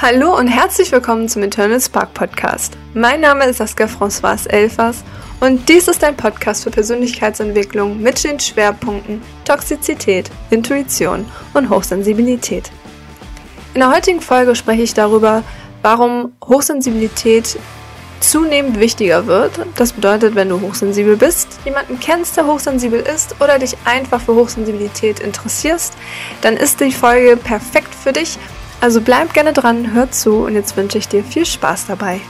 Hallo 0.00 0.38
und 0.38 0.46
herzlich 0.46 0.92
willkommen 0.92 1.28
zum 1.28 1.42
Eternal 1.42 1.80
Spark 1.80 2.14
Podcast. 2.14 2.78
Mein 2.94 3.20
Name 3.20 3.46
ist 3.46 3.56
Saskia 3.56 3.86
Françoise 3.86 4.48
Elfers 4.48 5.02
und 5.40 5.68
dies 5.68 5.88
ist 5.88 6.04
ein 6.04 6.16
Podcast 6.16 6.62
für 6.62 6.70
Persönlichkeitsentwicklung 6.70 8.00
mit 8.00 8.22
den 8.22 8.38
Schwerpunkten 8.38 9.20
Toxizität, 9.44 10.30
Intuition 10.50 11.26
und 11.52 11.68
Hochsensibilität. 11.68 12.70
In 13.74 13.80
der 13.80 13.92
heutigen 13.92 14.20
Folge 14.20 14.54
spreche 14.54 14.82
ich 14.82 14.94
darüber, 14.94 15.42
warum 15.82 16.30
Hochsensibilität 16.44 17.58
zunehmend 18.20 18.78
wichtiger 18.78 19.26
wird. 19.26 19.58
Das 19.74 19.92
bedeutet, 19.92 20.36
wenn 20.36 20.48
du 20.48 20.60
hochsensibel 20.60 21.16
bist, 21.16 21.58
jemanden 21.64 21.98
kennst, 21.98 22.36
der 22.36 22.46
hochsensibel 22.46 23.00
ist 23.00 23.34
oder 23.40 23.58
dich 23.58 23.76
einfach 23.84 24.20
für 24.20 24.36
Hochsensibilität 24.36 25.18
interessierst, 25.18 25.94
dann 26.40 26.56
ist 26.56 26.78
die 26.78 26.92
Folge 26.92 27.36
perfekt 27.36 27.92
für 27.92 28.12
dich 28.12 28.38
also 28.80 29.00
bleib 29.00 29.34
gerne 29.34 29.52
dran, 29.52 29.92
hör 29.92 30.08
zu 30.10 30.44
und 30.44 30.54
jetzt 30.54 30.76
wünsche 30.76 30.98
ich 30.98 31.08
dir 31.08 31.24
viel 31.24 31.46
Spaß 31.46 31.86
dabei. 31.86 32.20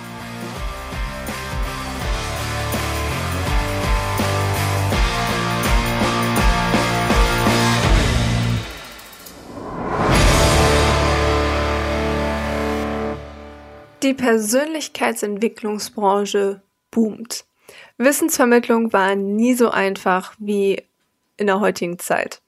Die 14.03 14.15
Persönlichkeitsentwicklungsbranche 14.15 16.63
boomt. 16.91 17.45
Wissensvermittlung 17.99 18.93
war 18.93 19.15
nie 19.17 19.55
so 19.55 19.71
einfach 19.71 20.35
wie 20.39 20.83
in 21.37 21.47
der 21.47 21.61
heutigen 21.61 21.99
Zeit. 21.99 22.41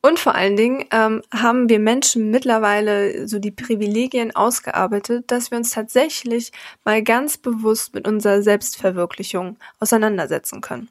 Und 0.00 0.20
vor 0.20 0.34
allen 0.34 0.56
Dingen 0.56 0.84
ähm, 0.92 1.22
haben 1.34 1.68
wir 1.68 1.80
Menschen 1.80 2.30
mittlerweile 2.30 3.26
so 3.26 3.40
die 3.40 3.50
Privilegien 3.50 4.34
ausgearbeitet, 4.34 5.24
dass 5.30 5.50
wir 5.50 5.58
uns 5.58 5.70
tatsächlich 5.70 6.52
mal 6.84 7.02
ganz 7.02 7.36
bewusst 7.36 7.94
mit 7.94 8.06
unserer 8.06 8.42
Selbstverwirklichung 8.42 9.56
auseinandersetzen 9.80 10.60
können. 10.60 10.88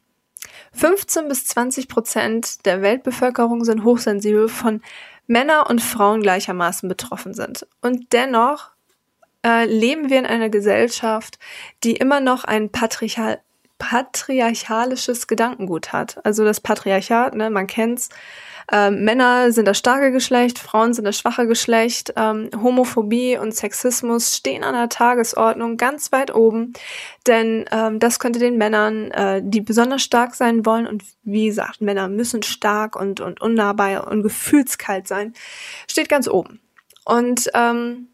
15 0.73 1.27
bis 1.29 1.45
20 1.45 1.87
Prozent 1.87 2.65
der 2.65 2.81
Weltbevölkerung 2.81 3.63
sind 3.63 3.83
hochsensibel, 3.83 4.49
von 4.49 4.81
Männer 5.25 5.69
und 5.69 5.81
Frauen 5.81 6.21
gleichermaßen 6.21 6.89
betroffen 6.89 7.33
sind. 7.33 7.65
Und 7.81 8.11
dennoch 8.11 8.71
äh, 9.45 9.65
leben 9.65 10.09
wir 10.09 10.19
in 10.19 10.25
einer 10.25 10.49
Gesellschaft, 10.49 11.39
die 11.83 11.93
immer 11.93 12.19
noch 12.19 12.43
ein 12.43 12.69
patriarchal 12.71 13.39
patriarchalisches 13.79 15.27
Gedankengut 15.27 15.93
hat. 15.93 16.19
Also 16.25 16.43
das 16.43 16.61
Patriarchat, 16.61 17.35
ne, 17.35 17.51
man 17.51 17.67
kennt's, 17.67 18.09
ähm, 18.69 19.05
Männer 19.05 19.51
sind 19.53 19.65
das 19.65 19.77
starke 19.77 20.11
Geschlecht, 20.11 20.59
Frauen 20.59 20.93
sind 20.93 21.05
das 21.05 21.17
schwache 21.17 21.47
Geschlecht. 21.47 22.13
Ähm, 22.17 22.49
Homophobie 22.61 23.37
und 23.37 23.55
Sexismus 23.55 24.35
stehen 24.35 24.63
an 24.63 24.73
der 24.73 24.89
Tagesordnung 24.89 25.77
ganz 25.77 26.11
weit 26.11 26.35
oben, 26.35 26.73
denn 27.27 27.65
ähm, 27.71 27.99
das 27.99 28.19
könnte 28.19 28.39
den 28.39 28.57
Männern, 28.57 29.11
äh, 29.11 29.41
die 29.43 29.61
besonders 29.61 30.01
stark 30.01 30.35
sein 30.35 30.65
wollen, 30.65 30.85
und 30.85 31.03
wie 31.23 31.45
gesagt, 31.45 31.79
Männer 31.79 32.09
müssen 32.09 32.43
stark 32.43 32.97
und, 32.97 33.21
und 33.21 33.39
unnahbar 33.39 34.07
und 34.07 34.21
gefühlskalt 34.21 35.07
sein, 35.07 35.33
steht 35.89 36.09
ganz 36.09 36.27
oben. 36.27 36.59
Und 37.05 37.49
ähm, 37.53 38.09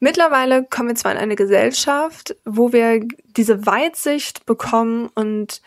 mittlerweile 0.00 0.64
kommen 0.64 0.90
wir 0.90 0.96
zwar 0.96 1.12
in 1.12 1.18
eine 1.18 1.36
Gesellschaft, 1.36 2.36
wo 2.44 2.74
wir 2.74 3.06
diese 3.36 3.64
Weitsicht 3.64 4.44
bekommen 4.44 5.08
und 5.14 5.62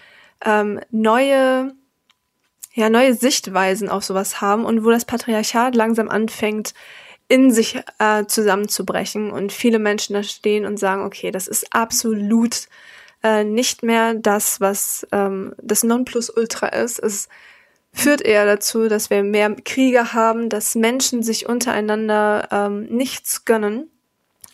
ähm, 0.46 0.80
neue 0.92 1.74
ja, 2.74 2.90
neue 2.90 3.14
Sichtweisen 3.14 3.90
auf 3.90 4.04
sowas 4.04 4.42
haben 4.42 4.66
und 4.66 4.84
wo 4.86 4.92
das 4.92 5.06
Patriarchat 5.06 5.76
langsam 5.76 6.10
anfängt, 6.10 6.74
in 7.28 7.52
sich 7.52 7.82
äh, 8.00 8.26
zusammenzubrechen 8.26 9.32
und 9.32 9.54
viele 9.54 9.80
Menschen 9.80 10.14
da 10.14 10.24
stehen 10.24 10.66
und 10.66 10.78
sagen, 10.78 11.04
okay, 11.04 11.32
das 11.32 11.48
ist 11.48 11.74
absolut 11.74 12.68
äh, 13.24 13.44
nicht 13.44 13.84
mehr 13.84 14.16
das, 14.16 14.60
was 14.60 15.08
ähm, 15.12 15.56
das 15.62 15.84
Nonplusultra 15.84 16.68
ist. 16.68 17.00
Es 17.00 17.30
führt 17.94 18.22
eher 18.22 18.46
dazu, 18.46 18.88
dass 18.88 19.10
wir 19.10 19.24
mehr 19.24 19.56
Kriege 19.64 20.14
haben, 20.14 20.50
dass 20.50 20.76
Menschen 20.76 21.24
sich 21.24 21.48
untereinander 21.48 22.48
ähm, 22.52 22.86
nichts 22.86 23.46
gönnen. 23.46 23.90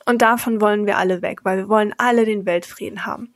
Und 0.06 0.22
davon 0.22 0.62
wollen 0.62 0.86
wir 0.86 0.98
alle 0.98 1.22
weg, 1.22 1.40
weil 1.44 1.58
wir 1.58 1.70
wollen 1.70 1.94
alle 1.98 2.26
den 2.26 2.46
Weltfrieden 2.46 3.06
haben. 3.06 3.34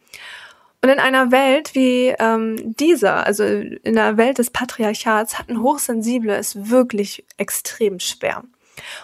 Und 0.83 0.89
in 0.89 0.99
einer 0.99 1.31
Welt 1.31 1.75
wie 1.75 2.07
ähm, 2.17 2.75
dieser, 2.75 3.25
also 3.25 3.43
in 3.43 3.93
der 3.93 4.17
Welt 4.17 4.39
des 4.39 4.49
Patriarchats, 4.49 5.37
hatten 5.37 5.61
Hochsensible 5.61 6.35
es 6.35 6.69
wirklich 6.69 7.23
extrem 7.37 7.99
schwer. 7.99 8.43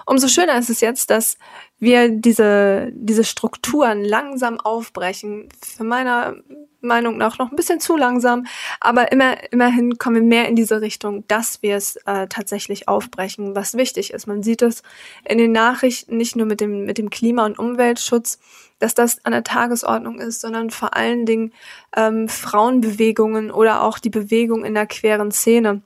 Umso 0.06 0.28
schöner 0.28 0.58
ist 0.58 0.70
es 0.70 0.82
jetzt, 0.82 1.10
dass 1.10 1.38
wir 1.80 2.10
diese, 2.10 2.90
diese 2.94 3.24
Strukturen 3.24 4.04
langsam 4.04 4.60
aufbrechen. 4.60 5.50
Für 5.62 5.84
meiner 5.84 6.36
Meinung 6.82 7.18
nach 7.18 7.38
noch 7.38 7.52
ein 7.52 7.56
bisschen 7.56 7.80
zu 7.80 7.98
langsam, 7.98 8.46
aber 8.80 9.12
immer, 9.12 9.36
immerhin 9.52 9.98
kommen 9.98 10.16
wir 10.16 10.22
mehr 10.22 10.48
in 10.48 10.56
diese 10.56 10.82
Richtung, 10.82 11.28
dass 11.28 11.62
wir 11.62 11.76
es 11.76 11.98
äh, 12.06 12.28
tatsächlich 12.28 12.88
aufbrechen, 12.88 13.56
was 13.56 13.76
wichtig 13.76 14.14
ist. 14.14 14.28
Man 14.28 14.44
sieht 14.44 14.62
es 14.62 14.84
in 15.26 15.38
den 15.38 15.52
Nachrichten 15.52 16.18
nicht 16.18 16.36
nur 16.36 16.46
mit 16.46 16.62
dem, 16.62 16.86
mit 16.86 16.98
dem 16.98 17.10
Klima- 17.10 17.46
und 17.46 17.60
Umweltschutz, 17.60 18.40
dass 18.80 18.94
das 18.94 19.26
an 19.26 19.32
der 19.32 19.44
Tagesordnung 19.44 20.20
ist, 20.20 20.42
sondern 20.42 20.70
vor 20.70 20.96
allen 20.96 21.26
Dingen 21.26 21.52
ähm, 21.96 22.30
Frauenbewegungen 22.30 23.52
oder 23.52 23.82
auch 23.82 23.98
die 23.98 24.12
Bewegung 24.12 24.64
in 24.64 24.76
der 24.76 24.86
queeren 24.86 25.32
Szene 25.32 25.82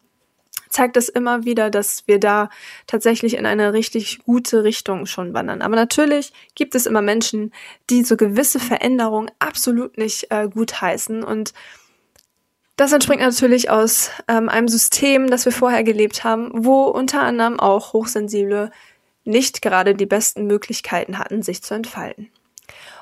zeigt 0.72 0.98
es 0.98 1.10
immer 1.10 1.46
wieder, 1.46 1.70
dass 1.70 2.08
wir 2.08 2.20
da 2.20 2.50
tatsächlich 2.88 3.36
in 3.36 3.46
eine 3.46 3.74
richtig 3.74 4.20
gute 4.26 4.64
Richtung 4.64 5.06
schon 5.06 5.34
wandern. 5.34 5.62
Aber 5.62 5.76
natürlich 5.76 6.34
gibt 6.56 6.76
es 6.76 6.86
immer 6.86 7.02
Menschen, 7.02 7.54
die 7.90 8.04
so 8.04 8.18
gewisse 8.18 8.60
Veränderungen 8.60 9.32
absolut 9.40 9.98
nicht 9.98 10.32
äh, 10.32 10.48
gut 10.48 10.82
heißen 10.82 11.24
und 11.24 11.54
das 12.78 12.94
entspringt 12.94 13.22
natürlich 13.22 13.70
aus 13.70 14.10
ähm, 14.28 14.50
einem 14.50 14.68
System, 14.68 15.28
das 15.28 15.46
wir 15.46 15.52
vorher 15.52 15.84
gelebt 15.84 16.24
haben, 16.24 16.50
wo 16.66 16.86
unter 16.86 17.22
anderem 17.22 17.60
auch 17.60 17.94
Hochsensible 17.94 18.72
nicht 19.24 19.62
gerade 19.62 19.94
die 19.94 20.08
besten 20.08 20.48
Möglichkeiten 20.48 21.20
hatten, 21.20 21.44
sich 21.44 21.62
zu 21.62 21.76
entfalten. 21.76 22.32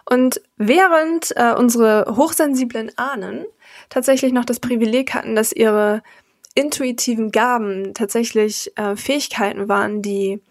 Und 0.10 0.42
während 0.58 1.32
äh, 1.38 1.54
unsere 1.54 2.14
hochsensiblen 2.16 2.92
Ahnen 2.98 3.46
tatsächlich 3.90 4.34
noch 4.34 4.44
das 4.44 4.60
Privileg 4.60 5.14
hatten, 5.14 5.36
dass 5.36 5.54
ihre 5.54 6.02
intuitiven 6.60 7.32
Gaben 7.32 7.94
tatsächlich 7.94 8.78
äh, 8.78 8.98
Fähigkeiten 8.98 9.70
waren, 9.70 10.02
die 10.02 10.42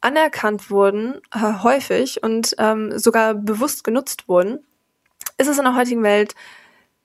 anerkannt 0.00 0.70
wurden, 0.70 1.20
äh, 1.34 1.62
häufig 1.62 2.22
und 2.22 2.54
ähm, 2.58 2.98
sogar 2.98 3.34
bewusst 3.34 3.84
genutzt 3.84 4.26
wurden, 4.26 4.60
ist 5.36 5.48
es 5.48 5.58
in 5.58 5.64
der 5.64 5.76
heutigen 5.76 6.02
Welt 6.02 6.34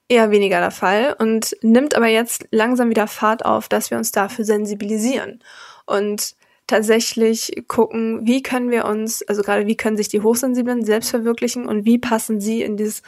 eher 0.07 0.31
weniger 0.31 0.61
der 0.61 0.71
Fall 0.71 1.17
und 1.19 1.57
nimmt 1.61 1.95
aber 1.95 2.07
jetzt 2.07 2.47
langsam 2.51 2.89
wieder 2.89 3.07
Fahrt 3.07 3.43
auf, 3.43 3.67
dass 3.67 3.91
wir 3.91 3.97
uns 3.97 4.13
dafür 4.13 4.45
sensibilisieren 4.45 5.43
und 5.85 6.35
tatsächlich 6.65 7.65
gucken, 7.67 8.25
wie 8.25 8.41
können 8.41 8.71
wir 8.71 8.85
uns, 8.85 9.21
also 9.23 9.41
gerade 9.41 9.67
wie 9.67 9.75
können 9.75 9.97
sich 9.97 10.07
die 10.07 10.21
Hochsensiblen 10.21 10.85
selbst 10.85 11.09
verwirklichen 11.09 11.67
und 11.67 11.83
wie 11.83 11.97
passen 11.97 12.39
sie 12.39 12.61
in 12.61 12.77
dieses 12.77 13.01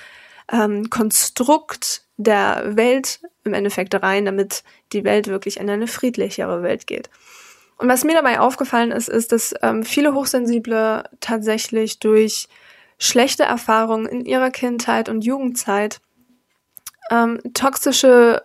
ähm, 0.52 0.90
Konstrukt 0.90 2.04
der 2.18 2.76
Welt 2.76 3.22
im 3.44 3.54
Endeffekt 3.54 3.96
rein, 3.96 4.26
damit 4.26 4.64
die 4.92 5.04
Welt 5.04 5.28
wirklich 5.28 5.60
in 5.60 5.70
eine 5.70 5.88
friedlichere 5.88 6.64
Welt 6.64 6.88
geht. 6.88 7.10
Und 7.78 7.90
was 7.90 8.04
mir 8.04 8.16
dabei 8.16 8.40
aufgefallen 8.40 8.92
ist, 8.92 9.08
ist, 9.08 9.32
dass 9.32 9.54
ähm, 9.62 9.84
viele 9.84 10.14
Hochsensible 10.14 11.04
tatsächlich 11.20 12.00
durch 12.00 12.48
schlechte 12.98 13.44
Erfahrungen 13.44 14.08
in 14.08 14.26
ihrer 14.26 14.50
Kindheit 14.50 15.10
und 15.10 15.24
Jugendzeit 15.24 16.02
ähm, 17.12 17.40
toxische 17.54 18.42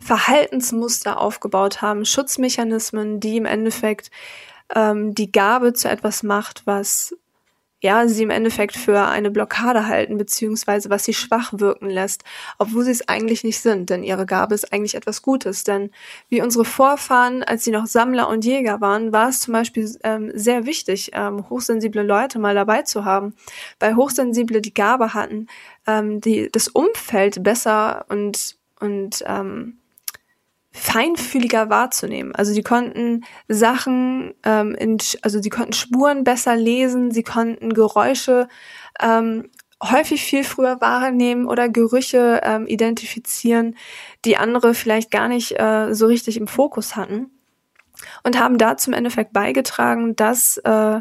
Verhaltensmuster 0.00 1.20
aufgebaut 1.20 1.82
haben, 1.82 2.04
Schutzmechanismen, 2.04 3.20
die 3.20 3.36
im 3.36 3.46
Endeffekt 3.46 4.10
ähm, 4.74 5.14
die 5.14 5.30
Gabe 5.30 5.72
zu 5.72 5.88
etwas 5.88 6.24
macht, 6.24 6.66
was 6.66 7.14
ja, 7.84 8.08
sie 8.08 8.22
im 8.22 8.30
Endeffekt 8.30 8.78
für 8.78 9.08
eine 9.08 9.30
Blockade 9.30 9.86
halten, 9.86 10.16
beziehungsweise 10.16 10.88
was 10.88 11.04
sie 11.04 11.12
schwach 11.12 11.52
wirken 11.52 11.90
lässt, 11.90 12.24
obwohl 12.56 12.82
sie 12.82 12.90
es 12.90 13.10
eigentlich 13.10 13.44
nicht 13.44 13.60
sind, 13.60 13.90
denn 13.90 14.02
ihre 14.02 14.24
Gabe 14.24 14.54
ist 14.54 14.72
eigentlich 14.72 14.94
etwas 14.94 15.20
Gutes. 15.20 15.64
Denn 15.64 15.90
wie 16.30 16.40
unsere 16.40 16.64
Vorfahren, 16.64 17.42
als 17.42 17.62
sie 17.62 17.72
noch 17.72 17.84
Sammler 17.84 18.30
und 18.30 18.46
Jäger 18.46 18.80
waren, 18.80 19.12
war 19.12 19.28
es 19.28 19.40
zum 19.40 19.52
Beispiel 19.52 19.94
ähm, 20.02 20.32
sehr 20.32 20.64
wichtig, 20.64 21.10
ähm, 21.12 21.50
hochsensible 21.50 22.02
Leute 22.02 22.38
mal 22.38 22.54
dabei 22.54 22.80
zu 22.80 23.04
haben, 23.04 23.34
weil 23.80 23.96
Hochsensible 23.96 24.62
die 24.62 24.72
Gabe 24.72 25.12
hatten, 25.12 25.48
ähm, 25.86 26.22
die, 26.22 26.50
das 26.50 26.68
Umfeld 26.68 27.42
besser 27.42 28.06
und, 28.08 28.56
und 28.80 29.22
ähm, 29.26 29.76
feinfühliger 30.74 31.70
wahrzunehmen. 31.70 32.34
Also 32.34 32.52
die 32.52 32.64
konnten 32.64 33.24
Sachen, 33.46 34.34
ähm, 34.42 34.74
in, 34.74 34.98
also 35.22 35.40
sie 35.40 35.48
konnten 35.48 35.72
Spuren 35.72 36.24
besser 36.24 36.56
lesen, 36.56 37.12
sie 37.12 37.22
konnten 37.22 37.72
Geräusche 37.72 38.48
ähm, 39.00 39.50
häufig 39.80 40.24
viel 40.24 40.42
früher 40.42 40.80
wahrnehmen 40.80 41.46
oder 41.46 41.68
Gerüche 41.68 42.40
ähm, 42.42 42.66
identifizieren, 42.66 43.76
die 44.24 44.36
andere 44.36 44.74
vielleicht 44.74 45.12
gar 45.12 45.28
nicht 45.28 45.58
äh, 45.60 45.94
so 45.94 46.06
richtig 46.06 46.36
im 46.36 46.48
Fokus 46.48 46.96
hatten 46.96 47.30
und 48.24 48.40
haben 48.40 48.58
da 48.58 48.76
zum 48.76 48.94
Endeffekt 48.94 49.32
beigetragen, 49.32 50.16
dass 50.16 50.56
äh, 50.58 51.00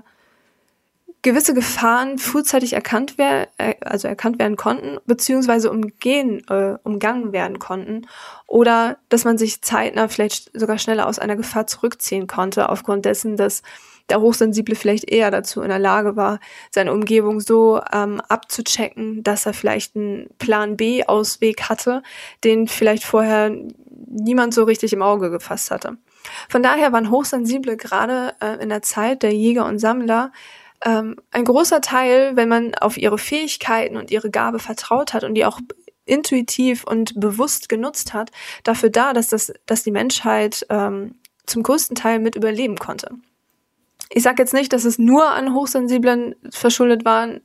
gewisse 1.24 1.54
Gefahren 1.54 2.18
frühzeitig 2.18 2.74
erkannt 2.74 3.18
werden, 3.18 3.48
äh, 3.58 3.76
also 3.82 4.08
erkannt 4.08 4.40
werden 4.40 4.58
konnten, 4.58 4.98
beziehungsweise 5.06 5.72
umgehen, 5.72 6.46
äh, 6.50 6.78
umgangen 6.84 7.32
werden 7.32 7.60
konnten, 7.60 8.08
oder 8.46 8.98
dass 9.10 9.24
man 9.24 9.38
sich 9.38 9.62
zeitnah 9.62 10.10
vielleicht 10.10 10.52
sogar 10.54 10.78
schneller 10.78 11.08
aus 11.08 11.20
einer 11.20 11.36
Gefahr 11.36 11.66
zurückziehen 11.66 12.28
konnte, 12.28 12.70
aufgrund 12.70 13.06
dessen, 13.06 13.38
dass 13.38 13.64
der 14.10 14.20
Hochsensible 14.20 14.76
vielleicht 14.76 15.10
eher 15.10 15.32
dazu 15.32 15.62
in 15.62 15.70
der 15.70 15.80
Lage 15.80 16.18
war, 16.18 16.40
seine 16.72 16.92
Umgebung 16.92 17.40
so 17.40 17.82
ähm, 17.94 18.22
abzuchecken, 18.28 19.24
dass 19.24 19.46
er 19.46 19.54
vielleicht 19.54 19.96
einen 19.96 20.28
Plan 20.40 20.76
B-Ausweg 20.76 21.70
hatte, 21.70 22.04
den 22.44 22.68
vielleicht 22.68 23.06
vorher 23.06 23.56
niemand 24.08 24.54
so 24.54 24.66
richtig 24.66 24.92
im 24.92 25.02
Auge 25.02 25.30
gefasst 25.30 25.72
hatte. 25.72 25.98
Von 26.50 26.64
daher 26.64 26.92
waren 26.92 27.10
Hochsensible 27.10 27.78
gerade 27.78 28.34
äh, 28.42 28.62
in 28.62 28.70
der 28.70 28.82
Zeit 28.82 29.24
der 29.24 29.34
Jäger 29.34 29.66
und 29.66 29.80
Sammler 29.80 30.32
ähm, 30.84 31.16
ein 31.32 31.46
großer 31.46 31.82
Teil, 31.82 32.36
wenn 32.36 32.50
man 32.50 32.76
auf 32.76 32.98
ihre 32.98 33.18
Fähigkeiten 33.18 33.98
und 33.98 34.12
ihre 34.12 34.30
Gabe 34.30 34.60
vertraut 34.60 35.14
hat 35.14 35.24
und 35.24 35.36
die 35.36 35.46
auch 35.46 35.60
intuitiv 36.06 36.84
und 36.84 37.20
bewusst 37.20 37.70
genutzt 37.70 38.14
hat, 38.14 38.32
dafür 38.64 38.90
da, 38.90 39.14
dass 39.14 39.30
das, 39.30 39.54
dass 39.66 39.84
die 39.84 39.92
Menschheit 39.92 40.66
ähm, 40.70 41.16
zum 41.46 41.64
größten 41.64 41.96
Teil 41.96 42.20
mit 42.20 42.36
überleben 42.36 42.78
konnte. 42.78 43.10
Ich 44.10 44.24
sage 44.24 44.42
jetzt 44.42 44.54
nicht, 44.54 44.74
dass 44.74 44.86
es 44.86 45.00
nur 45.00 45.32
an 45.32 45.54
Hochsensiblen 45.54 46.36
verschuldet 46.52 47.06
waren. 47.06 47.42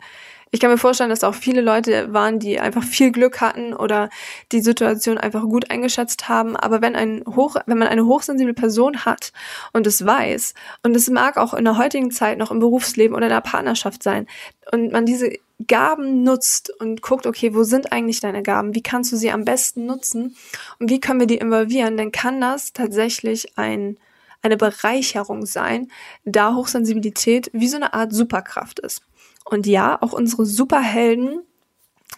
Ich 0.51 0.61
kann 0.61 0.71
mir 0.71 0.79
vorstellen, 0.79 1.11
dass 1.11 1.25
auch 1.25 1.35
viele 1.35 1.61
Leute 1.61 2.13
waren, 2.13 2.39
die 2.39 2.59
einfach 2.59 2.83
viel 2.83 3.13
Glück 3.13 3.41
hatten 3.41 3.75
oder 3.75 4.09
die 4.53 4.61
Situation 4.61 5.19
einfach 5.19 5.43
gut 5.43 5.71
eingeschätzt 5.71 6.29
haben. 6.29 6.57
Aber 6.57 6.81
wenn 6.81 6.97
ein 6.97 7.23
hoch, 7.27 7.57
wenn 7.67 7.79
man 7.79 7.89
eine 7.89 8.07
hochsensible 8.07 8.55
Person 8.55 9.05
hat 9.05 9.33
und 9.73 9.87
es 9.87 10.05
weiß, 10.05 10.55
und 10.83 10.97
es 10.97 11.11
mag 11.11 11.37
auch 11.37 11.55
in 11.55 11.65
der 11.65 11.79
heutigen 11.79 12.11
Zeit 12.11 12.39
noch 12.39 12.51
im 12.51 12.61
Berufsleben 12.61 13.15
oder 13.17 13.27
in 13.27 13.33
der 13.33 13.41
Partnerschaft 13.41 14.03
sein, 14.03 14.27
und 14.71 14.93
man 14.93 15.07
diese 15.07 15.33
Gaben 15.67 16.23
nutzt 16.23 16.71
und 16.79 17.03
guckt, 17.03 17.27
okay, 17.27 17.55
wo 17.55 17.65
sind 17.65 17.93
eigentlich 17.93 18.21
deine 18.21 18.43
Gaben? 18.43 18.75
Wie 18.75 18.83
kannst 18.83 19.11
du 19.13 19.17
sie 19.17 19.31
am 19.31 19.45
besten 19.45 19.87
nutzen? 19.87 20.37
Und 20.79 20.91
wie 20.91 21.01
können 21.01 21.21
wir 21.21 21.27
die 21.27 21.39
involvieren? 21.39 21.97
Dann 21.97 22.13
kann 22.13 22.41
das 22.41 22.73
tatsächlich 22.73 23.59
ein, 23.59 23.97
eine 24.43 24.57
Bereicherung 24.57 25.47
sein, 25.47 25.91
da 26.25 26.55
Hochsensibilität 26.55 27.51
wie 27.53 27.69
so 27.69 27.77
eine 27.77 27.95
Art 27.95 28.13
Superkraft 28.13 28.79
ist. 28.79 29.03
Und 29.45 29.67
ja, 29.67 30.01
auch 30.01 30.13
unsere 30.13 30.47
Superhelden 30.47 31.43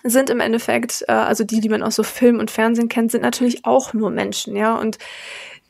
sind 0.03 0.31
im 0.31 0.41
Endeffekt, 0.41 1.05
äh, 1.09 1.13
also 1.13 1.45
die, 1.45 1.61
die 1.61 1.69
man 1.69 1.83
aus 1.83 1.97
so 1.97 2.03
Film 2.03 2.39
und 2.39 2.51
Fernsehen 2.51 2.89
kennt, 2.89 3.13
sind 3.13 3.23
natürlich 3.23 3.65
auch 3.65 3.93
nur 3.93 4.11
Menschen, 4.11 4.57
ja. 4.57 4.75
Und 4.75 4.99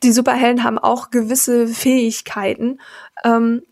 die 0.02 0.12
Superhelden 0.12 0.64
haben 0.64 0.78
auch 0.78 1.10
gewisse 1.10 1.68
Fähigkeiten 1.68 2.80
ähm, 3.24 3.62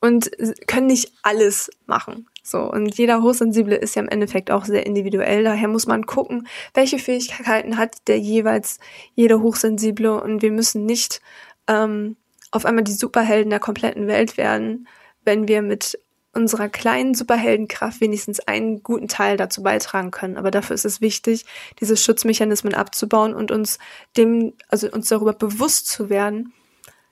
und 0.00 0.30
können 0.66 0.86
nicht 0.86 1.12
alles 1.22 1.70
machen. 1.86 2.26
So, 2.42 2.60
und 2.60 2.96
jeder 2.96 3.22
Hochsensible 3.22 3.76
ist 3.76 3.94
ja 3.94 4.00
im 4.00 4.08
Endeffekt 4.08 4.50
auch 4.50 4.64
sehr 4.64 4.86
individuell. 4.86 5.44
Daher 5.44 5.68
muss 5.68 5.86
man 5.86 6.06
gucken, 6.06 6.48
welche 6.72 6.98
Fähigkeiten 6.98 7.76
hat 7.76 7.96
der 8.06 8.18
jeweils 8.18 8.78
jede 9.14 9.42
Hochsensible 9.42 10.22
und 10.22 10.40
wir 10.40 10.50
müssen 10.50 10.86
nicht 10.86 11.20
ähm, 11.68 12.16
auf 12.50 12.64
einmal 12.64 12.84
die 12.84 12.92
Superhelden 12.92 13.50
der 13.50 13.60
kompletten 13.60 14.06
Welt 14.06 14.36
werden, 14.36 14.88
wenn 15.24 15.48
wir 15.48 15.62
mit 15.62 15.98
unserer 16.32 16.68
kleinen 16.68 17.14
Superheldenkraft 17.14 18.00
wenigstens 18.00 18.40
einen 18.40 18.82
guten 18.82 19.08
Teil 19.08 19.36
dazu 19.36 19.62
beitragen 19.62 20.10
können. 20.10 20.36
Aber 20.36 20.50
dafür 20.50 20.74
ist 20.74 20.84
es 20.84 21.00
wichtig, 21.00 21.44
diese 21.80 21.96
Schutzmechanismen 21.96 22.74
abzubauen 22.74 23.34
und 23.34 23.50
uns 23.50 23.78
dem, 24.16 24.54
also 24.68 24.90
uns 24.90 25.08
darüber 25.08 25.32
bewusst 25.32 25.88
zu 25.88 26.10
werden, 26.10 26.52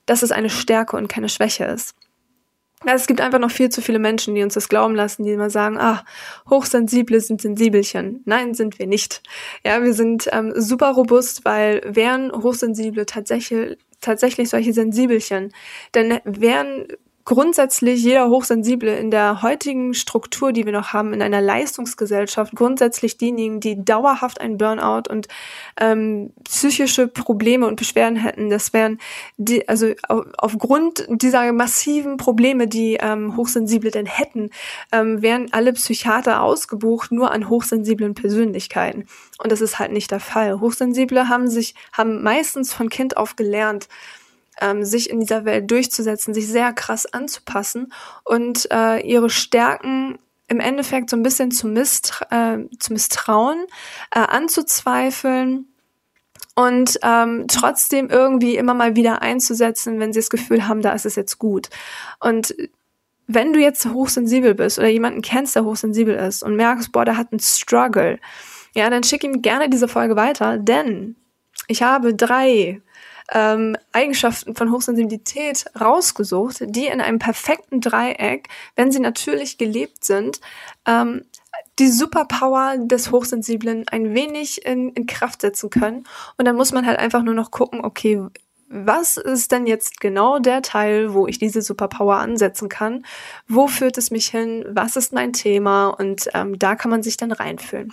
dass 0.06 0.23
es 0.23 0.32
eine 0.32 0.50
Stärke 0.50 0.97
und 0.97 1.08
keine 1.08 1.29
Schwäche 1.29 1.64
ist. 1.64 1.94
Es 2.85 3.06
gibt 3.06 3.20
einfach 3.20 3.38
noch 3.38 3.50
viel 3.50 3.70
zu 3.70 3.81
viele 3.81 3.99
Menschen, 3.99 4.35
die 4.35 4.43
uns 4.43 4.55
das 4.55 4.69
glauben 4.69 4.94
lassen, 4.94 5.25
die 5.25 5.32
immer 5.32 5.50
sagen, 5.50 5.79
ah, 5.79 6.05
Hochsensible 6.49 7.20
sind 7.20 7.41
Sensibelchen. 7.41 8.20
Nein, 8.26 8.55
sind 8.55 8.79
wir 8.79 8.87
nicht. 8.87 9.23
Ja, 9.64 9.82
wir 9.82 9.94
sind 9.94 10.29
ähm, 10.31 10.53
super 10.55 10.91
robust, 10.91 11.44
weil 11.44 11.81
wären 11.87 12.31
Hochsensible 12.31 13.06
tatsächlich 13.06 13.79
tatsächlich 14.06 14.49
solche 14.49 14.73
Sensibelchen, 14.73 15.53
dann 15.93 16.20
wären 16.25 16.87
grundsätzlich 17.26 18.05
jeder 18.05 18.31
Hochsensible 18.31 18.96
in 18.96 19.11
der 19.11 19.43
heutigen 19.43 19.94
Struktur, 19.94 20.52
die 20.52 20.64
wir 20.64 20.73
noch 20.73 20.93
haben, 20.93 21.12
in 21.12 21.20
einer 21.20 21.43
Leistungsgesellschaft, 21.43 22.55
grundsätzlich 22.55 23.19
diejenigen, 23.19 23.58
die 23.58 23.84
dauerhaft 23.84 24.40
ein 24.40 24.56
Burnout 24.56 25.11
und 25.11 25.26
ähm, 25.78 26.32
psychische 26.44 27.08
Probleme 27.08 27.67
und 27.67 27.76
Beschwerden 27.76 28.17
hätten, 28.17 28.49
das 28.49 28.73
wären 28.73 28.99
die, 29.37 29.69
also 29.69 29.93
aufgrund 30.38 31.05
dieser 31.08 31.52
massiven 31.52 32.17
Probleme, 32.17 32.69
die 32.69 32.96
ähm, 33.00 33.37
Hochsensible 33.37 33.90
denn 33.90 34.06
hätten, 34.06 34.50
ähm, 34.93 35.20
wären 35.20 35.52
alle 35.52 35.72
Psychiater 35.72 36.43
ausgebucht 36.43 37.11
nur 37.11 37.32
an 37.32 37.49
hochsensiblen 37.49 38.14
Persönlichkeiten. 38.14 39.06
Und 39.43 39.50
das 39.50 39.61
ist 39.61 39.81
halt 39.81 39.90
nicht 39.90 40.12
der 40.12 40.20
Fall. 40.20 40.61
Hochsensible 40.61 41.29
haben 41.29 41.49
sich, 41.49 41.75
haben 41.93 42.22
meistens 42.22 42.72
von 42.72 42.88
Kind 42.88 43.17
auf 43.17 43.34
gelernt, 43.34 43.88
ähm, 44.61 44.85
sich 44.85 45.11
in 45.11 45.20
dieser 45.20 45.44
Welt 45.44 45.70
durchzusetzen, 45.70 46.35
sich 46.35 46.49
sehr 46.49 46.73
krass 46.73 47.06
anzupassen 47.06 47.93
und 48.25 48.69
äh, 48.70 49.00
ihre 49.00 49.31
Stärken 49.31 50.19
im 50.49 50.61
Endeffekt 50.61 51.11
so 51.11 51.17
ein 51.17 51.23
bisschen 51.23 51.50
zu, 51.50 51.67
mistra 51.67 52.55
äh, 52.55 52.69
zu 52.79 52.93
misstrauen, 52.93 53.67
äh, 54.12 54.20
anzuzweifeln 54.20 55.67
und 56.55 56.99
ähm, 57.03 57.47
trotzdem 57.49 58.08
irgendwie 58.08 58.56
immer 58.56 58.75
mal 58.75 58.97
wieder 58.97 59.23
einzusetzen, 59.23 60.00
wenn 60.00 60.12
sie 60.12 60.20
das 60.20 60.31
Gefühl 60.31 60.69
haben, 60.69 60.82
da 60.82 60.93
ist 60.93 61.06
es 61.06 61.17
jetzt 61.17 61.38
gut. 61.38 61.69
Und 62.20 62.55
wenn 63.26 63.53
du 63.53 63.61
jetzt 63.61 63.85
hochsensibel 63.87 64.55
bist 64.55 64.79
oder 64.79 64.88
jemanden 64.88 65.20
kennst, 65.20 65.56
der 65.56 65.64
hochsensibel 65.64 66.14
ist 66.14 66.43
und 66.43 66.56
merkst, 66.56 66.93
boah, 66.93 67.05
der 67.05 67.17
hat 67.17 67.32
einen 67.32 67.41
Struggle, 67.41 68.19
ja, 68.75 68.88
dann 68.88 69.03
schick 69.03 69.25
ihm 69.25 69.43
gerne 69.43 69.69
diese 69.69 69.88
Folge 69.88 70.17
weiter, 70.17 70.58
denn 70.58 71.17
ich 71.67 71.82
habe 71.82 72.14
drei 72.14 72.81
ähm, 73.32 73.76
Eigenschaften 73.93 74.55
von 74.55 74.70
Hochsensibilität 74.70 75.67
rausgesucht, 75.81 76.58
die 76.67 76.87
in 76.87 77.00
einem 77.00 77.19
perfekten 77.19 77.81
Dreieck, 77.81 78.49
wenn 78.76 78.93
sie 78.93 79.00
natürlich 79.00 79.58
gelebt 79.58 80.05
sind, 80.05 80.40
ähm, 80.87 81.23
die 81.78 81.88
Superpower 81.88 82.76
des 82.78 83.11
Hochsensiblen 83.11 83.87
ein 83.88 84.14
wenig 84.14 84.64
in, 84.64 84.90
in 84.90 85.06
Kraft 85.06 85.43
setzen 85.43 85.70
können. 85.70 86.05
Und 86.38 86.46
dann 86.46 86.56
muss 86.56 86.73
man 86.73 86.87
halt 86.87 86.99
einfach 86.99 87.23
nur 87.23 87.34
noch 87.34 87.50
gucken, 87.50 87.84
okay, 87.84 88.23
was 88.69 89.17
ist 89.17 89.52
denn 89.52 89.67
jetzt 89.67 90.00
genau 90.00 90.39
der 90.39 90.62
Teil, 90.62 91.15
wo 91.15 91.27
ich 91.27 91.39
diese 91.39 91.62
Superpower 91.62 92.17
ansetzen 92.17 92.69
kann? 92.69 93.05
Wo 93.46 93.69
führt 93.69 93.96
es 93.98 94.10
mich 94.10 94.27
hin? 94.27 94.65
Was 94.69 94.96
ist 94.96 95.12
mein 95.12 95.32
Thema? 95.32 95.89
Und 95.89 96.29
ähm, 96.34 96.58
da 96.58 96.74
kann 96.74 96.91
man 96.91 97.03
sich 97.03 97.17
dann 97.17 97.31
reinfühlen. 97.31 97.93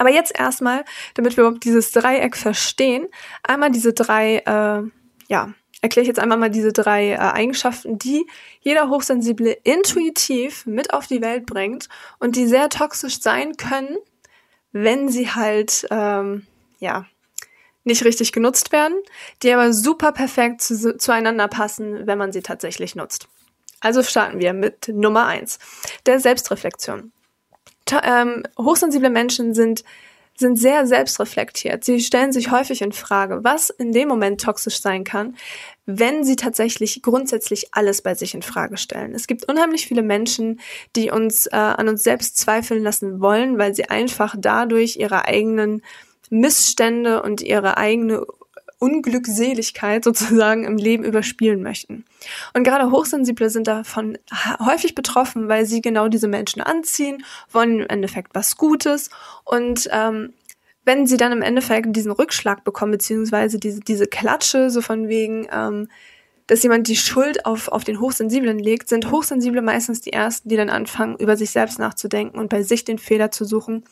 Aber 0.00 0.10
jetzt 0.10 0.32
erstmal, 0.34 0.86
damit 1.12 1.36
wir 1.36 1.44
überhaupt 1.44 1.62
dieses 1.62 1.90
Dreieck 1.92 2.34
verstehen, 2.34 3.06
einmal 3.42 3.70
diese 3.70 3.92
drei, 3.92 4.38
äh, 4.38 4.82
ja, 5.28 5.52
erkläre 5.82 6.04
ich 6.04 6.08
jetzt 6.08 6.18
einmal 6.18 6.38
mal 6.38 6.48
diese 6.48 6.72
drei 6.72 7.10
äh, 7.10 7.18
Eigenschaften, 7.18 7.98
die 7.98 8.26
jeder 8.62 8.88
Hochsensible 8.88 9.58
intuitiv 9.62 10.64
mit 10.64 10.94
auf 10.94 11.06
die 11.06 11.20
Welt 11.20 11.44
bringt 11.44 11.90
und 12.18 12.36
die 12.36 12.46
sehr 12.46 12.70
toxisch 12.70 13.20
sein 13.20 13.58
können, 13.58 13.98
wenn 14.72 15.10
sie 15.10 15.30
halt, 15.32 15.86
ähm, 15.90 16.46
ja, 16.78 17.04
nicht 17.84 18.02
richtig 18.02 18.32
genutzt 18.32 18.72
werden, 18.72 18.96
die 19.42 19.52
aber 19.52 19.74
super 19.74 20.12
perfekt 20.12 20.62
zu, 20.62 20.96
zueinander 20.96 21.48
passen, 21.48 22.06
wenn 22.06 22.16
man 22.16 22.32
sie 22.32 22.40
tatsächlich 22.40 22.94
nutzt. 22.94 23.28
Also 23.80 24.02
starten 24.02 24.40
wir 24.40 24.54
mit 24.54 24.88
Nummer 24.88 25.26
eins, 25.26 25.58
der 26.06 26.20
Selbstreflexion 26.20 27.12
ähm, 27.92 28.42
hochsensible 28.58 29.10
Menschen 29.10 29.54
sind 29.54 29.84
sind 30.40 30.56
sehr 30.56 30.86
selbstreflektiert. 30.86 31.84
Sie 31.84 32.00
stellen 32.00 32.32
sich 32.32 32.50
häufig 32.50 32.82
in 32.82 32.92
Frage, 32.92 33.44
was 33.44 33.70
in 33.70 33.92
dem 33.92 34.08
Moment 34.08 34.40
toxisch 34.40 34.80
sein 34.80 35.04
kann, 35.04 35.36
wenn 35.86 36.24
sie 36.24 36.34
tatsächlich 36.34 37.02
grundsätzlich 37.02 37.68
alles 37.72 38.02
bei 38.02 38.14
sich 38.14 38.34
in 38.34 38.42
Frage 38.42 38.76
stellen. 38.76 39.14
Es 39.14 39.26
gibt 39.26 39.44
unheimlich 39.48 39.86
viele 39.86 40.02
Menschen, 40.02 40.60
die 40.96 41.10
uns 41.10 41.46
äh, 41.46 41.56
an 41.56 41.88
uns 41.88 42.02
selbst 42.02 42.38
zweifeln 42.38 42.82
lassen 42.82 43.20
wollen, 43.20 43.58
weil 43.58 43.74
sie 43.74 43.84
einfach 43.84 44.34
dadurch 44.36 44.96
ihre 44.96 45.26
eigenen 45.26 45.82
Missstände 46.30 47.22
und 47.22 47.42
ihre 47.42 47.76
eigene 47.76 48.24
Unglückseligkeit 48.80 50.02
sozusagen 50.02 50.64
im 50.64 50.76
Leben 50.76 51.04
überspielen 51.04 51.62
möchten. 51.62 52.04
Und 52.54 52.64
gerade 52.64 52.90
Hochsensible 52.90 53.50
sind 53.50 53.68
davon 53.68 54.18
häufig 54.58 54.96
betroffen, 54.96 55.48
weil 55.48 55.66
sie 55.66 55.80
genau 55.80 56.08
diese 56.08 56.26
Menschen 56.26 56.60
anziehen, 56.60 57.24
wollen 57.52 57.80
im 57.80 57.86
Endeffekt 57.86 58.34
was 58.34 58.56
Gutes 58.56 59.10
und 59.44 59.88
ähm, 59.92 60.32
wenn 60.84 61.06
sie 61.06 61.18
dann 61.18 61.32
im 61.32 61.42
Endeffekt 61.42 61.94
diesen 61.94 62.10
Rückschlag 62.10 62.64
bekommen, 62.64 62.92
beziehungsweise 62.92 63.58
diese, 63.58 63.80
diese 63.80 64.06
Klatsche, 64.06 64.70
so 64.70 64.80
von 64.80 65.08
wegen, 65.08 65.46
ähm, 65.52 65.88
dass 66.46 66.64
jemand 66.64 66.88
die 66.88 66.96
Schuld 66.96 67.46
auf, 67.46 67.68
auf 67.68 67.84
den 67.84 68.00
Hochsensiblen 68.00 68.58
legt, 68.58 68.88
sind 68.88 69.12
Hochsensible 69.12 69.62
meistens 69.62 70.00
die 70.00 70.12
Ersten, 70.12 70.48
die 70.48 70.56
dann 70.56 70.68
anfangen, 70.68 71.16
über 71.16 71.36
sich 71.36 71.50
selbst 71.50 71.78
nachzudenken 71.78 72.38
und 72.38 72.48
bei 72.48 72.64
sich 72.64 72.84
den 72.84 72.98
Fehler 72.98 73.30
zu 73.30 73.44
suchen, 73.44 73.84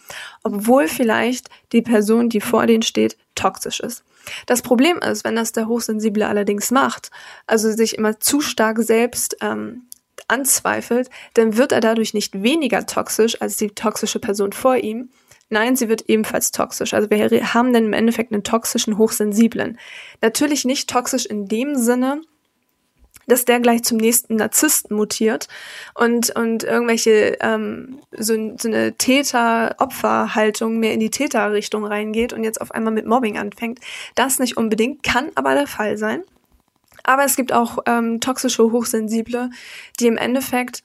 obwohl 0.42 0.88
vielleicht 0.88 1.50
die 1.71 1.83
Person, 1.83 2.30
die 2.30 2.40
vor 2.40 2.66
denen 2.66 2.83
steht, 2.83 3.16
toxisch 3.37 3.78
ist. 3.78 4.02
Das 4.47 4.62
Problem 4.62 4.99
ist, 4.99 5.25
wenn 5.25 5.37
das 5.37 5.52
der 5.52 5.68
Hochsensible 5.68 6.26
allerdings 6.26 6.70
macht, 6.70 7.11
also 7.47 7.70
sich 7.70 7.97
immer 7.97 8.20
zu 8.20 8.40
stark 8.40 8.78
selbst 8.80 9.37
ähm, 9.40 9.88
anzweifelt, 10.28 11.11
dann 11.35 11.56
wird 11.56 11.73
er 11.73 11.80
dadurch 11.80 12.14
nicht 12.14 12.42
weniger 12.42 12.87
toxisch 12.87 13.40
als 13.40 13.56
die 13.56 13.70
toxische 13.70 14.18
Person 14.18 14.52
vor 14.52 14.76
ihm. 14.76 15.11
Nein, 15.50 15.76
sie 15.76 15.88
wird 15.88 16.08
ebenfalls 16.08 16.50
toxisch. 16.50 16.92
Also 16.92 17.08
wir 17.11 17.54
haben 17.54 17.73
dann 17.73 17.87
im 17.87 17.92
Endeffekt 17.94 18.32
einen 18.32 18.44
toxischen 18.44 18.99
Hochsensiblen. 18.99 19.78
Natürlich 20.20 20.64
nicht 20.64 20.90
toxisch 20.90 21.25
in 21.25 21.47
dem 21.47 21.75
Sinne, 21.76 22.20
dass 23.28 23.44
der 23.44 23.61
gleich 23.61 23.85
zum 23.85 23.99
nächsten 23.99 24.37
Narzissten 24.37 24.97
mutiert 24.97 25.47
und, 25.94 26.35
und 26.35 26.64
irgendwelche 26.64 27.37
ähm, 27.40 28.00
so, 28.16 28.35
so 28.58 28.68
eine 28.68 28.94
Täter-Opfer-Haltung 28.94 30.78
mehr 30.80 30.92
in 30.92 31.00
die 31.00 31.11
Täterrichtung 31.11 31.85
reingeht 31.85 32.32
und 32.32 32.42
jetzt 32.42 32.61
auf 32.61 32.73
einmal 32.73 32.92
mit 32.92 33.06
Mobbing 33.06 33.38
anfängt. 33.38 33.78
Das 34.16 34.38
nicht 34.38 34.56
unbedingt, 34.56 35.02
kann 35.02 35.30
aber 35.37 35.54
der 35.54 35.66
Fall 35.66 35.97
sein. 35.97 36.23
Aber 37.04 37.25
es 37.25 37.37
gibt 37.37 37.52
auch 37.52 37.78
ähm, 37.87 38.20
toxische 38.20 38.64
Hochsensible, 38.64 39.50
die 40.00 40.06
im 40.08 40.16
Endeffekt 40.16 40.82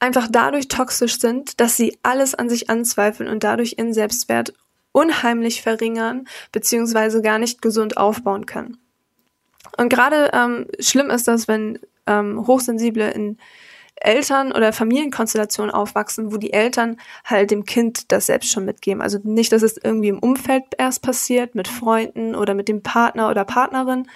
einfach 0.00 0.28
dadurch 0.30 0.68
toxisch 0.68 1.18
sind, 1.18 1.60
dass 1.60 1.76
sie 1.76 1.98
alles 2.02 2.34
an 2.34 2.48
sich 2.48 2.70
anzweifeln 2.70 3.28
und 3.28 3.44
dadurch 3.44 3.76
ihren 3.78 3.92
Selbstwert 3.92 4.54
unheimlich 4.92 5.62
verringern 5.62 6.26
beziehungsweise 6.52 7.20
gar 7.20 7.38
nicht 7.38 7.60
gesund 7.62 7.96
aufbauen 7.96 8.46
können. 8.46 8.78
Und 9.76 9.88
gerade 9.88 10.30
ähm, 10.32 10.66
schlimm 10.78 11.10
ist 11.10 11.28
das, 11.28 11.48
wenn 11.48 11.78
ähm, 12.06 12.46
Hochsensible 12.46 13.10
in 13.10 13.38
Eltern- 13.96 14.52
oder 14.52 14.72
Familienkonstellationen 14.72 15.72
aufwachsen, 15.72 16.32
wo 16.32 16.36
die 16.36 16.52
Eltern 16.52 16.98
halt 17.24 17.50
dem 17.50 17.64
Kind 17.64 18.12
das 18.12 18.26
selbst 18.26 18.50
schon 18.50 18.64
mitgeben. 18.64 19.00
Also 19.00 19.18
nicht, 19.22 19.52
dass 19.52 19.62
es 19.62 19.76
irgendwie 19.82 20.08
im 20.08 20.18
Umfeld 20.18 20.64
erst 20.78 21.02
passiert, 21.02 21.54
mit 21.54 21.68
Freunden 21.68 22.34
oder 22.34 22.54
mit 22.54 22.68
dem 22.68 22.82
Partner 22.82 23.30
oder 23.30 23.44
Partnerin. 23.44 24.08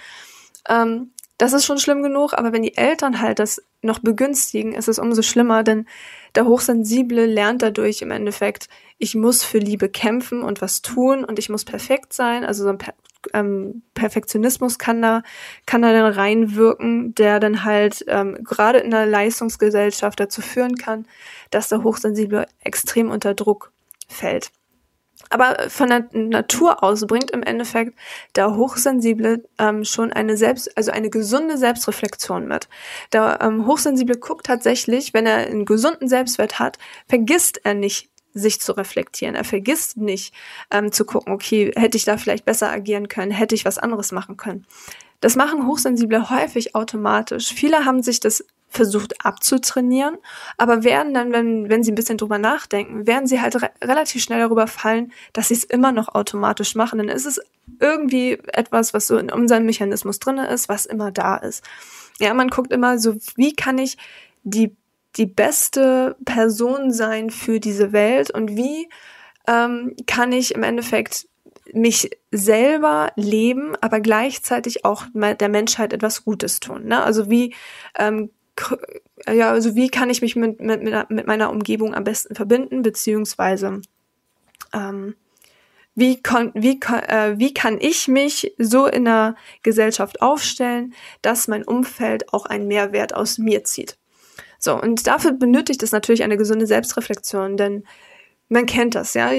Ähm, 0.67 1.11
das 1.37 1.53
ist 1.53 1.65
schon 1.65 1.79
schlimm 1.79 2.03
genug, 2.03 2.33
aber 2.33 2.51
wenn 2.51 2.63
die 2.63 2.75
Eltern 2.75 3.21
halt 3.21 3.39
das 3.39 3.63
noch 3.81 3.99
begünstigen, 3.99 4.73
ist 4.73 4.89
es 4.89 4.99
umso 4.99 5.21
schlimmer, 5.21 5.63
denn 5.63 5.87
der 6.35 6.45
Hochsensible 6.45 7.25
lernt 7.25 7.61
dadurch 7.61 8.01
im 8.01 8.11
Endeffekt, 8.11 8.67
ich 8.99 9.15
muss 9.15 9.43
für 9.43 9.57
Liebe 9.57 9.89
kämpfen 9.89 10.43
und 10.43 10.61
was 10.61 10.81
tun 10.81 11.23
und 11.23 11.39
ich 11.39 11.49
muss 11.49 11.65
perfekt 11.65 12.13
sein. 12.13 12.43
Also 12.43 12.63
so 12.63 12.69
ein 12.69 12.77
ähm, 13.33 13.81
Perfektionismus 13.93 14.77
kann 14.77 15.01
da, 15.01 15.23
kann 15.65 15.81
da 15.81 15.93
dann 15.93 16.11
reinwirken, 16.11 17.15
der 17.15 17.39
dann 17.39 17.63
halt 17.63 18.03
ähm, 18.07 18.37
gerade 18.43 18.79
in 18.79 18.91
der 18.91 19.05
Leistungsgesellschaft 19.05 20.19
dazu 20.19 20.41
führen 20.41 20.75
kann, 20.75 21.07
dass 21.49 21.69
der 21.69 21.83
Hochsensible 21.83 22.45
extrem 22.61 23.09
unter 23.09 23.33
Druck 23.33 23.71
fällt. 24.07 24.51
Aber 25.29 25.69
von 25.69 25.89
der 25.89 26.07
Natur 26.13 26.83
aus 26.83 27.05
bringt 27.05 27.31
im 27.31 27.43
Endeffekt 27.43 27.93
der 28.35 28.55
Hochsensible 28.55 29.43
ähm, 29.59 29.85
schon 29.85 30.11
eine 30.11 30.37
selbst, 30.37 30.75
also 30.75 30.91
eine 30.91 31.09
gesunde 31.09 31.57
Selbstreflexion 31.57 32.47
mit. 32.47 32.67
Der 33.13 33.39
ähm, 33.41 33.67
Hochsensible 33.67 34.17
guckt 34.17 34.45
tatsächlich, 34.45 35.13
wenn 35.13 35.25
er 35.25 35.37
einen 35.37 35.65
gesunden 35.65 36.07
Selbstwert 36.07 36.57
hat, 36.59 36.79
vergisst 37.07 37.61
er 37.63 37.75
nicht 37.75 38.09
sich 38.33 38.59
zu 38.61 38.73
reflektieren. 38.73 39.35
Er 39.35 39.43
vergisst 39.43 39.97
nicht 39.97 40.33
ähm, 40.71 40.91
zu 40.91 41.05
gucken, 41.05 41.33
okay, 41.33 41.71
hätte 41.75 41.97
ich 41.97 42.05
da 42.05 42.17
vielleicht 42.17 42.45
besser 42.45 42.69
agieren 42.69 43.07
können, 43.07 43.31
hätte 43.31 43.55
ich 43.55 43.65
was 43.65 43.77
anderes 43.77 44.11
machen 44.11 44.37
können. 44.37 44.65
Das 45.21 45.35
machen 45.35 45.67
Hochsensible 45.67 46.29
häufig 46.29 46.75
automatisch. 46.75 47.53
Viele 47.53 47.85
haben 47.85 48.01
sich 48.01 48.19
das 48.19 48.43
versucht 48.69 49.25
abzutrainieren, 49.25 50.17
aber 50.57 50.83
werden 50.83 51.13
dann, 51.13 51.31
wenn, 51.31 51.69
wenn 51.69 51.83
sie 51.83 51.91
ein 51.91 51.95
bisschen 51.95 52.19
drüber 52.19 52.37
nachdenken, 52.37 53.07
werden 53.07 53.27
sie 53.27 53.41
halt 53.41 53.61
re 53.61 53.71
relativ 53.83 54.21
schnell 54.21 54.39
darüber 54.39 54.67
fallen, 54.67 55.11
dass 55.33 55.47
sie 55.47 55.55
es 55.55 55.63
immer 55.63 55.91
noch 55.91 56.13
automatisch 56.13 56.75
machen. 56.75 56.99
Dann 56.99 57.09
ist 57.09 57.25
es 57.25 57.41
irgendwie 57.79 58.33
etwas, 58.53 58.93
was 58.93 59.07
so 59.07 59.17
in 59.17 59.31
unserem 59.31 59.65
Mechanismus 59.65 60.19
drinne 60.19 60.47
ist, 60.47 60.69
was 60.69 60.85
immer 60.85 61.11
da 61.11 61.37
ist. 61.37 61.63
Ja, 62.19 62.33
man 62.33 62.49
guckt 62.49 62.71
immer 62.71 62.99
so, 62.99 63.15
wie 63.35 63.55
kann 63.55 63.79
ich 63.79 63.97
die 64.43 64.75
die 65.15 65.25
beste 65.25 66.15
Person 66.25 66.91
sein 66.91 67.29
für 67.29 67.59
diese 67.59 67.91
Welt 67.91 68.31
und 68.31 68.55
wie 68.55 68.89
ähm, 69.47 69.95
kann 70.07 70.31
ich 70.31 70.53
im 70.53 70.63
Endeffekt 70.63 71.27
mich 71.73 72.09
selber 72.31 73.11
leben, 73.15 73.75
aber 73.81 73.99
gleichzeitig 73.99 74.85
auch 74.85 75.05
der 75.13 75.49
Menschheit 75.49 75.93
etwas 75.93 76.23
Gutes 76.23 76.59
tun. 76.59 76.85
Ne? 76.85 77.03
Also 77.03 77.29
wie 77.29 77.53
ähm, 77.97 78.29
ja, 79.27 79.51
also 79.51 79.75
wie 79.75 79.89
kann 79.89 80.09
ich 80.09 80.21
mich 80.21 80.35
mit, 80.35 80.59
mit, 80.59 80.81
mit 81.09 81.27
meiner 81.27 81.49
Umgebung 81.49 81.93
am 81.93 82.03
besten 82.03 82.35
verbinden, 82.35 82.81
beziehungsweise 82.81 83.81
ähm, 84.73 85.15
wie, 85.95 86.21
kon, 86.21 86.51
wie, 86.55 86.79
äh, 86.79 87.37
wie 87.37 87.53
kann 87.53 87.79
ich 87.79 88.07
mich 88.07 88.53
so 88.57 88.87
in 88.87 89.05
der 89.05 89.35
Gesellschaft 89.63 90.21
aufstellen, 90.21 90.93
dass 91.21 91.47
mein 91.47 91.63
Umfeld 91.63 92.33
auch 92.33 92.45
einen 92.45 92.67
Mehrwert 92.67 93.13
aus 93.13 93.37
mir 93.37 93.63
zieht. 93.63 93.98
So, 94.59 94.79
und 94.79 95.07
dafür 95.07 95.31
benötigt 95.31 95.81
es 95.83 95.91
natürlich 95.91 96.23
eine 96.23 96.37
gesunde 96.37 96.67
Selbstreflexion, 96.67 97.57
denn 97.57 97.83
man 98.49 98.65
kennt 98.65 98.95
das, 98.95 99.13
ja. 99.13 99.31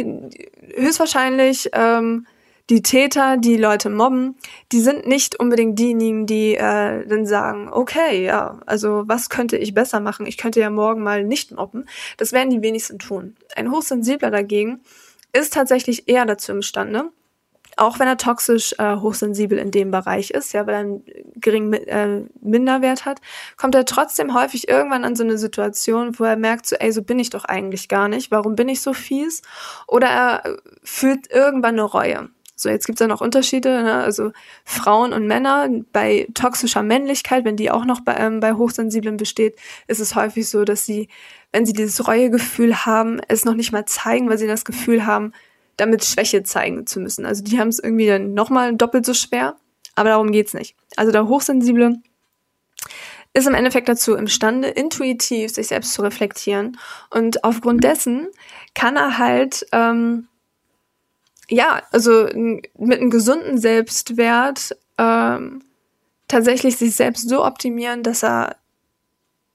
Höchstwahrscheinlich 0.74 1.68
ähm, 1.72 2.26
die 2.70 2.82
Täter, 2.82 3.36
die 3.36 3.56
Leute 3.56 3.90
mobben, 3.90 4.36
die 4.70 4.80
sind 4.80 5.06
nicht 5.06 5.38
unbedingt 5.38 5.78
diejenigen, 5.78 6.26
die 6.26 6.54
äh, 6.54 7.06
dann 7.06 7.26
sagen, 7.26 7.68
okay, 7.70 8.24
ja, 8.24 8.60
also 8.64 9.02
was 9.06 9.28
könnte 9.28 9.56
ich 9.56 9.74
besser 9.74 9.98
machen? 9.98 10.24
Ich 10.24 10.38
könnte 10.38 10.60
ja 10.60 10.70
morgen 10.70 11.02
mal 11.02 11.24
nicht 11.24 11.50
mobben. 11.50 11.86
Das 12.16 12.32
werden 12.32 12.50
die 12.50 12.62
wenigsten 12.62 13.00
tun. 13.00 13.36
Ein 13.56 13.72
Hochsensibler 13.72 14.30
dagegen 14.30 14.80
ist 15.32 15.52
tatsächlich 15.52 16.08
eher 16.08 16.26
dazu 16.26 16.52
imstande, 16.52 17.10
auch 17.80 17.98
wenn 17.98 18.06
er 18.06 18.16
toxisch 18.18 18.74
äh, 18.78 18.96
hochsensibel 18.96 19.58
in 19.58 19.70
dem 19.70 19.90
Bereich 19.90 20.30
ist, 20.30 20.52
ja, 20.52 20.66
weil 20.66 20.74
er 20.74 20.80
einen 20.80 21.04
geringen 21.36 21.72
äh, 21.72 22.22
Minderwert 22.40 23.06
hat, 23.06 23.20
kommt 23.56 23.74
er 23.74 23.86
trotzdem 23.86 24.34
häufig 24.34 24.68
irgendwann 24.68 25.04
an 25.04 25.16
so 25.16 25.24
eine 25.24 25.38
Situation, 25.38 26.18
wo 26.18 26.24
er 26.24 26.36
merkt, 26.36 26.66
so, 26.66 26.76
ey, 26.76 26.92
so 26.92 27.02
bin 27.02 27.18
ich 27.18 27.30
doch 27.30 27.44
eigentlich 27.44 27.88
gar 27.88 28.08
nicht, 28.08 28.30
warum 28.30 28.54
bin 28.54 28.68
ich 28.68 28.82
so 28.82 28.92
fies? 28.92 29.42
Oder 29.86 30.08
er 30.08 30.56
fühlt 30.82 31.30
irgendwann 31.30 31.74
eine 31.74 31.84
Reue. 31.84 32.28
So, 32.54 32.68
jetzt 32.68 32.84
gibt 32.84 33.00
es 33.00 33.00
ja 33.00 33.06
noch 33.06 33.22
Unterschiede, 33.22 33.82
ne? 33.82 33.94
also 33.94 34.32
Frauen 34.66 35.14
und 35.14 35.26
Männer. 35.26 35.66
Bei 35.94 36.28
toxischer 36.34 36.82
Männlichkeit, 36.82 37.46
wenn 37.46 37.56
die 37.56 37.70
auch 37.70 37.86
noch 37.86 38.02
bei, 38.02 38.14
ähm, 38.16 38.40
bei 38.40 38.52
Hochsensiblen 38.52 39.16
besteht, 39.16 39.56
ist 39.86 39.98
es 39.98 40.14
häufig 40.14 40.46
so, 40.46 40.64
dass 40.64 40.84
sie, 40.84 41.08
wenn 41.52 41.64
sie 41.64 41.72
dieses 41.72 42.06
Reuegefühl 42.06 42.84
haben, 42.84 43.18
es 43.28 43.46
noch 43.46 43.54
nicht 43.54 43.72
mal 43.72 43.86
zeigen, 43.86 44.28
weil 44.28 44.36
sie 44.36 44.46
das 44.46 44.66
Gefühl 44.66 45.06
haben, 45.06 45.32
damit 45.76 46.04
Schwäche 46.04 46.42
zeigen 46.42 46.86
zu 46.86 47.00
müssen. 47.00 47.26
Also 47.26 47.42
die 47.42 47.58
haben 47.58 47.68
es 47.68 47.78
irgendwie 47.78 48.06
dann 48.06 48.34
nochmal 48.34 48.76
doppelt 48.76 49.06
so 49.06 49.14
schwer, 49.14 49.56
aber 49.94 50.10
darum 50.10 50.32
geht's 50.32 50.54
nicht. 50.54 50.76
Also 50.96 51.12
der 51.12 51.28
Hochsensible 51.28 52.00
ist 53.32 53.46
im 53.46 53.54
Endeffekt 53.54 53.88
dazu 53.88 54.14
imstande, 54.14 54.68
intuitiv 54.68 55.52
sich 55.52 55.68
selbst 55.68 55.92
zu 55.92 56.02
reflektieren 56.02 56.78
und 57.10 57.44
aufgrund 57.44 57.84
dessen 57.84 58.28
kann 58.74 58.96
er 58.96 59.18
halt 59.18 59.66
ähm, 59.72 60.28
ja, 61.50 61.82
also 61.90 62.28
mit 62.32 63.00
einem 63.00 63.10
gesunden 63.10 63.58
Selbstwert 63.58 64.76
ähm, 64.98 65.62
tatsächlich 66.28 66.76
sich 66.76 66.94
selbst 66.94 67.28
so 67.28 67.44
optimieren, 67.44 68.02
dass 68.02 68.22
er 68.22 68.56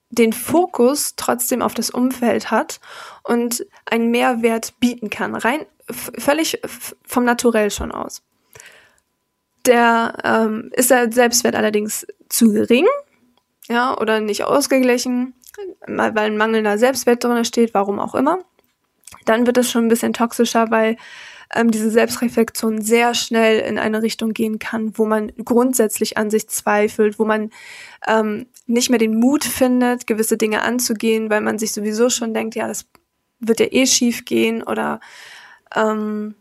den 0.10 0.34
Fokus 0.34 1.15
trotzdem 1.15 1.62
auf 1.62 1.74
das 1.74 1.89
Umfeld 1.89 2.51
hat 2.51 2.79
und 3.24 3.65
einen 3.86 4.12
Mehrwert 4.12 4.79
bieten 4.79 5.10
kann, 5.10 5.36
rein 5.36 5.65
völlig 5.89 6.62
vom 7.06 7.25
Naturell 7.25 7.72
schon 7.72 7.92
aus. 7.92 8.24
Der 9.65 10.18
ähm, 10.24 10.70
ist 10.74 10.92
der 10.92 11.12
Selbstwert 11.12 11.56
allerdings 11.56 12.06
zu 12.30 12.51
gering, 12.51 12.86
ja, 13.68 13.98
oder 14.00 14.20
nicht 14.20 14.44
ausgeglichen, 14.44 15.34
weil 15.88 16.18
ein 16.18 16.38
mangelnder 16.38 16.77
Selbstwert 16.77 17.24
drin 17.24 17.46
steht, 17.46 17.74
warum 17.74 18.00
auch 18.00 18.13
immer. 18.13 18.39
Dann 19.25 19.48
wird 19.48 19.58
es 19.58 19.72
schon 19.72 19.86
ein 19.86 19.89
bisschen 19.89 20.13
toxischer, 20.13 20.70
weil 20.70 20.98
ähm, 21.54 21.72
diese 21.72 21.89
Selbstreflexion 21.89 22.82
sehr 22.82 23.13
schnell 23.13 23.60
in 23.60 23.80
eine 23.80 24.01
Richtung 24.01 24.34
gehen 24.34 24.60
kann, 24.60 24.98
wo 24.98 25.06
man 25.06 25.32
grundsätzlich 25.44 26.18
an 26.18 26.30
sich 26.30 26.48
zweifelt, 26.48 27.20
wo 27.20 27.25
man 27.25 27.51
ähm, 28.08 28.48
nicht 28.68 28.89
mehr 28.89 29.00
den 29.00 29.20
Mut 29.20 29.44
findet, 29.44 30.08
gewisse 30.08 30.38
Dinge 30.38 30.62
anzugehen, 30.62 31.30
weil 31.30 31.42
man 31.42 31.60
sich 31.60 31.72
sowieso 31.72 32.10
schon 32.10 32.34
denkt, 32.34 32.56
ja, 32.56 32.68
das 32.68 32.86
wird 33.39 33.60
ja 33.60 33.68
eh 33.70 33.86
schief 33.86 34.25
gehen 34.25 34.63
oder 34.63 35.00
ähm, 35.75 36.36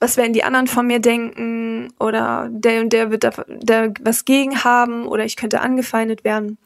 was 0.00 0.16
werden 0.16 0.32
die 0.32 0.44
anderen 0.44 0.68
von 0.68 0.86
mir 0.86 1.00
denken 1.00 1.92
oder 1.98 2.48
der 2.50 2.80
und 2.80 2.92
der 2.92 3.10
wird 3.10 3.24
da, 3.24 3.32
da 3.48 3.88
was 4.00 4.24
gegen 4.24 4.62
haben 4.62 5.06
oder 5.06 5.24
ich 5.24 5.36
könnte 5.36 5.60
angefeindet 5.60 6.24
werden. 6.24 6.58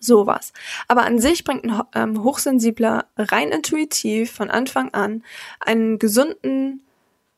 Sowas. 0.00 0.52
Aber 0.86 1.04
an 1.04 1.18
sich 1.18 1.44
bringt 1.44 1.64
ein 1.64 1.82
ähm, 1.94 2.24
Hochsensibler 2.24 3.06
rein 3.16 3.48
intuitiv 3.50 4.32
von 4.32 4.50
Anfang 4.50 4.92
an 4.92 5.22
einen 5.60 5.98
gesunden, 5.98 6.82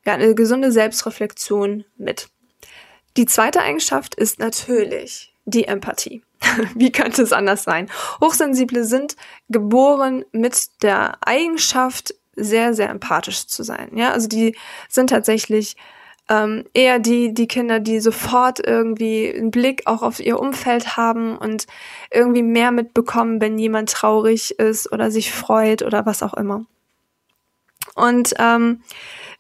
ja, 0.05 0.15
eine 0.15 0.35
gesunde 0.35 0.73
Selbstreflexion 0.73 1.85
mit. 1.97 2.29
Die 3.17 3.27
zweite 3.27 3.61
Eigenschaft 3.63 4.17
ist 4.17 4.41
natürlich 4.41 5.33
die 5.45 5.65
Empathie. 5.65 6.23
Wie 6.75 6.93
könnte 6.93 7.23
es 7.23 7.33
anders 7.33 7.63
sein? 7.63 7.89
Hochsensible 8.21 8.85
sind 8.85 9.17
geboren 9.49 10.25
mit 10.33 10.83
der 10.83 11.19
Eigenschaft, 11.25 12.15
sehr, 12.37 12.75
sehr 12.75 12.91
empathisch 12.91 13.47
zu 13.47 13.63
sein. 13.63 13.91
Ja, 13.95 14.13
also 14.13 14.29
die 14.29 14.57
sind 14.89 15.11
tatsächlich 15.11 15.77
ähm, 16.29 16.65
eher 16.75 16.99
die, 16.99 17.33
die 17.33 17.47
Kinder, 17.47 17.81
die 17.81 18.01
sofort 18.01 18.65
irgendwie 18.65 19.33
einen 19.33 19.51
Blick 19.51 19.83
auch 19.87 20.03
auf 20.03 20.21
ihr 20.21 20.39
Umfeld 20.39 20.97
haben 20.97 21.37
und 21.37 21.67
irgendwie 22.11 22.43
mehr 22.43 22.73
mitbekommen, 22.73 23.41
wenn 23.41 23.59
jemand 23.59 23.91
traurig 23.91 24.59
ist 24.59 24.93
oder 24.93 25.11
sich 25.11 25.33
freut 25.33 25.83
oder 25.83 26.05
was 26.07 26.23
auch 26.23 26.35
immer. 26.35 26.65
Und 27.95 28.35
ähm, 28.39 28.83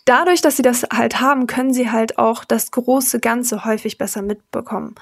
dadurch, 0.04 0.40
dass 0.40 0.56
sie 0.56 0.62
das 0.62 0.84
halt 0.92 1.20
haben, 1.20 1.46
können 1.46 1.74
sie 1.74 1.90
halt 1.90 2.18
auch 2.18 2.44
das 2.44 2.70
große 2.70 3.20
Ganze 3.20 3.64
häufig 3.64 3.98
besser 3.98 4.22
mitbekommen. 4.22 4.94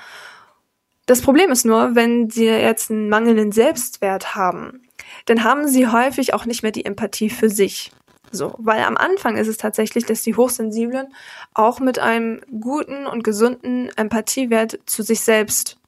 Das 1.06 1.20
Problem 1.20 1.50
ist 1.50 1.66
nur, 1.66 1.94
wenn 1.94 2.30
sie 2.30 2.46
jetzt 2.46 2.90
einen 2.90 3.10
mangelnden 3.10 3.52
Selbstwert 3.52 4.34
haben, 4.34 4.88
dann 5.26 5.45
haben 5.45 5.69
sie 5.69 5.88
häufig 5.88 6.35
auch 6.35 6.47
nicht 6.47 6.62
mehr 6.62 6.73
die 6.73 6.85
Empathie 6.85 7.31
für 7.31 7.49
sich. 7.49 7.93
So, 8.31 8.54
weil 8.59 8.83
am 8.83 8.97
Anfang 8.97 9.37
ist 9.37 9.49
es 9.49 9.59
tatsächlich, 9.59 10.07
dass 10.07 10.23
die 10.23 10.35
Hochsensiblen 10.35 11.14
auch 11.54 11.78
mit 11.78 11.99
einem 11.99 12.40
guten 12.61 13.07
und 13.07 13.23
gesunden 13.23 13.90
Empathiewert 13.97 14.81
zu 14.87 15.02
sich 15.02 15.21
selbst 15.21 15.78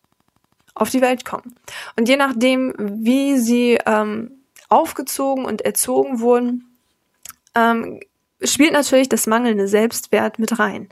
auf 0.75 0.91
die 0.91 1.01
Welt 1.01 1.25
kommen. 1.25 1.57
Und 1.99 2.09
je 2.09 2.17
nachdem, 2.17 2.75
wie 2.79 3.39
sie 3.39 3.79
ähm, 3.85 4.31
aufgezogen 4.69 5.45
und 5.45 5.63
erzogen 5.63 6.21
wurden, 6.21 6.77
ähm, 7.55 8.01
spielt 8.43 8.73
natürlich 8.73 9.09
das 9.09 9.27
mangelnde 9.27 9.67
Selbstwert 9.67 10.39
mit 10.39 10.59
rein. 10.59 10.89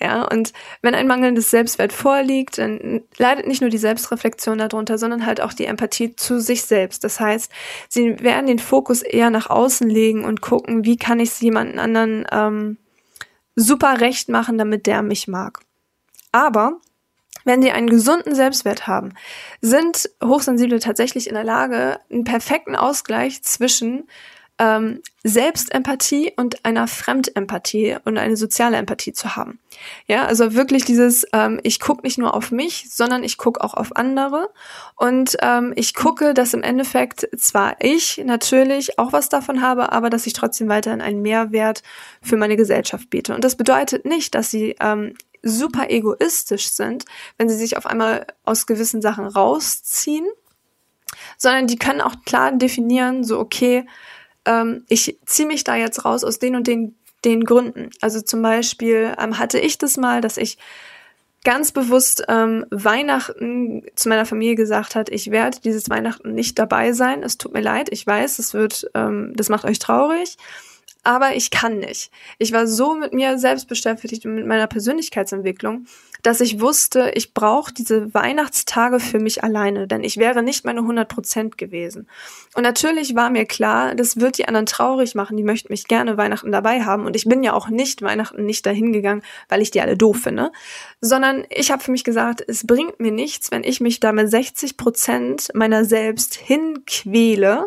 Ja, 0.00 0.22
und 0.22 0.52
wenn 0.80 0.94
ein 0.94 1.08
mangelndes 1.08 1.50
Selbstwert 1.50 1.92
vorliegt, 1.92 2.58
dann 2.58 3.02
leidet 3.18 3.46
nicht 3.46 3.60
nur 3.60 3.70
die 3.70 3.78
Selbstreflexion 3.78 4.58
darunter, 4.58 4.96
sondern 4.98 5.26
halt 5.26 5.40
auch 5.40 5.52
die 5.52 5.64
Empathie 5.64 6.14
zu 6.14 6.40
sich 6.40 6.62
selbst. 6.62 7.02
Das 7.02 7.18
heißt, 7.18 7.50
sie 7.88 8.20
werden 8.20 8.46
den 8.46 8.60
Fokus 8.60 9.02
eher 9.02 9.30
nach 9.30 9.50
außen 9.50 9.88
legen 9.88 10.24
und 10.24 10.40
gucken, 10.40 10.84
wie 10.84 10.96
kann 10.96 11.20
ich 11.20 11.30
es 11.30 11.40
jemanden 11.40 11.78
anderen 11.78 12.26
ähm, 12.30 12.78
super 13.56 14.00
recht 14.00 14.28
machen, 14.28 14.58
damit 14.58 14.86
der 14.86 15.02
mich 15.02 15.26
mag. 15.26 15.60
Aber 16.32 16.80
wenn 17.44 17.62
sie 17.62 17.70
einen 17.70 17.90
gesunden 17.90 18.34
Selbstwert 18.34 18.86
haben, 18.86 19.12
sind 19.60 20.10
Hochsensible 20.22 20.80
tatsächlich 20.80 21.28
in 21.28 21.34
der 21.34 21.44
Lage, 21.44 22.00
einen 22.10 22.24
perfekten 22.24 22.74
Ausgleich 22.74 23.42
zwischen 23.42 24.08
ähm, 24.58 25.02
Selbstempathie 25.24 26.32
und 26.36 26.64
einer 26.64 26.86
Fremdempathie 26.86 27.96
und 28.04 28.18
eine 28.18 28.36
soziale 28.36 28.76
Empathie 28.76 29.12
zu 29.12 29.36
haben. 29.36 29.58
Ja, 30.06 30.26
also 30.26 30.54
wirklich 30.54 30.84
dieses, 30.84 31.26
ähm, 31.32 31.58
ich 31.62 31.80
gucke 31.80 32.02
nicht 32.02 32.18
nur 32.18 32.34
auf 32.34 32.52
mich, 32.52 32.86
sondern 32.90 33.24
ich 33.24 33.36
gucke 33.36 33.62
auch 33.62 33.74
auf 33.74 33.96
andere 33.96 34.50
und 34.96 35.36
ähm, 35.42 35.72
ich 35.76 35.94
gucke, 35.94 36.34
dass 36.34 36.54
im 36.54 36.62
Endeffekt 36.62 37.28
zwar 37.36 37.76
ich 37.80 38.22
natürlich 38.24 38.98
auch 38.98 39.12
was 39.12 39.28
davon 39.28 39.60
habe, 39.60 39.90
aber 39.92 40.08
dass 40.10 40.26
ich 40.26 40.34
trotzdem 40.34 40.68
weiterhin 40.68 41.00
einen 41.00 41.22
Mehrwert 41.22 41.82
für 42.22 42.36
meine 42.36 42.56
Gesellschaft 42.56 43.10
biete. 43.10 43.34
Und 43.34 43.42
das 43.42 43.56
bedeutet 43.56 44.04
nicht, 44.04 44.34
dass 44.34 44.50
sie 44.50 44.76
ähm, 44.78 45.14
super 45.42 45.90
egoistisch 45.90 46.70
sind, 46.70 47.04
wenn 47.38 47.48
sie 47.48 47.56
sich 47.56 47.76
auf 47.76 47.86
einmal 47.86 48.26
aus 48.44 48.66
gewissen 48.66 49.02
Sachen 49.02 49.26
rausziehen, 49.26 50.26
sondern 51.36 51.66
die 51.66 51.76
können 51.76 52.00
auch 52.00 52.14
klar 52.24 52.52
definieren, 52.52 53.24
so 53.24 53.38
okay, 53.38 53.86
ähm, 54.46 54.84
ich 54.88 55.18
ziehe 55.26 55.48
mich 55.48 55.64
da 55.64 55.76
jetzt 55.76 56.04
raus 56.04 56.24
aus 56.24 56.38
den 56.38 56.56
und 56.56 56.66
den, 56.66 56.96
den 57.24 57.44
Gründen. 57.44 57.90
Also 58.00 58.20
zum 58.20 58.42
Beispiel 58.42 59.14
ähm, 59.18 59.38
hatte 59.38 59.58
ich 59.58 59.78
das 59.78 59.96
mal, 59.96 60.20
dass 60.20 60.36
ich 60.36 60.58
ganz 61.44 61.72
bewusst 61.72 62.24
ähm, 62.28 62.64
Weihnachten 62.70 63.82
zu 63.94 64.08
meiner 64.08 64.24
Familie 64.24 64.54
gesagt 64.54 64.94
hat, 64.94 65.10
ich 65.10 65.30
werde 65.30 65.60
dieses 65.62 65.90
Weihnachten 65.90 66.34
nicht 66.34 66.58
dabei 66.58 66.92
sein. 66.92 67.22
Es 67.22 67.36
tut 67.36 67.52
mir 67.52 67.60
leid, 67.60 67.88
ich 67.90 68.06
weiß, 68.06 68.38
es 68.38 68.54
wird, 68.54 68.90
ähm, 68.94 69.32
das 69.36 69.50
macht 69.50 69.64
euch 69.64 69.78
traurig 69.78 70.38
aber 71.04 71.36
ich 71.36 71.50
kann 71.50 71.78
nicht. 71.78 72.10
Ich 72.38 72.52
war 72.52 72.66
so 72.66 72.94
mit 72.94 73.12
mir 73.12 73.38
selbst 73.38 73.68
beschäftigt 73.68 74.26
und 74.26 74.34
mit 74.34 74.46
meiner 74.46 74.66
Persönlichkeitsentwicklung, 74.66 75.86
dass 76.24 76.40
ich 76.40 76.58
wusste, 76.58 77.12
ich 77.14 77.34
brauche 77.34 77.72
diese 77.74 78.12
Weihnachtstage 78.14 78.98
für 78.98 79.18
mich 79.18 79.44
alleine, 79.44 79.86
denn 79.86 80.02
ich 80.02 80.16
wäre 80.16 80.42
nicht 80.42 80.64
meine 80.64 80.80
100 80.80 81.06
Prozent 81.06 81.58
gewesen. 81.58 82.08
Und 82.54 82.62
natürlich 82.62 83.14
war 83.14 83.28
mir 83.28 83.44
klar, 83.44 83.94
das 83.94 84.18
wird 84.18 84.38
die 84.38 84.48
anderen 84.48 84.64
traurig 84.64 85.14
machen, 85.14 85.36
die 85.36 85.42
möchten 85.42 85.70
mich 85.70 85.86
gerne 85.86 86.16
Weihnachten 86.16 86.50
dabei 86.50 86.82
haben 86.82 87.04
und 87.04 87.14
ich 87.14 87.26
bin 87.26 87.42
ja 87.42 87.52
auch 87.52 87.68
nicht 87.68 88.00
Weihnachten 88.00 88.46
nicht 88.46 88.64
dahin 88.64 88.92
gegangen, 88.92 89.22
weil 89.50 89.60
ich 89.60 89.70
die 89.70 89.82
alle 89.82 89.98
doof 89.98 90.16
finde, 90.22 90.50
sondern 91.02 91.44
ich 91.50 91.70
habe 91.70 91.82
für 91.82 91.90
mich 91.90 92.04
gesagt, 92.04 92.42
es 92.48 92.66
bringt 92.66 93.00
mir 93.00 93.12
nichts, 93.12 93.50
wenn 93.50 93.62
ich 93.62 93.82
mich 93.82 94.00
da 94.00 94.12
mit 94.12 94.30
60 94.30 94.78
Prozent 94.78 95.50
meiner 95.52 95.84
selbst 95.84 96.36
hinquäle, 96.36 97.66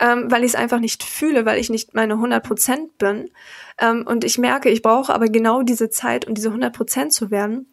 ähm, 0.00 0.30
weil 0.30 0.42
ich 0.42 0.52
es 0.52 0.54
einfach 0.56 0.80
nicht 0.80 1.04
fühle, 1.04 1.44
weil 1.44 1.58
ich 1.58 1.70
nicht 1.70 1.94
meine 1.94 2.14
100 2.14 2.42
Prozent 2.42 2.98
bin. 2.98 3.30
Ähm, 3.78 4.06
und 4.06 4.24
ich 4.24 4.38
merke, 4.38 4.70
ich 4.70 4.82
brauche 4.82 5.14
aber 5.14 5.26
genau 5.26 5.62
diese 5.62 5.90
Zeit, 5.90 6.26
um 6.26 6.34
diese 6.34 6.48
100 6.48 6.74
Prozent 6.74 7.12
zu 7.12 7.30
werden, 7.30 7.66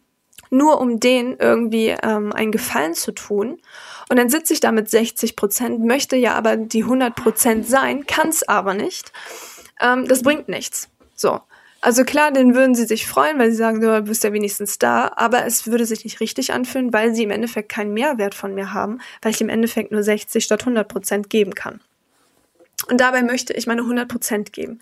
nur 0.50 0.80
um 0.80 1.00
denen 1.00 1.36
irgendwie 1.38 1.94
ähm, 2.02 2.32
einen 2.32 2.52
Gefallen 2.52 2.94
zu 2.94 3.12
tun. 3.12 3.60
Und 4.10 4.16
dann 4.16 4.30
sitze 4.30 4.52
ich 4.52 4.60
da 4.60 4.72
mit 4.72 4.88
60 4.90 5.36
Prozent, 5.36 5.84
möchte 5.84 6.16
ja 6.16 6.34
aber 6.34 6.56
die 6.56 6.82
100 6.82 7.14
Prozent 7.16 7.66
sein, 7.66 8.06
kann 8.06 8.28
es 8.28 8.46
aber 8.46 8.74
nicht. 8.74 9.12
Ähm, 9.80 10.06
das 10.06 10.22
bringt 10.22 10.48
nichts. 10.48 10.88
So. 11.14 11.40
Also 11.80 12.04
klar, 12.04 12.32
dann 12.32 12.56
würden 12.56 12.74
sie 12.74 12.86
sich 12.86 13.06
freuen, 13.06 13.38
weil 13.38 13.52
sie 13.52 13.56
sagen, 13.56 13.80
du 13.80 14.02
bist 14.02 14.24
ja 14.24 14.32
wenigstens 14.32 14.78
da, 14.78 15.12
aber 15.14 15.46
es 15.46 15.68
würde 15.68 15.86
sich 15.86 16.02
nicht 16.02 16.18
richtig 16.18 16.52
anfühlen, 16.52 16.92
weil 16.92 17.14
sie 17.14 17.22
im 17.22 17.30
Endeffekt 17.30 17.68
keinen 17.68 17.94
Mehrwert 17.94 18.34
von 18.34 18.52
mir 18.52 18.72
haben, 18.72 18.98
weil 19.22 19.30
ich 19.30 19.40
im 19.40 19.48
Endeffekt 19.48 19.92
nur 19.92 20.02
60 20.02 20.42
statt 20.42 20.62
100 20.62 20.88
Prozent 20.88 21.30
geben 21.30 21.54
kann. 21.54 21.80
Und 22.86 23.00
dabei 23.00 23.22
möchte 23.22 23.52
ich 23.52 23.66
meine 23.66 23.82
100% 23.82 24.50
geben. 24.52 24.80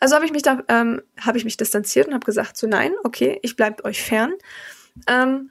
Also 0.00 0.14
habe 0.14 0.26
ich 0.26 0.32
mich 0.32 0.42
da, 0.42 0.62
ähm, 0.68 1.02
habe 1.18 1.38
ich 1.38 1.44
mich 1.44 1.56
distanziert 1.56 2.06
und 2.06 2.14
habe 2.14 2.26
gesagt, 2.26 2.56
so 2.56 2.66
nein, 2.66 2.92
okay, 3.04 3.38
ich 3.42 3.56
bleibe 3.56 3.84
euch 3.84 4.02
fern. 4.02 4.32
Ähm, 5.06 5.50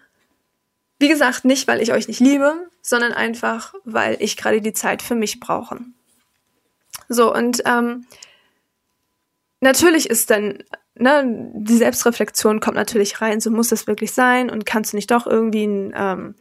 wie 1.00 1.10
gesagt, 1.10 1.46
nicht, 1.46 1.68
weil 1.68 1.82
ich 1.82 1.92
euch 1.92 2.08
nicht 2.08 2.20
liebe, 2.20 2.70
sondern 2.82 3.14
einfach, 3.14 3.74
weil 3.84 4.18
ich 4.20 4.38
gerade 4.38 4.62
die 4.62 4.74
Zeit 4.74 5.02
für 5.02 5.16
mich 5.16 5.40
brauche. 5.40 5.80
So, 7.10 7.34
und 7.34 7.62
ähm, 7.66 8.06
natürlich 9.60 10.10
ist 10.10 10.30
dann, 10.30 10.64
ne, 10.96 11.52
die 11.54 11.78
Selbstreflexion 11.78 12.60
kommt 12.60 12.76
natürlich 12.76 13.22
rein, 13.22 13.40
so 13.40 13.52
muss 13.52 13.70
das 13.70 13.88
wirklich 13.88 14.12
sein 14.14 14.50
und 14.50 14.66
kannst 14.66 14.94
du 14.94 14.98
nicht 14.98 15.12
doch 15.12 15.28
irgendwie 15.28 15.66
ein, 15.66 15.94
ähm, 15.96 16.36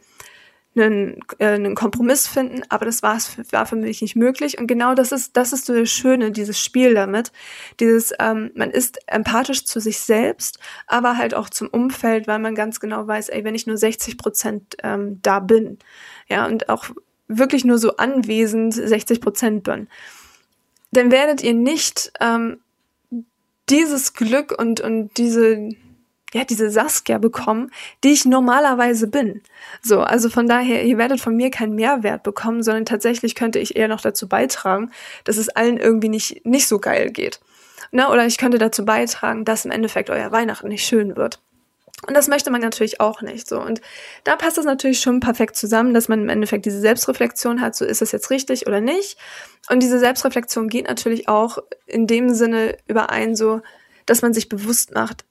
einen, 0.79 1.19
äh, 1.39 1.47
einen 1.47 1.75
Kompromiss 1.75 2.27
finden, 2.27 2.63
aber 2.69 2.85
das 2.85 3.03
war, 3.03 3.17
war 3.51 3.65
für 3.65 3.75
mich 3.75 4.01
nicht 4.01 4.15
möglich. 4.15 4.59
Und 4.59 4.67
genau 4.67 4.93
das 4.95 5.11
ist, 5.11 5.35
das 5.37 5.53
ist 5.53 5.65
so 5.65 5.73
das 5.73 5.89
Schöne, 5.89 6.31
dieses 6.31 6.59
Spiel 6.59 6.93
damit. 6.93 7.31
Dieses, 7.79 8.13
ähm, 8.19 8.51
man 8.55 8.71
ist 8.71 8.99
empathisch 9.07 9.65
zu 9.65 9.79
sich 9.79 9.99
selbst, 9.99 10.59
aber 10.87 11.17
halt 11.17 11.33
auch 11.33 11.49
zum 11.49 11.67
Umfeld, 11.67 12.27
weil 12.27 12.39
man 12.39 12.55
ganz 12.55 12.79
genau 12.79 13.07
weiß, 13.07 13.29
ey, 13.29 13.43
wenn 13.43 13.55
ich 13.55 13.67
nur 13.67 13.77
60 13.77 14.17
Prozent 14.17 14.77
ähm, 14.83 15.19
da 15.21 15.39
bin, 15.39 15.79
ja, 16.27 16.45
und 16.45 16.69
auch 16.69 16.85
wirklich 17.27 17.65
nur 17.65 17.77
so 17.77 17.97
anwesend 17.97 18.73
60 18.73 19.21
Prozent 19.21 19.63
bin, 19.63 19.87
dann 20.91 21.11
werdet 21.11 21.43
ihr 21.43 21.53
nicht 21.53 22.11
ähm, 22.21 22.59
dieses 23.69 24.13
Glück 24.13 24.57
und, 24.57 24.79
und 24.79 25.17
diese, 25.17 25.69
ja, 26.33 26.43
diese 26.43 26.69
Saskia 26.69 27.17
bekommen, 27.17 27.71
die 28.03 28.11
ich 28.11 28.25
normalerweise 28.25 29.07
bin. 29.07 29.41
So, 29.81 30.01
also 30.01 30.29
von 30.29 30.47
daher, 30.47 30.83
ihr 30.83 30.97
werdet 30.97 31.21
von 31.21 31.35
mir 31.35 31.49
keinen 31.51 31.75
Mehrwert 31.75 32.23
bekommen, 32.23 32.63
sondern 32.63 32.85
tatsächlich 32.85 33.35
könnte 33.35 33.59
ich 33.59 33.75
eher 33.75 33.87
noch 33.87 34.01
dazu 34.01 34.27
beitragen, 34.27 34.91
dass 35.23 35.37
es 35.37 35.49
allen 35.49 35.77
irgendwie 35.77 36.09
nicht, 36.09 36.45
nicht 36.45 36.67
so 36.67 36.79
geil 36.79 37.11
geht. 37.11 37.39
Ne? 37.91 38.09
Oder 38.09 38.25
ich 38.25 38.37
könnte 38.37 38.57
dazu 38.57 38.83
beitragen, 38.83 39.45
dass 39.45 39.65
im 39.65 39.71
Endeffekt 39.71 40.09
euer 40.09 40.31
Weihnachten 40.31 40.67
nicht 40.67 40.85
schön 40.85 41.15
wird. 41.15 41.39
Und 42.05 42.13
das 42.13 42.27
möchte 42.27 42.51
man 42.51 42.61
natürlich 42.61 43.01
auch 43.01 43.21
nicht 43.21 43.47
so. 43.47 43.59
Und 43.59 43.81
da 44.23 44.35
passt 44.35 44.59
es 44.59 44.65
natürlich 44.65 44.99
schon 44.99 45.19
perfekt 45.19 45.55
zusammen, 45.55 45.95
dass 45.95 46.09
man 46.09 46.21
im 46.21 46.29
Endeffekt 46.29 46.65
diese 46.65 46.79
Selbstreflexion 46.79 47.59
hat, 47.59 47.75
so 47.75 47.85
ist 47.85 48.03
es 48.03 48.11
jetzt 48.11 48.29
richtig 48.29 48.67
oder 48.67 48.81
nicht. 48.81 49.17
Und 49.69 49.81
diese 49.81 49.97
Selbstreflexion 49.97 50.69
geht 50.69 50.87
natürlich 50.87 51.27
auch 51.27 51.57
in 51.87 52.05
dem 52.05 52.35
Sinne 52.35 52.77
überein, 52.87 53.35
so, 53.35 53.61
dass 54.05 54.21
man 54.21 54.33
sich 54.33 54.47
bewusst 54.47 54.93
macht, 54.93 55.25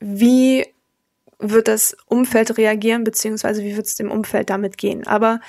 wie 0.00 0.66
wird 1.38 1.68
das 1.68 1.96
Umfeld 2.06 2.58
reagieren, 2.58 3.04
beziehungsweise 3.04 3.62
wie 3.62 3.76
wird 3.76 3.86
es 3.86 3.96
dem 3.96 4.10
Umfeld 4.10 4.50
damit 4.50 4.76
gehen. 4.76 5.06
Aber 5.06 5.40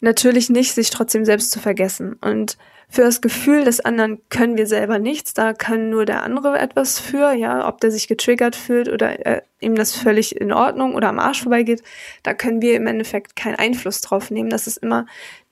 natürlich 0.00 0.50
nicht, 0.50 0.74
sich 0.74 0.90
trotzdem 0.90 1.24
selbst 1.24 1.50
zu 1.50 1.58
vergessen. 1.58 2.14
Und 2.20 2.56
für 2.88 3.02
das 3.02 3.20
Gefühl 3.20 3.64
des 3.64 3.80
anderen 3.80 4.20
können 4.30 4.56
wir 4.56 4.66
selber 4.66 4.98
nichts, 4.98 5.32
da 5.32 5.52
kann 5.52 5.90
nur 5.90 6.06
der 6.06 6.24
andere 6.24 6.58
etwas 6.58 6.98
für, 6.98 7.32
ja, 7.32 7.68
ob 7.68 7.80
der 7.80 7.92
sich 7.92 8.08
getriggert 8.08 8.56
fühlt 8.56 8.88
oder 8.88 9.24
äh, 9.24 9.42
ihm 9.60 9.76
das 9.76 9.94
völlig 9.94 10.34
in 10.40 10.52
Ordnung 10.52 10.94
oder 10.94 11.08
am 11.08 11.20
Arsch 11.20 11.42
vorbeigeht, 11.42 11.82
da 12.24 12.34
können 12.34 12.62
wir 12.62 12.74
im 12.74 12.88
Endeffekt 12.88 13.36
keinen 13.36 13.54
Einfluss 13.56 14.00
drauf 14.00 14.30
nehmen. 14.32 14.50
Das 14.50 14.66
ist 14.66 14.78
immer 14.78 15.06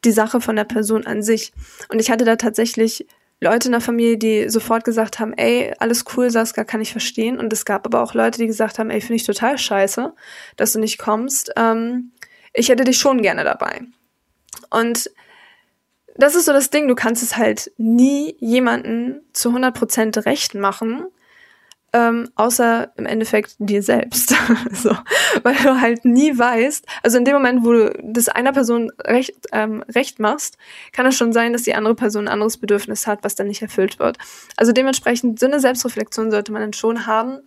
die 0.04 0.10
Sache 0.10 0.40
von 0.40 0.56
der 0.56 0.64
Person 0.64 1.06
an 1.06 1.22
sich. 1.22 1.52
Und 1.90 2.00
ich 2.00 2.10
hatte 2.10 2.24
da 2.24 2.34
tatsächlich 2.36 3.06
Leute 3.40 3.68
in 3.68 3.72
der 3.72 3.80
Familie, 3.80 4.18
die 4.18 4.48
sofort 4.48 4.84
gesagt 4.84 5.20
haben, 5.20 5.32
ey, 5.34 5.72
alles 5.78 6.04
cool, 6.16 6.30
Saskia, 6.30 6.64
kann 6.64 6.80
ich 6.80 6.90
verstehen. 6.90 7.38
Und 7.38 7.52
es 7.52 7.64
gab 7.64 7.86
aber 7.86 8.02
auch 8.02 8.14
Leute, 8.14 8.38
die 8.38 8.46
gesagt 8.46 8.78
haben, 8.78 8.90
ey, 8.90 9.00
finde 9.00 9.14
ich 9.14 9.24
total 9.24 9.58
scheiße, 9.58 10.12
dass 10.56 10.72
du 10.72 10.80
nicht 10.80 10.98
kommst. 10.98 11.52
Ähm, 11.56 12.12
ich 12.52 12.68
hätte 12.68 12.84
dich 12.84 12.98
schon 12.98 13.22
gerne 13.22 13.44
dabei. 13.44 13.82
Und 14.70 15.10
das 16.16 16.34
ist 16.34 16.46
so 16.46 16.52
das 16.52 16.70
Ding, 16.70 16.88
du 16.88 16.96
kannst 16.96 17.22
es 17.22 17.36
halt 17.36 17.70
nie 17.76 18.34
jemanden 18.40 19.20
zu 19.32 19.50
100% 19.50 20.26
recht 20.26 20.54
machen. 20.56 21.06
Ähm, 21.92 22.28
außer 22.34 22.92
im 22.96 23.06
Endeffekt 23.06 23.56
dir 23.58 23.82
selbst. 23.82 24.34
so, 24.72 24.96
weil 25.42 25.54
du 25.56 25.80
halt 25.80 26.04
nie 26.04 26.36
weißt, 26.36 26.86
also 27.02 27.18
in 27.18 27.24
dem 27.24 27.34
Moment, 27.34 27.64
wo 27.64 27.72
du 27.72 27.92
das 28.02 28.28
einer 28.28 28.52
Person 28.52 28.92
recht, 29.04 29.34
ähm, 29.52 29.82
recht 29.94 30.18
machst, 30.18 30.58
kann 30.92 31.06
es 31.06 31.16
schon 31.16 31.32
sein, 31.32 31.52
dass 31.52 31.62
die 31.62 31.74
andere 31.74 31.94
Person 31.94 32.26
ein 32.26 32.32
anderes 32.32 32.58
Bedürfnis 32.58 33.06
hat, 33.06 33.20
was 33.22 33.34
dann 33.34 33.46
nicht 33.46 33.62
erfüllt 33.62 33.98
wird. 33.98 34.18
Also 34.56 34.72
dementsprechend, 34.72 35.38
so 35.40 35.46
eine 35.46 35.60
Selbstreflexion 35.60 36.30
sollte 36.30 36.52
man 36.52 36.62
dann 36.62 36.72
schon 36.74 37.06
haben. 37.06 37.40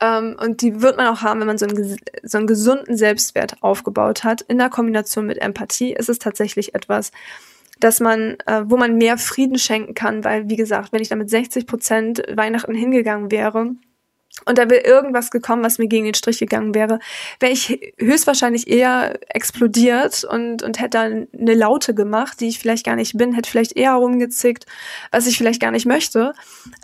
Ähm, 0.00 0.36
und 0.40 0.62
die 0.62 0.80
wird 0.80 0.96
man 0.96 1.06
auch 1.08 1.22
haben, 1.22 1.40
wenn 1.40 1.46
man 1.46 1.58
so 1.58 1.66
einen, 1.66 1.96
so 2.22 2.38
einen 2.38 2.46
gesunden 2.46 2.96
Selbstwert 2.96 3.62
aufgebaut 3.62 4.22
hat. 4.24 4.42
In 4.42 4.58
der 4.58 4.70
Kombination 4.70 5.26
mit 5.26 5.38
Empathie 5.38 5.94
ist 5.94 6.08
es 6.08 6.18
tatsächlich 6.18 6.74
etwas, 6.74 7.10
dass 7.80 8.00
man, 8.00 8.36
äh, 8.46 8.62
wo 8.66 8.76
man 8.76 8.96
mehr 8.96 9.18
Frieden 9.18 9.58
schenken 9.58 9.94
kann, 9.94 10.24
weil, 10.24 10.48
wie 10.48 10.56
gesagt, 10.56 10.92
wenn 10.92 11.02
ich 11.02 11.08
da 11.08 11.16
mit 11.16 11.30
60 11.30 11.66
Prozent 11.66 12.22
Weihnachten 12.34 12.74
hingegangen 12.74 13.30
wäre, 13.30 13.74
und 14.46 14.58
da 14.58 14.68
wäre 14.68 14.84
irgendwas 14.84 15.30
gekommen, 15.30 15.62
was 15.62 15.78
mir 15.78 15.86
gegen 15.86 16.04
den 16.04 16.14
Strich 16.14 16.38
gegangen 16.38 16.74
wäre, 16.74 16.98
wäre 17.40 17.52
ich 17.52 17.94
höchstwahrscheinlich 17.98 18.68
eher 18.68 19.18
explodiert 19.28 20.24
und, 20.24 20.62
und 20.62 20.80
hätte 20.80 20.98
dann 20.98 21.28
eine 21.32 21.54
Laute 21.54 21.94
gemacht, 21.94 22.40
die 22.40 22.48
ich 22.48 22.58
vielleicht 22.58 22.84
gar 22.84 22.96
nicht 22.96 23.16
bin, 23.16 23.32
hätte 23.32 23.48
vielleicht 23.48 23.76
eher 23.76 23.94
rumgezickt, 23.94 24.66
was 25.12 25.26
ich 25.26 25.38
vielleicht 25.38 25.62
gar 25.62 25.70
nicht 25.70 25.86
möchte, 25.86 26.34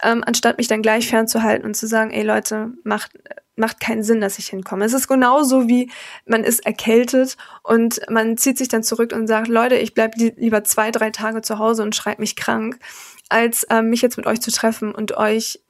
ähm, 0.03 0.23
anstatt 0.25 0.59
mich 0.59 0.69
dann 0.69 0.81
gleich 0.81 1.09
fernzuhalten 1.09 1.67
und 1.67 1.75
zu 1.75 1.87
sagen, 1.87 2.13
ey 2.13 2.23
Leute, 2.23 2.73
macht, 2.85 3.11
macht 3.57 3.81
keinen 3.81 4.05
Sinn, 4.05 4.21
dass 4.21 4.39
ich 4.39 4.47
hinkomme. 4.47 4.85
Es 4.85 4.95
ist 4.95 5.09
genauso 5.09 5.69
wie 5.69 5.91
man 6.27 6.45
ist 6.45 6.65
erkältet 6.65 7.37
und 7.63 8.01
man 8.09 8.39
zieht 8.39 8.59
sich 8.59 8.69
dann 8.69 8.85
zurück 8.85 9.13
und 9.13 9.27
sagt, 9.27 9.49
Leute, 9.49 9.75
ich 9.75 9.93
bleib 9.93 10.15
li 10.17 10.33
lieber 10.37 10.65
zwei, 10.65 10.93
drei 10.93 11.11
Tage 11.11 11.43
zu 11.43 11.59
Hause 11.59 11.83
und 11.83 11.97
schreibe 11.97 12.23
mich 12.23 12.37
krank, 12.37 12.79
als 13.29 13.67
ähm, 13.71 13.91
mich 13.91 14.03
jetzt 14.03 14.17
mit 14.17 14.27
euch 14.27 14.41
zu 14.41 14.51
treffen 14.51 14.95
und 14.95 15.17
euch 15.17 15.61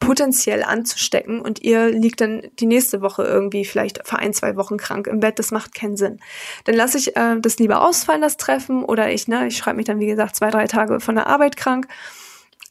potenziell 0.00 0.64
anzustecken 0.64 1.40
und 1.40 1.62
ihr 1.62 1.90
liegt 1.90 2.20
dann 2.20 2.42
die 2.58 2.66
nächste 2.66 3.02
Woche 3.02 3.22
irgendwie 3.22 3.64
vielleicht 3.64 4.06
für 4.06 4.18
ein, 4.18 4.32
zwei 4.32 4.56
Wochen 4.56 4.78
krank 4.78 5.06
im 5.06 5.20
Bett. 5.20 5.38
Das 5.38 5.50
macht 5.52 5.74
keinen 5.74 5.96
Sinn. 5.96 6.18
Dann 6.64 6.74
lasse 6.74 6.98
ich 6.98 7.16
äh, 7.16 7.38
das 7.38 7.58
lieber 7.58 7.86
ausfallen, 7.86 8.22
das 8.22 8.38
Treffen, 8.38 8.82
oder 8.82 9.12
ich, 9.12 9.28
ne, 9.28 9.46
ich 9.46 9.58
schreibe 9.58 9.76
mich 9.76 9.86
dann, 9.86 10.00
wie 10.00 10.06
gesagt, 10.06 10.34
zwei, 10.34 10.50
drei 10.50 10.66
Tage 10.66 11.00
von 11.00 11.14
der 11.14 11.26
Arbeit 11.26 11.56
krank. 11.56 11.86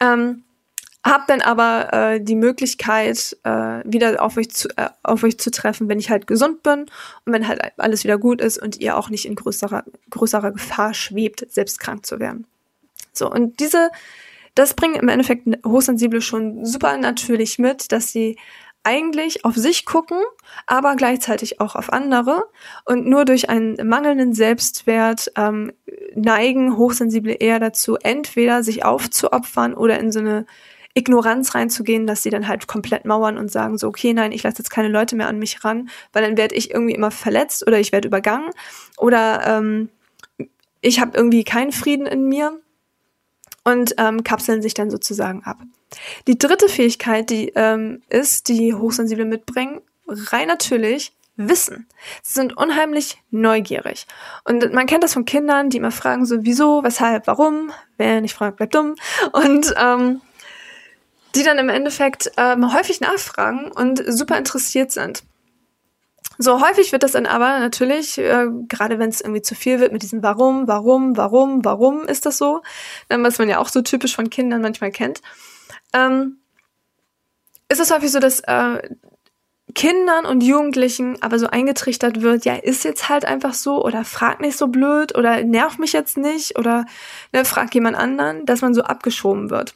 Ähm, 0.01 0.43
hab 1.03 1.27
dann 1.27 1.41
aber 1.41 1.93
äh, 1.93 2.21
die 2.21 2.35
Möglichkeit, 2.35 3.37
äh, 3.43 3.81
wieder 3.85 4.21
auf 4.21 4.35
euch, 4.35 4.49
zu, 4.51 4.67
äh, 4.75 4.89
auf 5.03 5.23
euch 5.23 5.37
zu 5.39 5.49
treffen, 5.49 5.87
wenn 5.87 5.99
ich 5.99 6.09
halt 6.09 6.27
gesund 6.27 6.61
bin 6.63 6.81
und 7.25 7.33
wenn 7.33 7.47
halt 7.47 7.61
alles 7.77 8.03
wieder 8.03 8.17
gut 8.17 8.41
ist 8.41 8.61
und 8.61 8.77
ihr 8.81 8.97
auch 8.97 9.09
nicht 9.09 9.25
in 9.25 9.35
größerer, 9.35 9.85
größerer 10.09 10.51
Gefahr 10.51 10.93
schwebt, 10.93 11.45
selbst 11.49 11.79
krank 11.79 12.05
zu 12.05 12.19
werden. 12.19 12.47
So, 13.13 13.31
und 13.31 13.59
diese 13.59 13.91
das 14.55 14.73
bringen 14.73 14.95
im 14.95 15.09
Endeffekt 15.09 15.47
Hochsensible 15.65 16.21
schon 16.21 16.65
super 16.65 16.97
natürlich 16.97 17.59
mit, 17.59 17.91
dass 17.91 18.11
sie 18.11 18.37
eigentlich 18.83 19.45
auf 19.45 19.55
sich 19.55 19.85
gucken, 19.85 20.19
aber 20.65 20.95
gleichzeitig 20.95 21.59
auch 21.59 21.75
auf 21.75 21.91
andere. 21.91 22.45
Und 22.85 23.07
nur 23.07 23.25
durch 23.25 23.49
einen 23.49 23.75
mangelnden 23.87 24.33
Selbstwert 24.33 25.31
ähm, 25.35 25.73
neigen 26.15 26.77
Hochsensible 26.77 27.33
eher 27.33 27.59
dazu, 27.59 27.97
entweder 27.97 28.63
sich 28.63 28.85
aufzuopfern 28.85 29.73
oder 29.73 29.99
in 29.99 30.11
so 30.11 30.19
eine 30.19 30.45
Ignoranz 30.95 31.53
reinzugehen, 31.53 32.07
dass 32.07 32.23
sie 32.23 32.29
dann 32.29 32.47
halt 32.47 32.67
komplett 32.67 33.05
mauern 33.05 33.37
und 33.37 33.51
sagen 33.51 33.77
so, 33.77 33.87
okay, 33.87 34.13
nein, 34.13 34.31
ich 34.31 34.43
lasse 34.43 34.57
jetzt 34.59 34.71
keine 34.71 34.89
Leute 34.89 35.15
mehr 35.15 35.27
an 35.27 35.39
mich 35.39 35.63
ran, 35.63 35.89
weil 36.13 36.23
dann 36.23 36.37
werde 36.37 36.55
ich 36.55 36.71
irgendwie 36.71 36.95
immer 36.95 37.11
verletzt 37.11 37.67
oder 37.67 37.79
ich 37.79 37.91
werde 37.91 38.07
übergangen 38.07 38.49
oder 38.97 39.45
ähm, 39.45 39.89
ich 40.81 40.99
habe 40.99 41.15
irgendwie 41.15 41.43
keinen 41.43 41.71
Frieden 41.71 42.07
in 42.07 42.27
mir 42.27 42.59
und 43.69 43.95
ähm, 43.97 44.23
kapseln 44.23 44.61
sich 44.61 44.73
dann 44.73 44.89
sozusagen 44.89 45.43
ab. 45.43 45.57
Die 46.27 46.37
dritte 46.37 46.69
Fähigkeit, 46.69 47.29
die 47.29 47.49
ähm, 47.55 48.01
ist, 48.09 48.47
die 48.47 48.73
Hochsensible 48.73 49.25
mitbringen, 49.25 49.81
rein 50.07 50.47
natürlich 50.47 51.13
Wissen. 51.35 51.87
Sie 52.21 52.33
sind 52.33 52.57
unheimlich 52.57 53.23
neugierig. 53.31 54.07
Und 54.43 54.73
man 54.73 54.87
kennt 54.87 55.03
das 55.03 55.13
von 55.13 55.23
Kindern, 55.23 55.69
die 55.69 55.77
immer 55.77 55.91
fragen 55.91 56.25
so, 56.25 56.39
wieso, 56.41 56.83
weshalb, 56.83 57.27
warum. 57.27 57.71
Wer 57.95 58.19
nicht 58.19 58.33
fragt, 58.33 58.57
bleibt 58.57 58.75
dumm. 58.75 58.95
Und 59.31 59.73
ähm, 59.77 60.21
die 61.35 61.43
dann 61.43 61.57
im 61.57 61.69
Endeffekt 61.69 62.29
ähm, 62.35 62.73
häufig 62.73 62.99
nachfragen 62.99 63.71
und 63.71 64.03
super 64.05 64.37
interessiert 64.37 64.91
sind. 64.91 65.23
So 66.41 66.61
häufig 66.61 66.93
wird 66.93 67.03
das 67.03 67.11
dann 67.11 67.25
aber 67.25 67.59
natürlich, 67.59 68.17
äh, 68.17 68.47
gerade 68.69 68.97
wenn 68.97 69.09
es 69.09 69.19
irgendwie 69.19 69.41
zu 69.41 69.55
viel 69.55 69.81
wird 69.81 69.91
mit 69.91 70.03
diesem 70.03 70.23
Warum, 70.23 70.69
Warum, 70.69 71.17
Warum, 71.17 71.65
Warum 71.65 72.03
ist 72.03 72.25
das 72.25 72.37
so, 72.37 72.61
dann, 73.09 73.21
was 73.25 73.39
man 73.39 73.49
ja 73.49 73.59
auch 73.59 73.67
so 73.67 73.81
typisch 73.81 74.15
von 74.15 74.29
Kindern 74.29 74.61
manchmal 74.61 74.91
kennt, 74.91 75.21
ähm, 75.91 76.37
ist 77.67 77.81
es 77.81 77.91
häufig 77.91 78.09
so, 78.09 78.19
dass 78.19 78.39
äh, 78.39 78.81
Kindern 79.75 80.25
und 80.25 80.41
Jugendlichen 80.41 81.21
aber 81.21 81.39
so 81.39 81.47
eingetrichtert 81.47 82.21
wird, 82.21 82.45
ja, 82.45 82.55
ist 82.55 82.85
jetzt 82.85 83.09
halt 83.09 83.25
einfach 83.25 83.53
so 83.53 83.83
oder 83.83 84.05
frag 84.05 84.39
nicht 84.39 84.57
so 84.57 84.69
blöd 84.69 85.17
oder 85.17 85.43
nerv 85.43 85.77
mich 85.77 85.91
jetzt 85.91 86.17
nicht 86.17 86.57
oder 86.57 86.85
ne, 87.33 87.43
frag 87.43 87.75
jemand 87.75 87.97
anderen, 87.97 88.45
dass 88.45 88.61
man 88.61 88.73
so 88.73 88.83
abgeschoben 88.83 89.49
wird. 89.49 89.75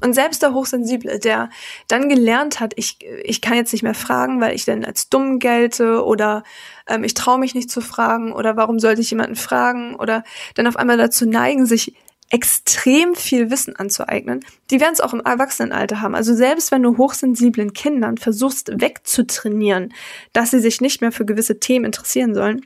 Und 0.00 0.14
selbst 0.14 0.42
der 0.42 0.54
Hochsensible, 0.54 1.18
der 1.18 1.50
dann 1.88 2.08
gelernt 2.08 2.60
hat, 2.60 2.72
ich, 2.76 2.98
ich 3.24 3.40
kann 3.40 3.54
jetzt 3.54 3.72
nicht 3.72 3.82
mehr 3.82 3.94
fragen, 3.94 4.40
weil 4.40 4.54
ich 4.54 4.64
dann 4.64 4.84
als 4.84 5.08
dumm 5.08 5.38
gelte 5.38 6.04
oder 6.04 6.44
ähm, 6.86 7.04
ich 7.04 7.14
traue 7.14 7.38
mich 7.38 7.54
nicht 7.54 7.70
zu 7.70 7.80
fragen 7.80 8.32
oder 8.32 8.56
warum 8.56 8.80
sollte 8.80 9.02
ich 9.02 9.10
jemanden 9.10 9.36
fragen 9.36 9.94
oder 9.96 10.24
dann 10.54 10.66
auf 10.66 10.76
einmal 10.76 10.96
dazu 10.96 11.26
neigen, 11.26 11.66
sich 11.66 11.94
extrem 12.32 13.14
viel 13.14 13.50
Wissen 13.50 13.76
anzueignen, 13.76 14.42
die 14.70 14.80
werden 14.80 14.94
es 14.94 15.00
auch 15.00 15.12
im 15.12 15.20
Erwachsenenalter 15.20 16.00
haben. 16.00 16.14
Also 16.14 16.34
selbst 16.34 16.72
wenn 16.72 16.82
du 16.82 16.96
hochsensiblen 16.96 17.74
Kindern 17.74 18.16
versuchst 18.16 18.80
wegzutrainieren, 18.80 19.92
dass 20.32 20.50
sie 20.50 20.60
sich 20.60 20.80
nicht 20.80 21.02
mehr 21.02 21.12
für 21.12 21.26
gewisse 21.26 21.60
Themen 21.60 21.84
interessieren 21.84 22.34
sollen, 22.34 22.64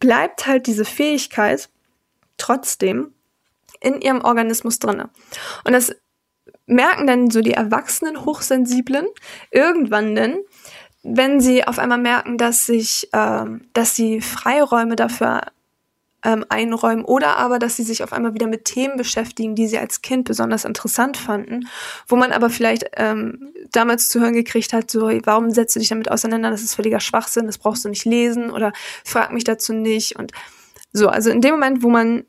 bleibt 0.00 0.46
halt 0.46 0.66
diese 0.66 0.86
Fähigkeit 0.86 1.68
trotzdem 2.38 3.12
in 3.82 4.00
ihrem 4.00 4.22
Organismus 4.22 4.78
drinne. 4.78 5.10
Und 5.64 5.72
das 5.72 5.94
merken 6.66 7.06
dann 7.06 7.30
so 7.30 7.40
die 7.40 7.52
erwachsenen 7.52 8.24
Hochsensiblen 8.24 9.06
irgendwann 9.50 10.14
denn, 10.14 10.38
wenn 11.02 11.40
sie 11.40 11.66
auf 11.66 11.78
einmal 11.78 11.98
merken, 11.98 12.38
dass 12.38 12.66
sich, 12.66 13.08
ähm, 13.12 13.68
dass 13.72 13.96
sie 13.96 14.20
Freiräume 14.20 14.96
dafür 14.96 15.42
ähm, 16.24 16.44
einräumen 16.48 17.04
oder 17.04 17.36
aber, 17.38 17.58
dass 17.58 17.76
sie 17.76 17.82
sich 17.82 18.04
auf 18.04 18.12
einmal 18.12 18.34
wieder 18.34 18.46
mit 18.46 18.64
Themen 18.64 18.96
beschäftigen, 18.96 19.56
die 19.56 19.66
sie 19.66 19.78
als 19.78 20.02
Kind 20.02 20.24
besonders 20.24 20.64
interessant 20.64 21.16
fanden, 21.16 21.68
wo 22.06 22.14
man 22.14 22.30
aber 22.30 22.48
vielleicht 22.48 22.84
ähm, 22.96 23.52
damals 23.72 24.08
zu 24.08 24.20
hören 24.20 24.34
gekriegt 24.34 24.72
hat, 24.72 24.90
so, 24.90 25.10
warum 25.24 25.50
setzt 25.50 25.74
du 25.74 25.80
dich 25.80 25.88
damit 25.88 26.10
auseinander, 26.10 26.50
das 26.50 26.62
ist 26.62 26.74
völliger 26.74 27.00
Schwachsinn, 27.00 27.46
das 27.46 27.58
brauchst 27.58 27.84
du 27.84 27.88
nicht 27.88 28.04
lesen 28.04 28.50
oder 28.50 28.72
frag 29.04 29.32
mich 29.32 29.44
dazu 29.44 29.72
nicht 29.72 30.16
und 30.16 30.32
so, 30.92 31.08
also 31.08 31.30
in 31.30 31.40
dem 31.40 31.52
Moment, 31.52 31.82
wo 31.82 31.88
man 31.88 32.24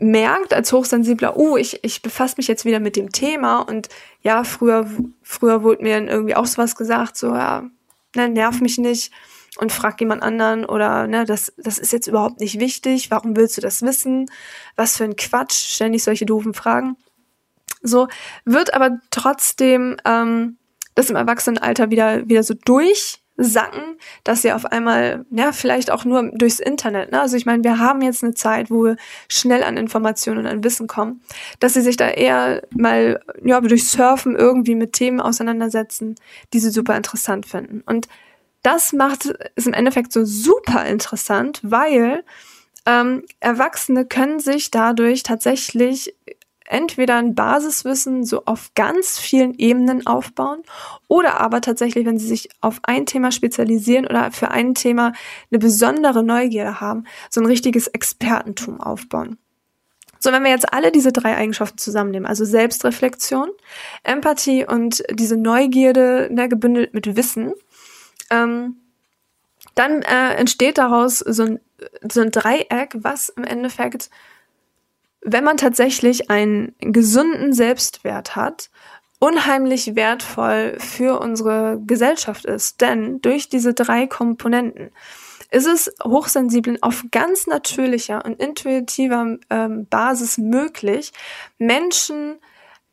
merkt 0.00 0.54
als 0.54 0.72
Hochsensibler, 0.72 1.36
oh, 1.36 1.56
ich, 1.56 1.84
ich 1.84 2.02
befasse 2.02 2.34
mich 2.38 2.48
jetzt 2.48 2.64
wieder 2.64 2.80
mit 2.80 2.96
dem 2.96 3.12
Thema 3.12 3.60
und 3.60 3.88
ja, 4.22 4.44
früher, 4.44 4.88
früher 5.22 5.62
wurde 5.62 5.82
mir 5.82 6.02
irgendwie 6.06 6.34
auch 6.34 6.46
sowas 6.46 6.74
gesagt, 6.74 7.16
so, 7.16 7.28
ja, 7.28 7.64
ne, 8.16 8.28
nerv 8.28 8.60
mich 8.60 8.78
nicht 8.78 9.12
und 9.58 9.72
frag 9.72 10.00
jemand 10.00 10.22
anderen 10.22 10.64
oder 10.64 11.06
ne, 11.06 11.24
das, 11.24 11.52
das 11.58 11.78
ist 11.78 11.92
jetzt 11.92 12.06
überhaupt 12.06 12.40
nicht 12.40 12.58
wichtig, 12.58 13.10
warum 13.10 13.36
willst 13.36 13.56
du 13.56 13.60
das 13.60 13.82
wissen? 13.82 14.30
Was 14.76 14.96
für 14.96 15.04
ein 15.04 15.16
Quatsch, 15.16 15.74
ständig 15.74 16.02
solche 16.02 16.26
doofen 16.26 16.54
Fragen. 16.54 16.96
So, 17.82 18.08
wird 18.44 18.74
aber 18.74 18.98
trotzdem 19.10 19.96
ähm, 20.04 20.58
das 20.94 21.10
im 21.10 21.16
Erwachsenenalter 21.16 21.90
wieder, 21.90 22.28
wieder 22.28 22.42
so 22.42 22.54
durch 22.54 23.19
sacken, 23.42 23.96
dass 24.22 24.42
sie 24.42 24.52
auf 24.52 24.66
einmal, 24.66 25.24
ja, 25.30 25.52
vielleicht 25.52 25.90
auch 25.90 26.04
nur 26.04 26.30
durchs 26.32 26.60
Internet, 26.60 27.10
ne? 27.10 27.20
Also 27.20 27.36
ich 27.36 27.46
meine, 27.46 27.64
wir 27.64 27.78
haben 27.78 28.02
jetzt 28.02 28.22
eine 28.22 28.34
Zeit, 28.34 28.70
wo 28.70 28.84
wir 28.84 28.96
schnell 29.28 29.64
an 29.64 29.76
Informationen 29.76 30.38
und 30.38 30.46
an 30.46 30.62
Wissen 30.62 30.86
kommen, 30.86 31.22
dass 31.58 31.72
sie 31.72 31.80
sich 31.80 31.96
da 31.96 32.08
eher 32.08 32.62
mal, 32.70 33.20
ja, 33.42 33.60
durch 33.60 33.88
Surfen 33.88 34.36
irgendwie 34.36 34.74
mit 34.74 34.92
Themen 34.92 35.20
auseinandersetzen, 35.20 36.16
die 36.52 36.60
sie 36.60 36.70
super 36.70 36.96
interessant 36.96 37.46
finden. 37.46 37.82
Und 37.86 38.08
das 38.62 38.92
macht 38.92 39.34
es 39.54 39.66
im 39.66 39.72
Endeffekt 39.72 40.12
so 40.12 40.24
super 40.24 40.84
interessant, 40.84 41.60
weil 41.62 42.24
ähm, 42.86 43.24
Erwachsene 43.40 44.04
können 44.04 44.40
sich 44.40 44.70
dadurch 44.70 45.22
tatsächlich 45.22 46.14
entweder 46.70 47.16
ein 47.16 47.34
Basiswissen 47.34 48.24
so 48.24 48.44
auf 48.44 48.70
ganz 48.74 49.18
vielen 49.18 49.54
Ebenen 49.54 50.06
aufbauen 50.06 50.62
oder 51.08 51.40
aber 51.40 51.60
tatsächlich, 51.60 52.06
wenn 52.06 52.18
sie 52.18 52.26
sich 52.26 52.48
auf 52.60 52.80
ein 52.84 53.06
Thema 53.06 53.32
spezialisieren 53.32 54.06
oder 54.06 54.30
für 54.30 54.50
ein 54.50 54.74
Thema 54.74 55.12
eine 55.50 55.58
besondere 55.58 56.22
Neugierde 56.22 56.80
haben, 56.80 57.04
so 57.28 57.40
ein 57.40 57.46
richtiges 57.46 57.88
Expertentum 57.88 58.80
aufbauen. 58.80 59.38
So, 60.20 60.32
wenn 60.32 60.44
wir 60.44 60.50
jetzt 60.50 60.72
alle 60.72 60.92
diese 60.92 61.12
drei 61.12 61.34
Eigenschaften 61.34 61.78
zusammennehmen, 61.78 62.26
also 62.26 62.44
Selbstreflexion, 62.44 63.48
Empathie 64.02 64.66
und 64.66 65.02
diese 65.10 65.36
Neugierde 65.36 66.28
ne, 66.30 66.48
gebündelt 66.48 66.92
mit 66.92 67.16
Wissen, 67.16 67.54
ähm, 68.30 68.76
dann 69.74 70.02
äh, 70.02 70.34
entsteht 70.34 70.78
daraus 70.78 71.20
so 71.20 71.44
ein, 71.44 71.60
so 72.10 72.20
ein 72.20 72.30
Dreieck, 72.30 72.96
was 72.98 73.30
im 73.30 73.44
Endeffekt 73.44 74.10
wenn 75.22 75.44
man 75.44 75.56
tatsächlich 75.56 76.30
einen 76.30 76.74
gesunden 76.80 77.52
Selbstwert 77.52 78.36
hat, 78.36 78.70
unheimlich 79.18 79.94
wertvoll 79.94 80.76
für 80.78 81.20
unsere 81.20 81.80
Gesellschaft 81.86 82.46
ist. 82.46 82.80
Denn 82.80 83.20
durch 83.20 83.48
diese 83.48 83.74
drei 83.74 84.06
Komponenten 84.06 84.90
ist 85.50 85.66
es 85.66 85.92
Hochsensiblen 86.02 86.82
auf 86.82 87.04
ganz 87.10 87.46
natürlicher 87.46 88.24
und 88.24 88.40
intuitiver 88.40 89.36
ähm, 89.50 89.86
Basis 89.86 90.38
möglich, 90.38 91.12
Menschen 91.58 92.38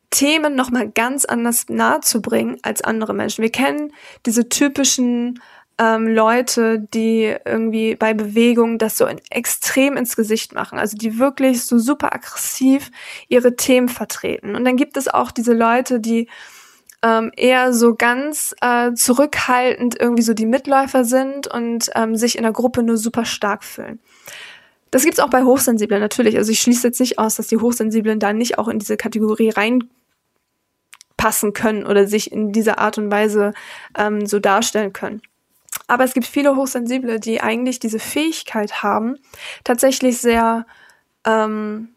Themen 0.09 0.55
nochmal 0.55 0.89
ganz 0.89 1.25
anders 1.25 1.65
nahe 1.67 1.99
zu 1.99 2.21
bringen 2.21 2.57
als 2.61 2.81
andere 2.81 3.13
Menschen. 3.13 3.41
Wir 3.41 3.51
kennen 3.51 3.93
diese 4.25 4.47
typischen 4.47 5.41
ähm, 5.79 6.07
Leute, 6.07 6.79
die 6.79 7.35
irgendwie 7.45 7.95
bei 7.95 8.13
Bewegung 8.13 8.77
das 8.77 8.97
so 8.97 9.05
in, 9.05 9.21
extrem 9.29 9.95
ins 9.95 10.15
Gesicht 10.15 10.53
machen, 10.53 10.79
also 10.79 10.97
die 10.97 11.19
wirklich 11.19 11.65
so 11.65 11.77
super 11.77 12.13
aggressiv 12.13 12.91
ihre 13.27 13.55
Themen 13.55 13.89
vertreten. 13.89 14.55
Und 14.55 14.65
dann 14.65 14.75
gibt 14.75 14.97
es 14.97 15.07
auch 15.07 15.31
diese 15.31 15.53
Leute, 15.53 15.99
die 15.99 16.27
ähm, 17.03 17.31
eher 17.35 17.73
so 17.73 17.95
ganz 17.95 18.55
äh, 18.61 18.93
zurückhaltend 18.93 19.99
irgendwie 19.99 20.23
so 20.23 20.33
die 20.33 20.47
Mitläufer 20.47 21.05
sind 21.05 21.47
und 21.47 21.91
ähm, 21.95 22.15
sich 22.15 22.37
in 22.37 22.43
der 22.43 22.53
Gruppe 22.53 22.81
nur 22.81 22.97
super 22.97 23.25
stark 23.25 23.63
fühlen. 23.63 23.99
Das 24.89 25.03
gibt's 25.03 25.19
auch 25.19 25.29
bei 25.29 25.43
Hochsensiblen 25.43 26.01
natürlich. 26.01 26.37
Also 26.37 26.51
ich 26.51 26.59
schließe 26.59 26.87
jetzt 26.87 26.99
nicht 26.99 27.19
aus, 27.19 27.35
dass 27.35 27.47
die 27.47 27.57
Hochsensiblen 27.57 28.19
da 28.19 28.33
nicht 28.33 28.57
auch 28.57 28.67
in 28.67 28.79
diese 28.79 28.97
Kategorie 28.97 29.49
reinpassen 29.49 31.53
können 31.53 31.85
oder 31.85 32.07
sich 32.07 32.31
in 32.31 32.51
dieser 32.51 32.79
Art 32.79 32.97
und 32.97 33.11
Weise 33.11 33.53
ähm, 33.95 34.25
so 34.25 34.39
darstellen 34.39 34.93
können. 34.93 35.21
Aber 35.87 36.03
es 36.03 36.13
gibt 36.13 36.27
viele 36.27 36.55
Hochsensible, 36.55 37.19
die 37.19 37.41
eigentlich 37.41 37.79
diese 37.79 37.99
Fähigkeit 37.99 38.83
haben, 38.83 39.17
tatsächlich 39.63 40.17
sehr, 40.17 40.65
ähm, 41.25 41.89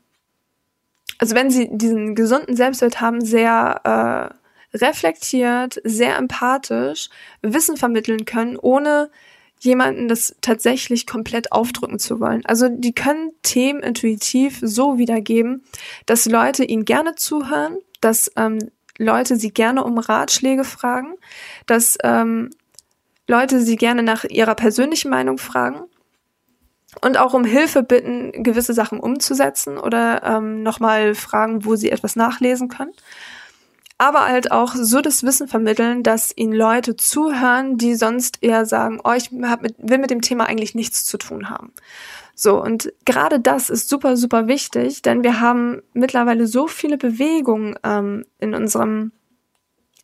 also 1.18 1.34
wenn 1.34 1.50
sie 1.50 1.68
diesen 1.72 2.14
gesunden 2.14 2.56
Selbstwert 2.56 3.00
haben, 3.00 3.20
sehr 3.20 4.32
äh, 4.72 4.76
reflektiert, 4.76 5.80
sehr 5.84 6.16
empathisch 6.16 7.08
Wissen 7.42 7.76
vermitteln 7.76 8.24
können, 8.24 8.56
ohne 8.56 9.10
jemanden 9.58 10.08
das 10.08 10.34
tatsächlich 10.40 11.06
komplett 11.06 11.52
aufdrücken 11.52 11.98
zu 11.98 12.18
wollen. 12.18 12.44
Also 12.46 12.68
die 12.68 12.94
können 12.94 13.32
Themen 13.42 13.82
intuitiv 13.82 14.58
so 14.62 14.96
wiedergeben, 14.96 15.64
dass 16.06 16.26
Leute 16.26 16.64
ihnen 16.64 16.86
gerne 16.86 17.14
zuhören, 17.14 17.76
dass 18.00 18.30
ähm, 18.36 18.70
Leute 18.96 19.36
sie 19.36 19.50
gerne 19.50 19.84
um 19.84 19.98
Ratschläge 19.98 20.64
fragen, 20.64 21.14
dass 21.66 21.98
ähm, 22.02 22.50
Leute 23.30 23.60
sie 23.60 23.76
gerne 23.76 24.02
nach 24.02 24.24
ihrer 24.24 24.56
persönlichen 24.56 25.08
Meinung 25.08 25.38
fragen 25.38 25.84
und 27.00 27.16
auch 27.16 27.32
um 27.32 27.44
Hilfe 27.44 27.84
bitten, 27.84 28.42
gewisse 28.42 28.74
Sachen 28.74 28.98
umzusetzen 28.98 29.78
oder 29.78 30.22
ähm, 30.24 30.64
nochmal 30.64 31.14
fragen, 31.14 31.64
wo 31.64 31.76
sie 31.76 31.90
etwas 31.90 32.16
nachlesen 32.16 32.68
können. 32.68 32.92
Aber 33.98 34.26
halt 34.26 34.50
auch 34.50 34.74
so 34.74 35.00
das 35.00 35.22
Wissen 35.22 35.46
vermitteln, 35.46 36.02
dass 36.02 36.32
ihnen 36.34 36.54
Leute 36.54 36.96
zuhören, 36.96 37.78
die 37.78 37.94
sonst 37.94 38.42
eher 38.42 38.66
sagen, 38.66 38.98
oh, 39.04 39.12
ich 39.12 39.30
mit, 39.30 39.74
will 39.78 39.98
mit 39.98 40.10
dem 40.10 40.22
Thema 40.22 40.46
eigentlich 40.46 40.74
nichts 40.74 41.04
zu 41.04 41.16
tun 41.16 41.50
haben. 41.50 41.72
So, 42.34 42.60
und 42.60 42.92
gerade 43.04 43.38
das 43.38 43.70
ist 43.70 43.88
super, 43.88 44.16
super 44.16 44.48
wichtig, 44.48 45.02
denn 45.02 45.22
wir 45.22 45.40
haben 45.40 45.82
mittlerweile 45.92 46.46
so 46.46 46.66
viele 46.66 46.96
Bewegungen 46.96 47.78
ähm, 47.84 48.24
in 48.38 48.54
unserem 48.54 49.12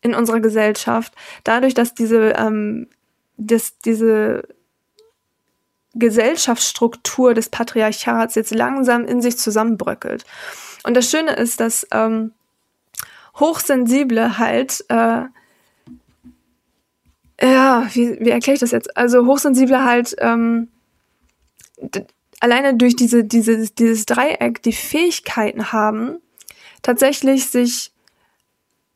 in 0.03 0.15
unserer 0.15 0.41
Gesellschaft, 0.41 1.15
dadurch, 1.43 1.75
dass 1.75 1.95
diese 1.95 2.35
ähm, 2.37 2.87
dass 3.37 3.79
diese 3.79 4.43
Gesellschaftsstruktur 5.95 7.35
des 7.35 7.49
Patriarchats 7.49 8.35
jetzt 8.35 8.55
langsam 8.55 9.05
in 9.05 9.23
sich 9.23 9.39
zusammenbröckelt. 9.39 10.25
Und 10.85 10.95
das 10.95 11.11
Schöne 11.11 11.33
ist, 11.33 11.61
dass 11.61 11.87
ähm, 11.91 12.33
Hochsensible 13.39 14.39
halt, 14.39 14.85
äh, 14.89 15.23
ja, 17.41 17.89
wie, 17.93 18.19
wie 18.21 18.31
erkläre 18.31 18.55
ich 18.55 18.61
das 18.61 18.71
jetzt? 18.71 18.97
Also 18.97 19.27
Hochsensible 19.27 19.85
halt 19.85 20.15
ähm, 20.19 20.69
alleine 22.41 22.77
durch 22.77 22.97
diese, 22.97 23.25
diese, 23.25 23.71
dieses 23.71 24.07
Dreieck 24.07 24.63
die 24.63 24.73
Fähigkeiten 24.73 25.73
haben, 25.73 26.19
tatsächlich 26.83 27.47
sich 27.47 27.93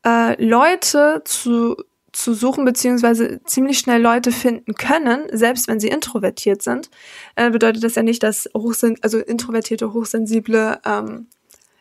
äh, 0.05 0.43
Leute 0.43 1.21
zu 1.25 1.77
zu 2.11 2.33
suchen, 2.33 2.65
beziehungsweise 2.65 3.41
ziemlich 3.45 3.79
schnell 3.79 4.01
Leute 4.01 4.31
finden 4.31 4.75
können, 4.75 5.27
selbst 5.31 5.67
wenn 5.67 5.79
sie 5.79 5.87
introvertiert 5.87 6.61
sind, 6.61 6.89
äh, 7.35 7.49
bedeutet 7.49 7.83
das 7.83 7.95
ja 7.95 8.03
nicht, 8.03 8.23
dass 8.23 8.49
hochsen 8.55 8.97
also 9.01 9.19
introvertierte, 9.19 9.93
hochsensible 9.93 10.79
ähm, 10.85 11.27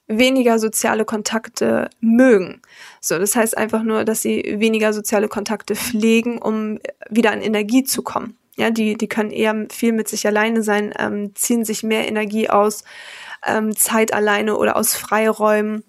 weniger 0.07 0.59
soziale 0.59 1.05
Kontakte 1.05 1.89
mögen. 2.01 2.61
So, 3.01 3.19
das 3.19 3.37
heißt 3.37 3.57
einfach 3.57 3.83
nur, 3.83 4.05
dass 4.05 4.23
sie 4.23 4.57
weniger 4.59 4.93
soziale 4.93 5.29
Kontakte 5.29 5.77
pflegen, 5.77 6.39
um 6.39 6.79
wieder 7.09 7.31
an 7.33 7.41
Energie 7.41 7.85
zu 7.85 8.03
kommen. 8.03 8.37
Ja, 8.57 8.71
die, 8.71 8.97
die 8.97 9.09
können 9.09 9.31
eher 9.31 9.67
viel 9.71 9.93
mit 9.93 10.09
sich 10.09 10.27
alleine 10.27 10.63
sein, 10.63 10.93
ähm, 10.99 11.35
ziehen 11.35 11.65
sich 11.65 11.83
mehr 11.83 12.09
Energie 12.09 12.51
aus 12.51 12.85
ähm, 13.47 13.75
Zeit 13.77 14.13
alleine 14.13 14.57
oder 14.57 14.77
aus 14.77 14.95
Freiräumen 14.95 15.85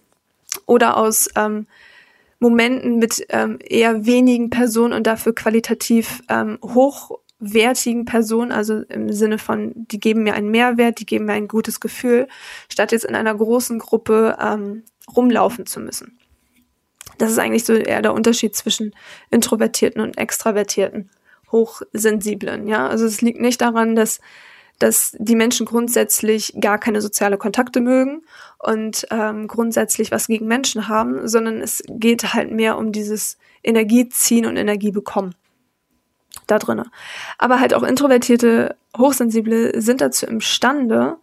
oder 0.68 0.98
aus 0.98 1.28
ähm, 1.36 1.68
Momenten 2.42 2.98
mit 2.98 3.24
ähm, 3.30 3.60
eher 3.64 4.08
wenigen 4.08 4.50
Personen 4.50 4.94
und 4.94 5.06
dafür 5.06 5.34
qualitativ 5.34 6.24
ähm, 6.28 6.58
hochwertigen 6.64 8.06
Personen, 8.06 8.52
also 8.52 8.82
im 8.90 9.14
Sinne 9.14 9.38
von, 9.38 9.74
die 9.76 10.00
geben 10.00 10.24
mir 10.24 10.34
einen 10.34 10.50
Mehrwert, 10.50 11.00
die 11.00 11.06
geben 11.06 11.26
mir 11.26 11.34
ein 11.34 11.48
gutes 11.48 11.80
Gefühl, 11.80 12.28
statt 12.68 12.92
jetzt 12.92 13.06
in 13.06 13.14
einer 13.14 13.36
großen 13.36 13.78
Gruppe 13.78 14.38
ähm, 14.42 14.84
rumlaufen 15.16 15.68
zu 15.68 15.80
müssen. 15.80 16.18
Das 17.20 17.30
ist 17.30 17.38
eigentlich 17.38 17.64
so 17.64 17.74
eher 17.74 18.02
der 18.02 18.14
Unterschied 18.14 18.56
zwischen 18.56 18.96
Introvertierten 19.30 20.02
und 20.02 20.18
Extravertierten, 20.18 21.12
Hochsensiblen. 21.52 22.68
Ja, 22.68 22.88
also 22.88 23.06
es 23.06 23.22
liegt 23.22 23.40
nicht 23.40 23.62
daran, 23.62 23.96
dass 23.96 24.20
dass 24.82 25.16
die 25.20 25.36
Menschen 25.36 25.66
grundsätzlich 25.66 26.54
gar 26.60 26.78
keine 26.78 27.02
soziale 27.02 27.38
Kontakte 27.38 27.82
mögen 27.82 28.24
und 28.58 29.08
ähm, 29.12 29.48
grundsätzlich 29.48 30.12
was 30.12 30.28
gegen 30.28 30.48
Menschen 30.48 30.88
haben, 30.88 31.28
sondern 31.28 31.62
es 31.62 31.84
geht 31.88 32.34
halt 32.34 32.52
mehr 32.52 32.78
um 32.78 32.92
dieses 32.92 33.38
Energieziehen 33.64 34.46
und 34.46 34.58
Energie 34.58 34.92
bekommen 34.92 35.36
da 36.48 36.60
drinnen. 36.60 36.90
Aber 37.38 37.60
halt 37.60 37.74
auch 37.74 37.84
introvertierte, 37.84 38.76
hochsensible 38.98 39.80
sind 39.82 40.02
dazu 40.02 40.26
imstande, 40.26 41.18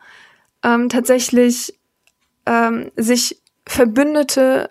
ähm, 0.62 0.88
tatsächlich 0.88 1.78
ähm, 2.46 2.90
sich 2.96 3.40
Verbündete 3.66 4.70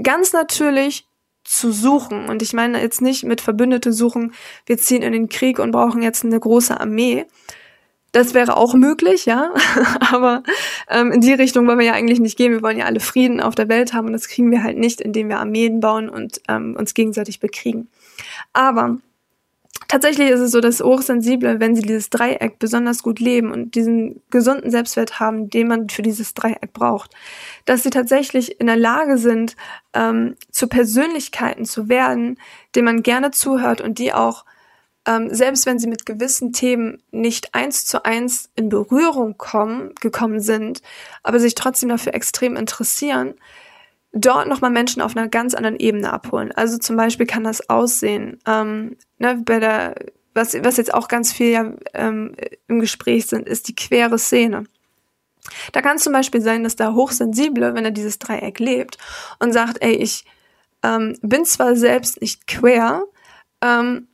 ganz 0.00 0.32
natürlich 0.32 1.06
zu 1.44 1.72
suchen. 1.72 2.28
Und 2.28 2.42
ich 2.42 2.52
meine 2.52 2.80
jetzt 2.80 3.02
nicht 3.02 3.24
mit 3.24 3.40
Verbündete 3.40 3.92
suchen, 3.92 4.32
wir 4.66 4.78
ziehen 4.78 5.02
in 5.02 5.12
den 5.12 5.28
Krieg 5.28 5.58
und 5.58 5.72
brauchen 5.72 6.02
jetzt 6.02 6.24
eine 6.24 6.38
große 6.38 6.78
Armee, 6.78 7.26
das 8.12 8.34
wäre 8.34 8.56
auch 8.56 8.74
möglich, 8.74 9.26
ja. 9.26 9.52
Aber 10.12 10.42
ähm, 10.88 11.12
in 11.12 11.20
die 11.20 11.32
Richtung 11.32 11.66
wollen 11.66 11.78
wir 11.78 11.86
ja 11.86 11.92
eigentlich 11.92 12.20
nicht 12.20 12.36
gehen. 12.36 12.52
Wir 12.52 12.62
wollen 12.62 12.78
ja 12.78 12.86
alle 12.86 13.00
Frieden 13.00 13.40
auf 13.40 13.54
der 13.54 13.68
Welt 13.68 13.92
haben 13.92 14.06
und 14.06 14.12
das 14.12 14.28
kriegen 14.28 14.50
wir 14.50 14.62
halt 14.62 14.78
nicht, 14.78 15.00
indem 15.00 15.28
wir 15.28 15.38
Armeen 15.38 15.80
bauen 15.80 16.08
und 16.08 16.40
ähm, 16.48 16.76
uns 16.76 16.94
gegenseitig 16.94 17.40
bekriegen. 17.40 17.88
Aber 18.52 18.98
tatsächlich 19.86 20.30
ist 20.30 20.40
es 20.40 20.50
so, 20.50 20.60
dass 20.60 20.80
Hochsensible, 20.80 21.60
wenn 21.60 21.76
sie 21.76 21.82
dieses 21.82 22.10
Dreieck 22.10 22.58
besonders 22.58 23.02
gut 23.02 23.20
leben 23.20 23.52
und 23.52 23.74
diesen 23.74 24.22
gesunden 24.30 24.70
Selbstwert 24.70 25.20
haben, 25.20 25.48
den 25.48 25.68
man 25.68 25.88
für 25.88 26.02
dieses 26.02 26.34
Dreieck 26.34 26.72
braucht, 26.72 27.14
dass 27.64 27.84
sie 27.84 27.90
tatsächlich 27.90 28.60
in 28.60 28.66
der 28.66 28.76
Lage 28.76 29.18
sind, 29.18 29.56
ähm, 29.94 30.34
zu 30.50 30.66
Persönlichkeiten 30.66 31.64
zu 31.64 31.88
werden, 31.88 32.38
denen 32.74 32.86
man 32.86 33.02
gerne 33.02 33.30
zuhört 33.30 33.80
und 33.80 33.98
die 33.98 34.12
auch 34.12 34.44
ähm, 35.06 35.32
selbst 35.34 35.66
wenn 35.66 35.78
sie 35.78 35.88
mit 35.88 36.04
gewissen 36.06 36.52
Themen 36.52 37.02
nicht 37.10 37.54
eins 37.54 37.86
zu 37.86 38.04
eins 38.04 38.50
in 38.54 38.68
Berührung 38.68 39.38
kommen, 39.38 39.94
gekommen 40.00 40.40
sind, 40.40 40.82
aber 41.22 41.40
sich 41.40 41.54
trotzdem 41.54 41.88
dafür 41.88 42.14
extrem 42.14 42.56
interessieren, 42.56 43.34
dort 44.12 44.48
nochmal 44.48 44.70
Menschen 44.70 45.02
auf 45.02 45.16
einer 45.16 45.28
ganz 45.28 45.54
anderen 45.54 45.78
Ebene 45.78 46.12
abholen. 46.12 46.52
Also 46.52 46.78
zum 46.78 46.96
Beispiel 46.96 47.26
kann 47.26 47.44
das 47.44 47.68
aussehen, 47.70 48.38
ähm, 48.46 48.96
ne, 49.18 49.40
bei 49.44 49.60
der, 49.60 49.94
was, 50.34 50.54
was 50.62 50.76
jetzt 50.76 50.92
auch 50.92 51.08
ganz 51.08 51.32
viel 51.32 51.50
ja, 51.50 51.72
ähm, 51.94 52.34
im 52.68 52.80
Gespräch 52.80 53.26
sind, 53.26 53.48
ist 53.48 53.68
die 53.68 53.74
quere 53.74 54.18
Szene. 54.18 54.64
Da 55.72 55.80
kann 55.80 55.96
es 55.96 56.02
zum 56.02 56.12
Beispiel 56.12 56.42
sein, 56.42 56.64
dass 56.64 56.76
der 56.76 56.94
Hochsensible, 56.94 57.74
wenn 57.74 57.84
er 57.84 57.90
dieses 57.90 58.18
Dreieck 58.18 58.58
lebt 58.58 58.98
und 59.38 59.52
sagt, 59.52 59.78
ey, 59.80 59.94
ich 59.94 60.24
ähm, 60.82 61.16
bin 61.22 61.44
zwar 61.44 61.76
selbst 61.76 62.20
nicht 62.20 62.46
quer, 62.46 63.04
ähm, 63.62 64.08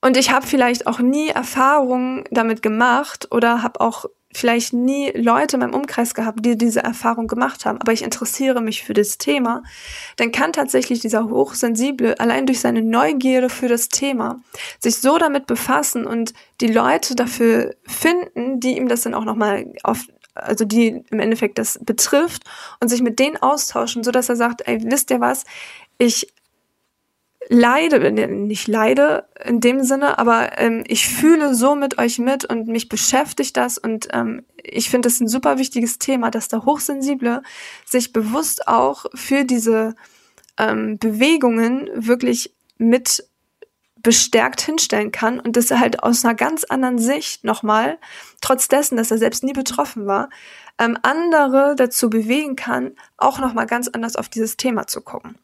und 0.00 0.16
ich 0.16 0.30
habe 0.30 0.46
vielleicht 0.46 0.86
auch 0.86 0.98
nie 0.98 1.28
Erfahrungen 1.28 2.24
damit 2.30 2.62
gemacht 2.62 3.28
oder 3.30 3.62
habe 3.62 3.80
auch 3.80 4.06
vielleicht 4.32 4.72
nie 4.72 5.10
Leute 5.10 5.56
in 5.56 5.60
meinem 5.60 5.74
Umkreis 5.74 6.14
gehabt, 6.14 6.44
die 6.44 6.56
diese 6.56 6.82
Erfahrung 6.82 7.26
gemacht 7.26 7.64
haben, 7.64 7.80
aber 7.80 7.92
ich 7.92 8.02
interessiere 8.02 8.60
mich 8.60 8.84
für 8.84 8.94
das 8.94 9.18
Thema, 9.18 9.62
dann 10.16 10.30
kann 10.30 10.52
tatsächlich 10.52 11.00
dieser 11.00 11.28
Hochsensible 11.28 12.18
allein 12.20 12.46
durch 12.46 12.60
seine 12.60 12.82
Neugierde 12.82 13.48
für 13.48 13.68
das 13.68 13.88
Thema 13.88 14.40
sich 14.78 14.98
so 14.98 15.18
damit 15.18 15.46
befassen 15.46 16.06
und 16.06 16.32
die 16.60 16.68
Leute 16.68 17.16
dafür 17.16 17.74
finden, 17.86 18.60
die 18.60 18.76
ihm 18.76 18.88
das 18.88 19.02
dann 19.02 19.14
auch 19.14 19.24
nochmal 19.24 19.66
auf, 19.82 20.06
also 20.34 20.64
die 20.64 21.02
im 21.10 21.18
Endeffekt 21.18 21.58
das 21.58 21.80
betrifft 21.82 22.44
und 22.78 22.88
sich 22.88 23.02
mit 23.02 23.18
denen 23.18 23.36
austauschen, 23.36 24.04
so 24.04 24.12
dass 24.12 24.28
er 24.28 24.36
sagt, 24.36 24.62
ey, 24.66 24.78
wisst 24.84 25.10
ihr 25.10 25.20
was? 25.20 25.44
Ich 25.98 26.28
leide, 27.48 28.12
nicht 28.12 28.68
leide 28.68 29.24
in 29.44 29.60
dem 29.60 29.82
Sinne, 29.82 30.18
aber 30.18 30.58
ähm, 30.58 30.84
ich 30.86 31.08
fühle 31.08 31.54
so 31.54 31.74
mit 31.74 31.98
euch 31.98 32.18
mit 32.18 32.44
und 32.44 32.68
mich 32.68 32.88
beschäftigt 32.88 33.56
das 33.56 33.78
und 33.78 34.08
ähm, 34.12 34.44
ich 34.62 34.90
finde 34.90 35.08
es 35.08 35.20
ein 35.20 35.28
super 35.28 35.58
wichtiges 35.58 35.98
Thema, 35.98 36.30
dass 36.30 36.48
der 36.48 36.64
Hochsensible 36.64 37.42
sich 37.86 38.12
bewusst 38.12 38.68
auch 38.68 39.06
für 39.14 39.44
diese 39.44 39.94
ähm, 40.58 40.98
Bewegungen 40.98 41.88
wirklich 41.94 42.54
mit 42.78 43.24
bestärkt 44.02 44.60
hinstellen 44.62 45.12
kann 45.12 45.40
und 45.40 45.56
dass 45.56 45.70
er 45.70 45.80
halt 45.80 46.02
aus 46.02 46.24
einer 46.24 46.34
ganz 46.34 46.64
anderen 46.64 46.98
Sicht 46.98 47.44
nochmal, 47.44 47.98
trotz 48.40 48.68
dessen, 48.68 48.96
dass 48.96 49.10
er 49.10 49.18
selbst 49.18 49.44
nie 49.44 49.52
betroffen 49.52 50.06
war, 50.06 50.30
ähm, 50.78 50.96
andere 51.02 51.74
dazu 51.76 52.08
bewegen 52.08 52.56
kann, 52.56 52.92
auch 53.18 53.38
nochmal 53.38 53.66
ganz 53.66 53.88
anders 53.88 54.16
auf 54.16 54.28
dieses 54.28 54.56
Thema 54.56 54.86
zu 54.86 55.02
gucken. 55.02 55.36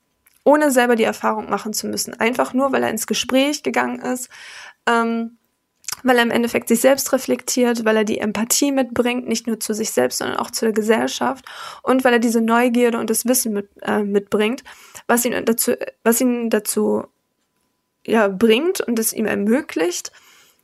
Ohne 0.46 0.70
selber 0.70 0.94
die 0.94 1.02
Erfahrung 1.02 1.50
machen 1.50 1.72
zu 1.72 1.88
müssen. 1.88 2.14
Einfach 2.14 2.54
nur, 2.54 2.70
weil 2.70 2.84
er 2.84 2.90
ins 2.90 3.08
Gespräch 3.08 3.64
gegangen 3.64 4.00
ist, 4.00 4.28
ähm, 4.86 5.38
weil 6.04 6.18
er 6.18 6.22
im 6.22 6.30
Endeffekt 6.30 6.68
sich 6.68 6.80
selbst 6.80 7.12
reflektiert, 7.12 7.84
weil 7.84 7.96
er 7.96 8.04
die 8.04 8.18
Empathie 8.18 8.70
mitbringt, 8.70 9.26
nicht 9.26 9.48
nur 9.48 9.58
zu 9.58 9.74
sich 9.74 9.90
selbst, 9.90 10.18
sondern 10.18 10.36
auch 10.36 10.52
zu 10.52 10.64
der 10.64 10.72
Gesellschaft 10.72 11.44
und 11.82 12.04
weil 12.04 12.12
er 12.12 12.18
diese 12.20 12.40
Neugierde 12.40 12.98
und 12.98 13.10
das 13.10 13.26
Wissen 13.26 13.54
mit, 13.54 13.70
äh, 13.82 14.04
mitbringt, 14.04 14.62
was 15.08 15.24
ihn 15.24 15.44
dazu, 15.44 15.72
was 16.04 16.20
ihn 16.20 16.48
dazu 16.48 17.08
ja, 18.06 18.28
bringt 18.28 18.80
und 18.80 19.00
es 19.00 19.12
ihm 19.12 19.26
ermöglicht, 19.26 20.12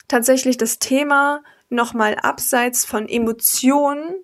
tatsächlich 0.06 0.58
das 0.58 0.78
Thema 0.78 1.42
nochmal 1.70 2.14
abseits 2.14 2.84
von 2.84 3.08
Emotionen, 3.08 4.14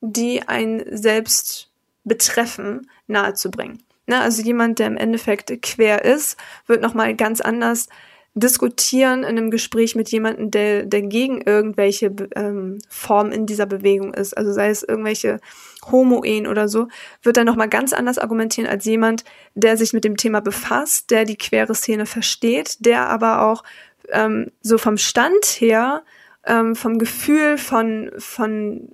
die 0.00 0.46
ein 0.46 0.84
selbst 0.92 1.72
betreffen, 2.04 2.88
nahezubringen. 3.08 3.82
Ne, 4.08 4.22
also 4.22 4.42
jemand, 4.42 4.78
der 4.78 4.86
im 4.86 4.96
Endeffekt 4.96 5.52
quer 5.60 6.02
ist, 6.02 6.38
wird 6.66 6.80
nochmal 6.80 7.14
ganz 7.14 7.42
anders 7.42 7.88
diskutieren 8.32 9.18
in 9.20 9.36
einem 9.36 9.50
Gespräch 9.50 9.94
mit 9.96 10.08
jemandem, 10.08 10.50
der, 10.50 10.86
der 10.86 11.02
gegen 11.02 11.42
irgendwelche 11.42 12.14
ähm, 12.34 12.78
Formen 12.88 13.32
in 13.32 13.44
dieser 13.44 13.66
Bewegung 13.66 14.14
ist, 14.14 14.34
also 14.34 14.50
sei 14.50 14.70
es 14.70 14.82
irgendwelche 14.82 15.40
Homo-Ehen 15.90 16.46
oder 16.46 16.68
so, 16.68 16.88
wird 17.22 17.36
er 17.36 17.44
nochmal 17.44 17.68
ganz 17.68 17.92
anders 17.92 18.16
argumentieren 18.16 18.70
als 18.70 18.86
jemand, 18.86 19.24
der 19.54 19.76
sich 19.76 19.92
mit 19.92 20.04
dem 20.04 20.16
Thema 20.16 20.40
befasst, 20.40 21.10
der 21.10 21.26
die 21.26 21.36
queere 21.36 21.74
Szene 21.74 22.06
versteht, 22.06 22.86
der 22.86 23.10
aber 23.10 23.42
auch 23.42 23.62
ähm, 24.08 24.52
so 24.62 24.78
vom 24.78 24.96
Stand 24.96 25.44
her, 25.58 26.02
ähm, 26.46 26.76
vom 26.76 26.98
Gefühl, 26.98 27.58
von, 27.58 28.10
von 28.16 28.88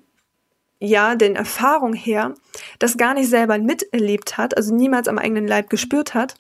ja, 0.85 1.15
den 1.15 1.37
Erfahrungen 1.37 1.95
her, 1.95 2.35
das 2.79 2.97
gar 2.97 3.15
nicht 3.15 3.29
selber 3.29 3.59
miterlebt 3.59 4.37
hat, 4.37 4.57
also 4.57 4.75
niemals 4.75 5.09
am 5.09 5.19
eigenen 5.19 5.47
Leib 5.47 5.71
gespürt 5.71 6.15
hat 6.15 6.35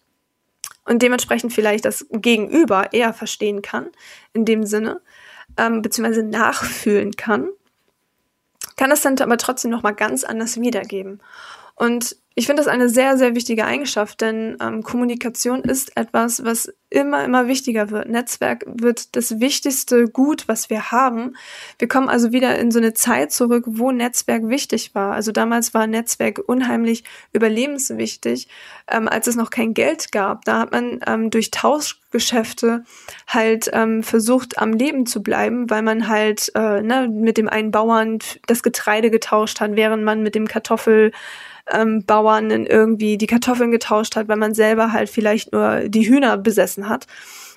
und 0.84 1.02
dementsprechend 1.02 1.52
vielleicht 1.52 1.84
das 1.84 2.06
Gegenüber 2.10 2.92
eher 2.92 3.12
verstehen 3.12 3.62
kann, 3.62 3.88
in 4.32 4.44
dem 4.44 4.64
Sinne, 4.64 5.00
ähm, 5.56 5.82
beziehungsweise 5.82 6.22
nachfühlen 6.22 7.16
kann, 7.16 7.48
kann 8.76 8.90
es 8.90 9.02
dann 9.02 9.18
aber 9.18 9.36
trotzdem 9.38 9.70
nochmal 9.70 9.94
ganz 9.94 10.24
anders 10.24 10.60
wiedergeben. 10.60 11.20
Und 11.74 12.16
ich 12.36 12.46
finde 12.46 12.62
das 12.62 12.68
eine 12.68 12.88
sehr, 12.88 13.16
sehr 13.16 13.36
wichtige 13.36 13.64
Eigenschaft, 13.64 14.20
denn 14.20 14.56
ähm, 14.60 14.82
Kommunikation 14.82 15.60
ist 15.62 15.96
etwas, 15.96 16.44
was 16.44 16.72
immer, 16.90 17.24
immer 17.24 17.46
wichtiger 17.46 17.90
wird. 17.90 18.08
Netzwerk 18.08 18.64
wird 18.66 19.14
das 19.14 19.38
wichtigste 19.38 20.06
Gut, 20.08 20.48
was 20.48 20.68
wir 20.68 20.90
haben. 20.90 21.36
Wir 21.78 21.86
kommen 21.86 22.08
also 22.08 22.32
wieder 22.32 22.58
in 22.58 22.72
so 22.72 22.80
eine 22.80 22.92
Zeit 22.92 23.30
zurück, 23.30 23.64
wo 23.66 23.92
Netzwerk 23.92 24.48
wichtig 24.48 24.96
war. 24.96 25.12
Also 25.14 25.30
damals 25.30 25.74
war 25.74 25.86
Netzwerk 25.86 26.40
unheimlich 26.44 27.04
überlebenswichtig, 27.32 28.48
ähm, 28.90 29.08
als 29.08 29.28
es 29.28 29.36
noch 29.36 29.50
kein 29.50 29.72
Geld 29.72 30.10
gab. 30.10 30.44
Da 30.44 30.58
hat 30.58 30.72
man 30.72 31.00
ähm, 31.06 31.30
durch 31.30 31.52
Tauschgeschäfte 31.52 32.82
halt 33.28 33.70
ähm, 33.72 34.02
versucht, 34.02 34.58
am 34.58 34.72
Leben 34.72 35.06
zu 35.06 35.22
bleiben, 35.22 35.70
weil 35.70 35.82
man 35.82 36.08
halt 36.08 36.50
äh, 36.56 36.82
ne, 36.82 37.08
mit 37.08 37.38
dem 37.38 37.48
einen 37.48 37.70
Bauern 37.70 38.18
das 38.48 38.64
Getreide 38.64 39.10
getauscht 39.10 39.60
hat, 39.60 39.76
während 39.76 40.02
man 40.02 40.24
mit 40.24 40.34
dem 40.34 40.48
Kartoffel 40.48 41.12
Bauern 42.24 42.50
irgendwie 42.50 43.18
die 43.18 43.26
Kartoffeln 43.26 43.70
getauscht 43.70 44.16
hat, 44.16 44.28
weil 44.28 44.36
man 44.36 44.54
selber 44.54 44.92
halt 44.92 45.08
vielleicht 45.08 45.52
nur 45.52 45.88
die 45.88 46.08
Hühner 46.08 46.36
besessen 46.38 46.88
hat. 46.88 47.06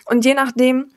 Und 0.06 0.26
je 0.26 0.34
nachdem, 0.34 0.92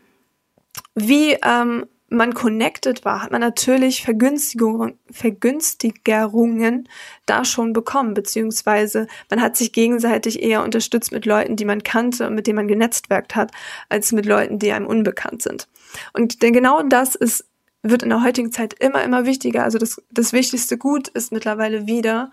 wie 0.94 1.36
ähm, 1.44 1.86
man 2.08 2.34
connected 2.34 3.04
war, 3.04 3.22
hat 3.22 3.30
man 3.30 3.40
natürlich 3.40 4.02
Vergünstigungen, 4.02 4.98
Vergünstigerungen 5.10 6.88
da 7.26 7.44
schon 7.44 7.72
bekommen, 7.72 8.14
beziehungsweise 8.14 9.06
man 9.30 9.40
hat 9.40 9.56
sich 9.56 9.72
gegenseitig 9.72 10.42
eher 10.42 10.64
unterstützt 10.64 11.12
mit 11.12 11.24
Leuten, 11.24 11.54
die 11.54 11.64
man 11.64 11.84
kannte 11.84 12.26
und 12.26 12.34
mit 12.34 12.48
denen 12.48 12.56
man 12.56 12.68
genetzwerkt 12.68 13.36
hat, 13.36 13.52
als 13.88 14.10
mit 14.10 14.26
Leuten, 14.26 14.58
die 14.58 14.72
einem 14.72 14.86
unbekannt 14.86 15.42
sind. 15.42 15.68
Und 16.12 16.42
denn 16.42 16.52
genau 16.52 16.82
das 16.82 17.14
ist, 17.14 17.44
wird 17.82 18.02
in 18.02 18.10
der 18.10 18.24
heutigen 18.24 18.50
Zeit 18.50 18.74
immer, 18.74 19.02
immer 19.04 19.24
wichtiger. 19.24 19.62
Also 19.62 19.78
das, 19.78 20.02
das 20.10 20.32
wichtigste 20.32 20.76
Gut 20.76 21.08
ist 21.08 21.30
mittlerweile 21.30 21.86
wieder, 21.86 22.30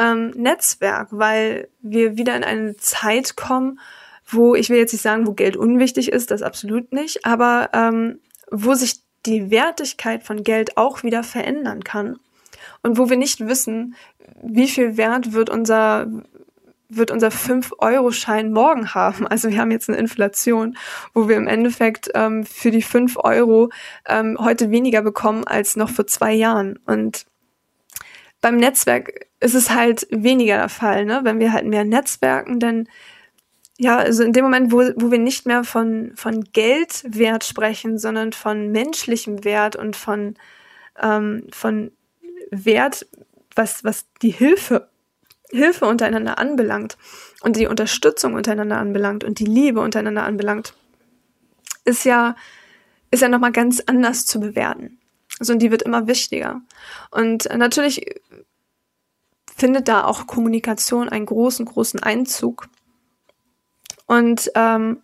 ähm, 0.00 0.30
Netzwerk, 0.30 1.08
weil 1.10 1.68
wir 1.82 2.16
wieder 2.16 2.34
in 2.34 2.42
eine 2.42 2.76
Zeit 2.76 3.36
kommen, 3.36 3.78
wo 4.26 4.54
ich 4.54 4.70
will 4.70 4.78
jetzt 4.78 4.92
nicht 4.92 5.02
sagen, 5.02 5.26
wo 5.26 5.32
Geld 5.32 5.56
unwichtig 5.56 6.10
ist, 6.10 6.30
das 6.30 6.42
absolut 6.42 6.92
nicht, 6.92 7.26
aber 7.26 7.70
ähm, 7.72 8.20
wo 8.50 8.74
sich 8.74 9.00
die 9.26 9.50
Wertigkeit 9.50 10.22
von 10.22 10.42
Geld 10.42 10.76
auch 10.76 11.02
wieder 11.02 11.22
verändern 11.22 11.84
kann 11.84 12.18
und 12.82 12.96
wo 12.96 13.10
wir 13.10 13.16
nicht 13.16 13.40
wissen, 13.46 13.94
wie 14.42 14.68
viel 14.68 14.96
Wert 14.96 15.32
wird 15.32 15.50
unser 15.50 16.06
wird 16.92 17.12
unser 17.12 17.28
5-Euro-Schein 17.28 18.52
morgen 18.52 18.94
haben. 18.94 19.24
Also 19.24 19.48
wir 19.48 19.58
haben 19.58 19.70
jetzt 19.70 19.88
eine 19.88 19.98
Inflation, 19.98 20.76
wo 21.14 21.28
wir 21.28 21.36
im 21.36 21.46
Endeffekt 21.46 22.10
ähm, 22.14 22.44
für 22.44 22.72
die 22.72 22.82
5 22.82 23.16
Euro 23.18 23.70
ähm, 24.08 24.36
heute 24.40 24.72
weniger 24.72 25.00
bekommen 25.00 25.44
als 25.44 25.76
noch 25.76 25.88
vor 25.88 26.08
zwei 26.08 26.32
Jahren. 26.32 26.80
Und 26.86 27.26
beim 28.40 28.56
Netzwerk 28.56 29.28
ist 29.40 29.54
es 29.54 29.70
halt 29.70 30.06
weniger 30.10 30.56
der 30.58 30.68
Fall, 30.68 31.04
ne? 31.06 31.20
Wenn 31.24 31.40
wir 31.40 31.52
halt 31.52 31.66
mehr 31.66 31.84
Netzwerken, 31.84 32.60
dann 32.60 32.88
ja, 33.82 33.96
also 33.96 34.22
in 34.22 34.34
dem 34.34 34.44
Moment, 34.44 34.72
wo, 34.72 34.82
wo 34.96 35.10
wir 35.10 35.18
nicht 35.18 35.46
mehr 35.46 35.64
von, 35.64 36.12
von 36.14 36.44
Geldwert 36.52 37.44
sprechen, 37.44 37.96
sondern 37.96 38.34
von 38.34 38.70
menschlichem 38.70 39.42
Wert 39.42 39.74
und 39.74 39.96
von, 39.96 40.34
ähm, 41.00 41.46
von 41.50 41.90
Wert, 42.50 43.06
was, 43.56 43.82
was 43.82 44.04
die 44.20 44.32
Hilfe, 44.32 44.90
Hilfe 45.48 45.86
untereinander 45.86 46.38
anbelangt 46.38 46.98
und 47.40 47.56
die 47.56 47.68
Unterstützung 47.68 48.34
untereinander 48.34 48.76
anbelangt 48.76 49.24
und 49.24 49.38
die 49.38 49.46
Liebe 49.46 49.80
untereinander 49.80 50.24
anbelangt, 50.24 50.74
ist 51.86 52.04
ja, 52.04 52.36
ist 53.10 53.22
ja 53.22 53.28
nochmal 53.28 53.52
ganz 53.52 53.80
anders 53.86 54.26
zu 54.26 54.40
bewerten. 54.40 54.98
Also 55.38 55.54
und 55.54 55.60
die 55.60 55.70
wird 55.70 55.80
immer 55.80 56.06
wichtiger. 56.06 56.60
Und 57.10 57.48
natürlich 57.56 58.04
findet 59.60 59.88
da 59.88 60.04
auch 60.04 60.26
Kommunikation 60.26 61.08
einen 61.08 61.26
großen, 61.26 61.66
großen 61.66 62.02
Einzug. 62.02 62.68
Und 64.06 64.50
ähm, 64.54 65.02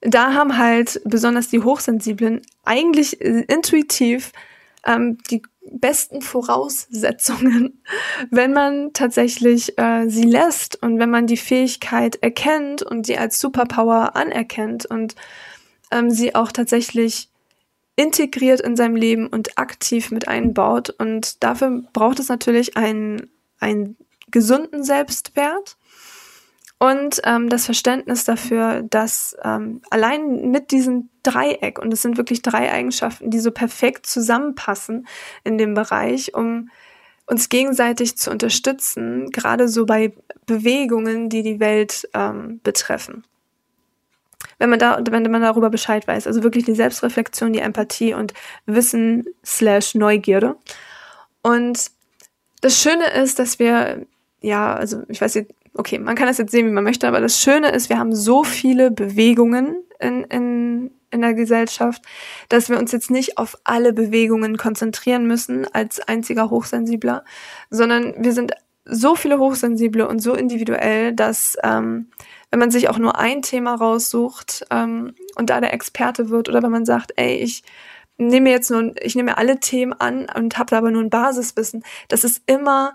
da 0.00 0.34
haben 0.34 0.58
halt 0.58 1.00
besonders 1.04 1.48
die 1.48 1.60
Hochsensiblen 1.60 2.42
eigentlich 2.64 3.20
intuitiv 3.20 4.32
ähm, 4.86 5.18
die 5.30 5.42
besten 5.70 6.22
Voraussetzungen, 6.22 7.82
wenn 8.30 8.52
man 8.52 8.92
tatsächlich 8.92 9.76
äh, 9.78 10.08
sie 10.08 10.24
lässt 10.24 10.80
und 10.82 10.98
wenn 10.98 11.10
man 11.10 11.26
die 11.26 11.36
Fähigkeit 11.36 12.16
erkennt 12.22 12.82
und 12.82 13.06
sie 13.06 13.18
als 13.18 13.38
Superpower 13.40 14.14
anerkennt 14.14 14.86
und 14.86 15.14
ähm, 15.90 16.10
sie 16.10 16.34
auch 16.34 16.52
tatsächlich 16.52 17.30
integriert 17.96 18.60
in 18.60 18.76
seinem 18.76 18.94
Leben 18.94 19.26
und 19.26 19.58
aktiv 19.58 20.12
mit 20.12 20.28
einbaut. 20.28 20.90
Und 20.90 21.42
dafür 21.42 21.82
braucht 21.92 22.20
es 22.20 22.28
natürlich 22.28 22.76
einen, 22.76 23.28
einen 23.60 23.96
gesunden 24.30 24.84
Selbstwert 24.84 25.76
und 26.78 27.20
ähm, 27.24 27.48
das 27.48 27.64
Verständnis 27.64 28.24
dafür, 28.24 28.82
dass 28.82 29.36
ähm, 29.42 29.82
allein 29.90 30.50
mit 30.50 30.70
diesem 30.70 31.08
Dreieck, 31.24 31.78
und 31.78 31.92
es 31.92 32.02
sind 32.02 32.16
wirklich 32.16 32.42
drei 32.42 32.72
Eigenschaften, 32.72 33.30
die 33.30 33.40
so 33.40 33.50
perfekt 33.50 34.06
zusammenpassen 34.06 35.08
in 35.42 35.58
dem 35.58 35.74
Bereich, 35.74 36.34
um 36.34 36.70
uns 37.26 37.48
gegenseitig 37.48 38.16
zu 38.16 38.30
unterstützen, 38.30 39.30
gerade 39.30 39.68
so 39.68 39.86
bei 39.86 40.12
Bewegungen, 40.46 41.28
die 41.28 41.42
die 41.42 41.60
Welt 41.60 42.08
ähm, 42.14 42.60
betreffen 42.62 43.24
wenn 44.58 44.70
man 44.70 44.78
da, 44.78 44.98
wenn 45.08 45.30
man 45.30 45.42
darüber 45.42 45.70
Bescheid 45.70 46.06
weiß. 46.06 46.26
Also 46.26 46.42
wirklich 46.42 46.64
die 46.64 46.74
Selbstreflexion, 46.74 47.52
die 47.52 47.60
Empathie 47.60 48.14
und 48.14 48.34
Wissen 48.66 49.26
slash 49.44 49.94
Neugierde. 49.94 50.56
Und 51.42 51.90
das 52.60 52.80
Schöne 52.80 53.06
ist, 53.22 53.38
dass 53.38 53.58
wir, 53.58 54.06
ja, 54.40 54.74
also 54.74 55.02
ich 55.08 55.20
weiß 55.20 55.34
jetzt, 55.34 55.52
okay, 55.74 55.98
man 55.98 56.16
kann 56.16 56.26
das 56.26 56.38
jetzt 56.38 56.50
sehen, 56.50 56.66
wie 56.66 56.72
man 56.72 56.84
möchte, 56.84 57.06
aber 57.06 57.20
das 57.20 57.40
Schöne 57.40 57.70
ist, 57.70 57.88
wir 57.88 57.98
haben 57.98 58.14
so 58.14 58.44
viele 58.44 58.90
Bewegungen 58.90 59.76
in, 60.00 60.24
in, 60.24 60.90
in 61.10 61.20
der 61.20 61.34
Gesellschaft, 61.34 62.02
dass 62.48 62.68
wir 62.68 62.78
uns 62.78 62.92
jetzt 62.92 63.10
nicht 63.10 63.38
auf 63.38 63.56
alle 63.64 63.92
Bewegungen 63.92 64.56
konzentrieren 64.56 65.26
müssen 65.26 65.66
als 65.72 66.00
einziger 66.00 66.50
Hochsensibler, 66.50 67.24
sondern 67.70 68.14
wir 68.18 68.32
sind 68.32 68.52
so 68.84 69.14
viele 69.14 69.38
Hochsensible 69.38 70.08
und 70.08 70.20
so 70.20 70.34
individuell, 70.34 71.12
dass 71.12 71.56
ähm, 71.62 72.08
wenn 72.50 72.58
man 72.58 72.70
sich 72.70 72.88
auch 72.88 72.98
nur 72.98 73.18
ein 73.18 73.42
Thema 73.42 73.74
raussucht 73.74 74.66
ähm, 74.70 75.14
und 75.36 75.50
da 75.50 75.60
der 75.60 75.74
Experte 75.74 76.30
wird 76.30 76.48
oder 76.48 76.62
wenn 76.62 76.70
man 76.70 76.86
sagt, 76.86 77.12
ey, 77.16 77.36
ich 77.36 77.62
nehme 78.18 78.50
jetzt 78.50 78.70
nur, 78.70 78.94
ich 79.00 79.14
nehme 79.14 79.38
alle 79.38 79.60
Themen 79.60 79.92
an 79.92 80.26
und 80.34 80.58
habe 80.58 80.70
da 80.70 80.78
aber 80.78 80.90
nur 80.90 81.02
ein 81.02 81.10
Basiswissen, 81.10 81.84
dass 82.08 82.24
es 82.24 82.42
immer 82.46 82.94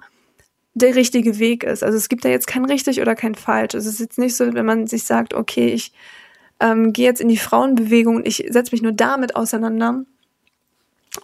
der 0.73 0.95
richtige 0.95 1.39
Weg 1.39 1.63
ist. 1.63 1.83
Also 1.83 1.97
es 1.97 2.09
gibt 2.09 2.25
da 2.25 2.29
jetzt 2.29 2.47
kein 2.47 2.65
richtig 2.65 3.01
oder 3.01 3.15
kein 3.15 3.35
falsch. 3.35 3.73
Es 3.73 3.85
ist 3.85 3.99
jetzt 3.99 4.17
nicht 4.17 4.35
so, 4.35 4.53
wenn 4.53 4.65
man 4.65 4.87
sich 4.87 5.03
sagt, 5.03 5.33
okay, 5.33 5.67
ich 5.67 5.93
ähm, 6.59 6.93
gehe 6.93 7.05
jetzt 7.05 7.21
in 7.21 7.29
die 7.29 7.37
Frauenbewegung 7.37 8.17
und 8.17 8.27
ich 8.27 8.45
setze 8.49 8.71
mich 8.71 8.81
nur 8.81 8.91
damit 8.91 9.35
auseinander, 9.35 10.03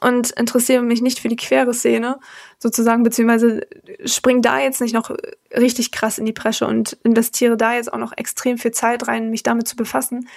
und 0.02 0.32
interessiere 0.32 0.84
mich 0.84 1.02
nicht 1.02 1.20
für 1.20 1.30
die 1.30 1.36
quere 1.36 1.74
Szene 1.74 2.20
sozusagen, 2.60 3.04
beziehungsweise 3.04 3.62
spring 4.06 4.42
da 4.42 4.60
jetzt 4.60 4.82
nicht 4.82 4.94
noch 4.94 5.12
richtig 5.56 5.92
krass 5.92 6.20
in 6.20 6.26
die 6.26 6.34
Presche 6.34 6.68
und 6.68 6.98
investiere 7.04 7.58
da 7.58 7.74
jetzt 7.74 7.92
auch 7.92 7.98
noch 7.98 8.14
extrem 8.16 8.58
viel 8.58 8.72
Zeit 8.72 9.08
rein, 9.08 9.30
mich 9.30 9.44
damit 9.44 9.68
zu 9.68 9.76
befassen, 9.76 10.30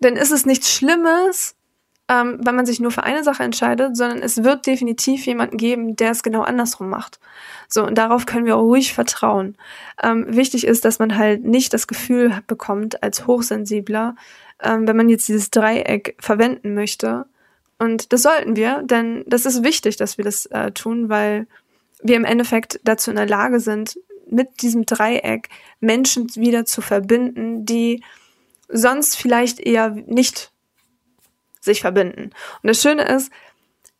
dann 0.00 0.16
ist 0.16 0.32
es 0.32 0.44
nichts 0.44 0.72
Schlimmes, 0.72 1.54
ähm, 2.08 2.38
wenn 2.42 2.54
man 2.54 2.66
sich 2.66 2.80
nur 2.80 2.90
für 2.90 3.02
eine 3.02 3.24
Sache 3.24 3.42
entscheidet, 3.42 3.96
sondern 3.96 4.22
es 4.22 4.44
wird 4.44 4.66
definitiv 4.66 5.24
jemanden 5.26 5.56
geben, 5.56 5.96
der 5.96 6.10
es 6.10 6.22
genau 6.22 6.42
andersrum 6.42 6.90
macht. 6.90 7.18
So, 7.68 7.84
und 7.84 7.96
darauf 7.96 8.26
können 8.26 8.46
wir 8.46 8.56
auch 8.56 8.62
ruhig 8.62 8.92
vertrauen. 8.92 9.56
Ähm, 10.02 10.26
wichtig 10.28 10.66
ist, 10.66 10.84
dass 10.84 10.98
man 10.98 11.16
halt 11.16 11.44
nicht 11.44 11.72
das 11.72 11.86
Gefühl 11.86 12.40
bekommt, 12.46 13.02
als 13.02 13.26
Hochsensibler, 13.26 14.16
ähm, 14.62 14.86
wenn 14.86 14.96
man 14.96 15.08
jetzt 15.08 15.28
dieses 15.28 15.50
Dreieck 15.50 16.16
verwenden 16.20 16.74
möchte, 16.74 17.26
und 17.78 18.12
das 18.12 18.22
sollten 18.22 18.56
wir, 18.56 18.82
denn 18.82 19.24
das 19.26 19.46
ist 19.46 19.64
wichtig, 19.64 19.96
dass 19.96 20.16
wir 20.16 20.24
das 20.24 20.46
äh, 20.46 20.70
tun, 20.70 21.08
weil 21.08 21.46
wir 22.02 22.16
im 22.16 22.24
Endeffekt 22.24 22.80
dazu 22.84 23.10
in 23.10 23.16
der 23.16 23.26
Lage 23.26 23.60
sind, 23.60 23.98
mit 24.30 24.62
diesem 24.62 24.86
Dreieck 24.86 25.48
Menschen 25.80 26.34
wieder 26.34 26.64
zu 26.64 26.80
verbinden, 26.80 27.66
die 27.66 28.02
sonst 28.68 29.16
vielleicht 29.16 29.60
eher 29.60 29.90
nicht 29.90 30.50
sich 31.64 31.80
verbinden. 31.80 32.30
Und 32.62 32.68
das 32.68 32.80
Schöne 32.80 33.04
ist, 33.04 33.30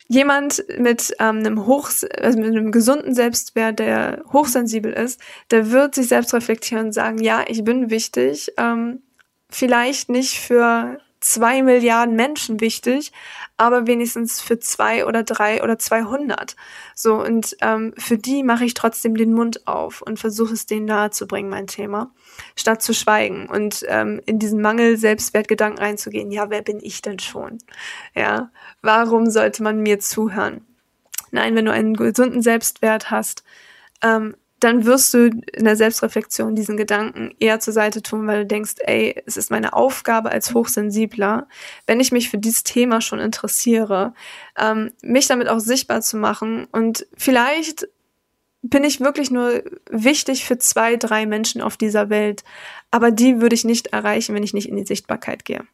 jemand 0.08 0.64
mit 0.78 1.14
ähm, 1.18 1.38
einem 1.38 1.66
hoch, 1.66 1.90
also 2.20 2.38
mit 2.38 2.48
einem 2.48 2.72
gesunden 2.72 3.14
Selbstwert, 3.14 3.78
der 3.78 4.22
hochsensibel 4.32 4.92
ist, 4.92 5.20
der 5.50 5.70
wird 5.70 5.94
sich 5.94 6.08
selbst 6.08 6.34
reflektieren 6.34 6.86
und 6.86 6.92
sagen, 6.92 7.18
ja, 7.18 7.44
ich 7.46 7.64
bin 7.64 7.90
wichtig, 7.90 8.52
ähm, 8.58 9.02
vielleicht 9.50 10.08
nicht 10.08 10.40
für 10.40 10.98
zwei 11.24 11.62
Milliarden 11.62 12.16
Menschen 12.16 12.60
wichtig, 12.60 13.10
aber 13.56 13.86
wenigstens 13.86 14.42
für 14.42 14.58
zwei 14.58 15.06
oder 15.06 15.22
drei 15.22 15.62
oder 15.62 15.78
200. 15.78 16.54
So, 16.94 17.14
und 17.14 17.56
ähm, 17.62 17.94
für 17.96 18.18
die 18.18 18.42
mache 18.42 18.64
ich 18.64 18.74
trotzdem 18.74 19.16
den 19.16 19.32
Mund 19.32 19.66
auf 19.66 20.02
und 20.02 20.18
versuche 20.18 20.52
es 20.52 20.66
denen 20.66 20.84
nahezubringen, 20.84 21.50
mein 21.50 21.66
Thema, 21.66 22.10
statt 22.56 22.82
zu 22.82 22.92
schweigen 22.92 23.46
und 23.46 23.84
ähm, 23.88 24.20
in 24.26 24.38
diesen 24.38 24.60
Mangel 24.60 24.98
Selbstwertgedanken 24.98 25.82
reinzugehen. 25.82 26.30
Ja, 26.30 26.50
wer 26.50 26.62
bin 26.62 26.78
ich 26.80 27.00
denn 27.00 27.18
schon? 27.18 27.58
Ja, 28.14 28.50
warum 28.82 29.30
sollte 29.30 29.62
man 29.62 29.80
mir 29.80 30.00
zuhören? 30.00 30.66
Nein, 31.30 31.56
wenn 31.56 31.64
du 31.64 31.72
einen 31.72 31.94
gesunden 31.94 32.42
Selbstwert 32.42 33.10
hast, 33.10 33.44
ähm, 34.02 34.36
dann 34.64 34.86
wirst 34.86 35.12
du 35.12 35.26
in 35.26 35.64
der 35.64 35.76
Selbstreflexion 35.76 36.54
diesen 36.56 36.76
Gedanken 36.76 37.34
eher 37.38 37.60
zur 37.60 37.74
Seite 37.74 38.02
tun, 38.02 38.26
weil 38.26 38.40
du 38.40 38.46
denkst, 38.46 38.76
ey, 38.78 39.22
es 39.26 39.36
ist 39.36 39.50
meine 39.50 39.74
Aufgabe 39.74 40.30
als 40.30 40.54
Hochsensibler, 40.54 41.46
wenn 41.86 42.00
ich 42.00 42.12
mich 42.12 42.30
für 42.30 42.38
dieses 42.38 42.64
Thema 42.64 43.02
schon 43.02 43.18
interessiere, 43.18 44.14
ähm, 44.58 44.92
mich 45.02 45.26
damit 45.26 45.48
auch 45.48 45.60
sichtbar 45.60 46.00
zu 46.00 46.16
machen 46.16 46.66
und 46.72 47.06
vielleicht 47.16 47.88
bin 48.62 48.82
ich 48.82 49.00
wirklich 49.00 49.30
nur 49.30 49.62
wichtig 49.90 50.46
für 50.46 50.56
zwei, 50.56 50.96
drei 50.96 51.26
Menschen 51.26 51.60
auf 51.60 51.76
dieser 51.76 52.08
Welt, 52.08 52.42
aber 52.90 53.10
die 53.10 53.42
würde 53.42 53.54
ich 53.54 53.64
nicht 53.64 53.88
erreichen, 53.88 54.34
wenn 54.34 54.42
ich 54.42 54.54
nicht 54.54 54.70
in 54.70 54.76
die 54.76 54.86
Sichtbarkeit 54.86 55.44
gehe. 55.44 55.66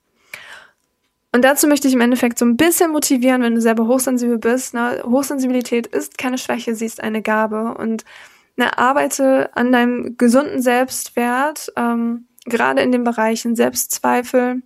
Und 1.32 1.44
dazu 1.44 1.68
möchte 1.68 1.86
ich 1.86 1.94
im 1.94 2.00
Endeffekt 2.00 2.40
so 2.40 2.44
ein 2.44 2.56
bisschen 2.56 2.90
motivieren, 2.90 3.42
wenn 3.42 3.54
du 3.54 3.60
selber 3.60 3.86
hochsensibel 3.86 4.38
bist. 4.38 4.74
Ne? 4.74 5.00
Hochsensibilität 5.04 5.86
ist 5.86 6.18
keine 6.18 6.38
Schwäche, 6.38 6.74
sie 6.74 6.86
ist 6.86 7.00
eine 7.00 7.22
Gabe 7.22 7.74
und 7.78 8.04
na, 8.60 8.76
arbeite 8.76 9.50
an 9.56 9.72
deinem 9.72 10.18
gesunden 10.18 10.60
Selbstwert, 10.60 11.72
ähm, 11.76 12.26
gerade 12.44 12.82
in 12.82 12.92
den 12.92 13.04
Bereichen 13.04 13.56
Selbstzweifel, 13.56 14.62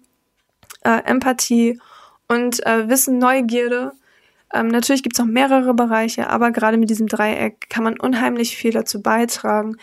äh, 0.83 1.03
Empathie 1.05 1.81
und 2.27 2.67
äh, 2.67 2.89
Wissen, 2.89 3.19
Neugierde. 3.19 3.93
Ähm, 4.53 4.67
natürlich 4.67 5.05
gibt 5.05 5.15
es 5.15 5.21
noch 5.21 5.31
mehrere 5.31 5.75
Bereiche, 5.75 6.29
aber 6.29 6.51
gerade 6.51 6.77
mit 6.77 6.91
diesem 6.91 7.07
Dreieck 7.07 7.71
kann 7.71 7.85
man 7.85 8.01
unheimlich 8.01 8.57
viel 8.57 8.73
dazu 8.73 9.01
beitragen, 9.01 9.77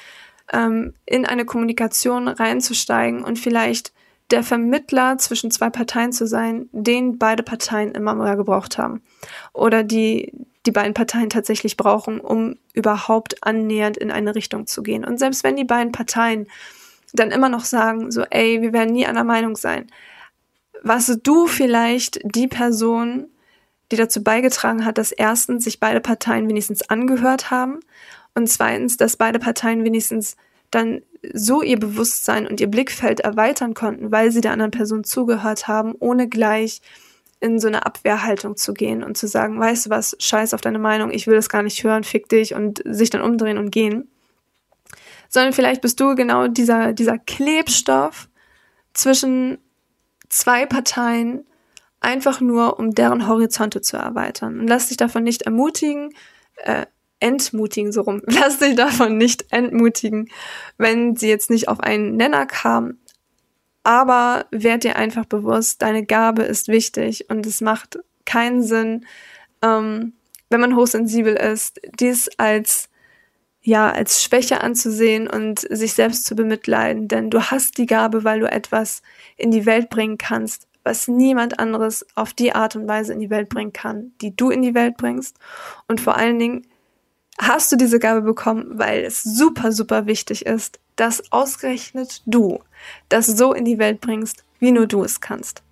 ähm, 0.52 0.94
in 1.06 1.26
eine 1.26 1.46
Kommunikation 1.46 2.28
reinzusteigen 2.28 3.24
und 3.24 3.40
vielleicht 3.40 3.94
der 4.30 4.44
Vermittler 4.44 5.18
zwischen 5.20 5.52
zwei 5.52 5.70
Parteien 5.70 6.12
zu 6.12 6.28
sein, 6.28 6.68
den 6.74 7.18
beide 7.18 7.44
Parteien 7.44 7.94
immer 7.94 8.14
mal 8.14 8.36
gebraucht 8.36 8.78
haben. 8.78 9.04
Oder 9.54 9.84
die, 9.84 10.34
die 10.66 10.72
beiden 10.72 10.94
Parteien 10.94 11.30
tatsächlich 11.30 11.78
brauchen, 11.78 12.20
um 12.20 12.56
überhaupt 12.74 13.44
annähernd 13.44 13.98
in 13.98 14.12
eine 14.12 14.36
Richtung 14.36 14.68
zu 14.68 14.84
gehen. 14.84 15.04
Und 15.04 15.18
selbst 15.18 15.44
wenn 15.44 15.56
die 15.56 15.64
beiden 15.64 15.92
Parteien 15.92 16.48
dann 17.14 17.32
immer 17.32 17.50
noch 17.50 17.66
sagen, 17.66 18.12
so, 18.12 18.24
ey, 18.30 18.62
wir 18.62 18.74
werden 18.74 18.94
nie 18.94 19.06
einer 19.06 19.24
Meinung 19.24 19.56
sein, 19.56 19.88
warst 20.84 21.20
du 21.24 21.48
vielleicht 21.48 22.20
die 22.24 22.48
Person, 22.48 23.28
die 23.92 23.98
dazu 23.98 24.24
beigetragen 24.24 24.86
hat, 24.86 24.98
dass 24.98 25.12
erstens 25.12 25.66
sich 25.66 25.80
beide 25.80 26.00
Parteien 26.00 26.48
wenigstens 26.48 26.90
angehört 26.90 27.52
haben 27.52 27.80
und 28.34 28.48
zweitens, 28.48 28.98
dass 28.98 29.18
beide 29.18 29.40
Parteien 29.40 29.84
wenigstens 29.84 30.38
dann 30.70 31.02
so 31.34 31.62
ihr 31.62 31.78
Bewusstsein 31.78 32.48
und 32.48 32.62
ihr 32.62 32.68
Blickfeld 32.68 33.20
erweitern 33.20 33.74
konnten, 33.74 34.12
weil 34.12 34.32
sie 34.32 34.42
der 34.42 34.54
anderen 34.54 34.72
Person 34.72 35.04
zugehört 35.04 35.68
haben, 35.68 35.94
ohne 36.00 36.28
gleich 36.28 36.82
in 37.42 37.60
so 37.60 37.68
eine 37.68 37.86
Abwehrhaltung 37.86 38.56
zu 38.56 38.74
gehen 38.74 39.04
und 39.04 39.18
zu 39.18 39.28
sagen, 39.28 39.60
weißt 39.60 39.88
du 39.88 39.90
was, 39.90 40.16
scheiß 40.20 40.54
auf 40.54 40.62
deine 40.62 40.80
Meinung, 40.80 41.12
ich 41.12 41.28
will 41.28 41.36
das 41.36 41.50
gar 41.50 41.64
nicht 41.64 41.84
hören, 41.84 42.04
fick 42.04 42.30
dich 42.30 42.54
und 42.54 42.82
sich 42.86 43.10
dann 43.10 43.22
umdrehen 43.22 43.58
und 43.58 43.72
gehen. 43.72 44.10
Sondern 45.28 45.52
vielleicht 45.52 45.82
bist 45.82 46.00
du 46.00 46.16
genau 46.16 46.48
dieser, 46.48 46.94
dieser 46.94 47.18
Klebstoff 47.18 48.30
zwischen 48.94 49.58
zwei 50.30 50.66
Parteien, 50.66 51.46
einfach 52.00 52.42
nur, 52.42 52.80
um 52.80 52.92
deren 52.92 53.28
Horizonte 53.28 53.82
zu 53.82 53.98
erweitern. 53.98 54.60
Und 54.60 54.68
lass 54.68 54.90
dich 54.90 54.98
davon 54.98 55.24
nicht 55.24 55.44
ermutigen, 55.44 56.14
äh, 56.58 56.86
entmutigen, 57.20 57.92
so 57.92 58.02
rum. 58.02 58.22
Lass 58.26 58.58
dich 58.58 58.76
davon 58.76 59.18
nicht 59.18 59.46
entmutigen, 59.52 60.30
wenn 60.78 61.16
sie 61.16 61.30
jetzt 61.30 61.50
nicht 61.50 61.70
auf 61.70 61.80
einen 61.80 62.18
Nenner 62.18 62.46
kam, 62.46 62.98
aber 63.84 64.46
werd 64.52 64.84
dir 64.84 64.96
einfach 64.96 65.26
bewusst, 65.26 65.82
deine 65.82 66.06
Gabe 66.06 66.44
ist 66.44 66.68
wichtig 66.68 67.30
und 67.30 67.46
es 67.46 67.62
macht 67.62 68.00
keinen 68.26 68.64
Sinn, 68.64 69.06
ähm, 69.62 70.14
wenn 70.50 70.62
man 70.62 70.76
hochsensibel 70.76 71.34
ist, 71.34 71.80
dies 72.00 72.30
als 72.38 72.90
ja, 73.64 73.92
als 73.92 74.24
Schwäche 74.24 74.62
anzusehen 74.62 75.28
und 75.28 75.60
sich 75.60 75.94
selbst 75.94 76.26
zu 76.26 76.36
bemitleiden, 76.36 77.08
denn 77.08 77.30
du 77.30 77.42
hast 77.44 77.78
die 77.78 77.86
Gabe, 77.86 78.24
weil 78.24 78.40
du 78.40 78.52
etwas 78.52 79.04
in 79.38 79.52
die 79.52 79.68
Welt 79.68 79.90
bringen 79.90 80.18
kannst, 80.18 80.68
was 80.84 81.08
niemand 81.08 81.60
anderes 81.60 82.06
auf 82.16 82.34
die 82.34 82.54
Art 82.54 82.76
und 82.76 82.88
Weise 82.88 83.14
in 83.14 83.20
die 83.20 83.30
Welt 83.30 83.50
bringen 83.50 83.72
kann, 83.72 84.14
die 84.22 84.36
du 84.36 84.50
in 84.50 84.64
die 84.64 84.74
Welt 84.74 84.98
bringst. 84.98 85.38
Und 85.88 86.02
vor 86.02 86.16
allen 86.16 86.40
Dingen 86.40 86.66
hast 87.40 87.72
du 87.72 87.76
diese 87.76 88.00
Gabe 88.00 88.22
bekommen, 88.22 88.80
weil 88.80 89.04
es 89.04 89.24
super, 89.24 89.72
super 89.72 90.08
wichtig 90.08 90.46
ist, 90.48 90.80
dass 90.96 91.32
ausgerechnet 91.32 92.24
du 92.26 92.60
das 93.10 93.28
so 93.28 93.54
in 93.54 93.66
die 93.66 93.80
Welt 93.80 94.02
bringst, 94.02 94.44
wie 94.60 94.72
nur 94.72 94.88
du 94.88 95.04
es 95.04 95.22
kannst. 95.22 95.64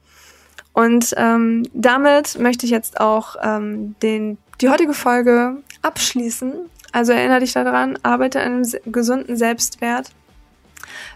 Und 0.74 1.14
ähm, 1.18 1.68
damit 1.74 2.40
möchte 2.40 2.66
ich 2.66 2.72
jetzt 2.72 3.00
auch 3.00 3.36
ähm, 3.42 3.96
den, 4.02 4.38
die 4.62 4.70
heutige 4.70 4.94
Folge 4.94 5.58
abschließen. 5.82 6.54
Also 6.92 7.12
erinnere 7.12 7.42
dich 7.42 7.54
daran, 7.54 8.00
arbeite 8.04 8.40
an 8.40 8.64
einem 8.64 8.92
gesunden 8.92 9.36
Selbstwert. 9.36 10.12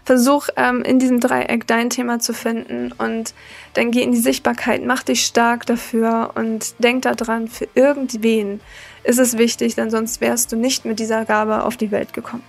Versuch 0.04 0.48
ähm, 0.56 0.82
in 0.82 0.98
diesem 0.98 1.18
Dreieck 1.18 1.66
dein 1.66 1.90
Thema 1.90 2.18
zu 2.18 2.34
finden 2.34 2.92
und 2.92 3.34
dann 3.72 3.90
geh 3.90 4.02
in 4.02 4.12
die 4.12 4.20
Sichtbarkeit, 4.20 4.84
mach 4.84 5.02
dich 5.02 5.24
stark 5.24 5.66
dafür 5.66 6.32
und 6.34 6.74
denk 6.78 7.02
daran, 7.02 7.48
für 7.48 7.66
irgendwen 7.74 8.60
ist 9.02 9.18
es 9.18 9.38
wichtig, 9.38 9.74
denn 9.74 9.90
sonst 9.90 10.20
wärst 10.20 10.52
du 10.52 10.56
nicht 10.56 10.84
mit 10.84 10.98
dieser 10.98 11.24
Gabe 11.24 11.64
auf 11.64 11.76
die 11.76 11.90
Welt 11.90 12.12
gekommen. 12.12 12.44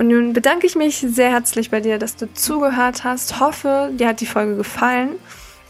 Und 0.00 0.08
nun 0.08 0.32
bedanke 0.32 0.66
ich 0.66 0.76
mich 0.76 0.96
sehr 0.96 1.28
herzlich 1.28 1.68
bei 1.68 1.80
dir, 1.80 1.98
dass 1.98 2.16
du 2.16 2.32
zugehört 2.32 3.04
hast. 3.04 3.38
Hoffe, 3.38 3.90
dir 3.92 4.08
hat 4.08 4.22
die 4.22 4.26
Folge 4.26 4.56
gefallen. 4.56 5.10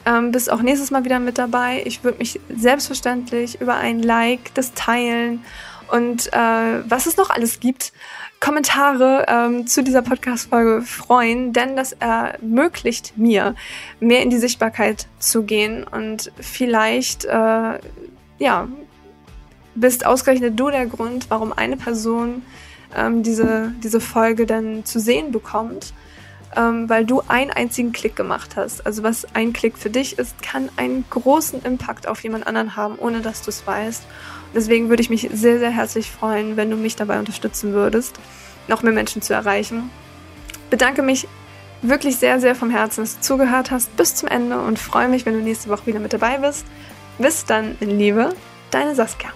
Ähm, 0.07 0.31
bist 0.31 0.53
auch 0.53 0.63
nächstes 0.63 0.93
Mal 0.93 1.05
wieder 1.05 1.19
mit 1.19 1.37
dabei. 1.37 1.83
Ich 1.85 2.05
würde 2.05 2.19
mich 2.19 2.39
selbstverständlich 2.49 3.61
über 3.61 3.75
ein 3.75 4.01
Like, 4.01 4.55
das 4.55 4.73
Teilen 4.75 5.43
und 5.91 6.33
äh, 6.33 6.89
was 6.89 7.07
es 7.07 7.17
noch 7.17 7.31
alles 7.31 7.59
gibt. 7.59 7.93
Kommentare 8.39 9.27
ähm, 9.27 9.67
zu 9.67 9.83
dieser 9.83 10.03
Podcast-Folge 10.03 10.83
freuen, 10.83 11.53
denn 11.53 11.75
das 11.75 11.93
ermöglicht 11.95 13.19
mir, 13.19 13.57
mehr 13.99 14.23
in 14.23 14.31
die 14.31 14.39
Sichtbarkeit 14.39 15.09
zu 15.19 15.43
gehen 15.43 15.83
und 15.83 16.31
vielleicht, 16.39 17.25
äh, 17.25 17.81
ja, 18.39 18.69
bist 19.75 20.07
ausgerechnet 20.07 20.59
du 20.59 20.71
der 20.71 20.87
Grund, 20.87 21.31
warum 21.31 21.53
eine 21.53 21.77
Person 21.77 22.43
ähm, 22.97 23.23
diese, 23.23 23.73
diese 23.83 24.01
Folge 24.01 24.47
dann 24.47 24.85
zu 24.85 24.99
sehen 25.01 25.33
bekommt, 25.33 25.93
ähm, 26.57 26.89
weil 26.89 27.05
du 27.05 27.23
einen 27.29 27.51
einzigen 27.51 27.93
Klick 27.93 28.17
gemacht 28.17 28.57
hast. 28.57 28.85
Also 28.87 29.03
was 29.03 29.27
ein 29.35 29.53
Klick 29.53 29.79
für 29.79 29.91
dich 29.91 30.19
ist, 30.19 30.43
kann 30.43 30.69
einen 30.77 31.05
großen 31.11 31.63
Impact 31.63 32.09
auf 32.09 32.23
jemand 32.23 32.47
anderen 32.47 32.77
haben, 32.77 32.97
ohne 32.99 33.21
dass 33.21 33.43
du 33.43 33.51
es 33.51 33.67
weißt. 33.67 34.03
Deswegen 34.55 34.89
würde 34.89 35.03
ich 35.03 35.11
mich 35.11 35.29
sehr, 35.33 35.59
sehr 35.59 35.71
herzlich 35.71 36.11
freuen, 36.11 36.57
wenn 36.57 36.71
du 36.71 36.77
mich 36.77 36.97
dabei 36.97 37.19
unterstützen 37.19 37.73
würdest, 37.73 38.19
noch 38.67 38.83
mehr 38.83 38.93
Menschen 38.93 39.23
zu 39.23 39.33
erreichen. 39.33 39.91
Bedanke 40.71 41.03
mich 41.03 41.29
wirklich 41.83 42.17
sehr, 42.17 42.41
sehr 42.41 42.55
vom 42.55 42.71
Herzen, 42.71 43.03
dass 43.03 43.17
du 43.17 43.21
zugehört 43.23 43.71
hast 43.71 43.97
bis 43.97 44.15
zum 44.17 44.29
Ende 44.29 44.61
und 44.61 44.79
freue 44.79 45.09
mich, 45.09 45.25
wenn 45.27 45.35
du 45.35 45.41
nächste 45.41 45.71
Woche 45.71 45.87
wieder 45.87 46.01
mit 46.01 46.13
dabei 46.13 46.39
bist. 46.39 46.65
Bis 47.19 47.45
dann, 47.45 47.77
in 47.81 47.99
Liebe, 47.99 48.35
deine 48.71 48.95
Saskia. 48.95 49.31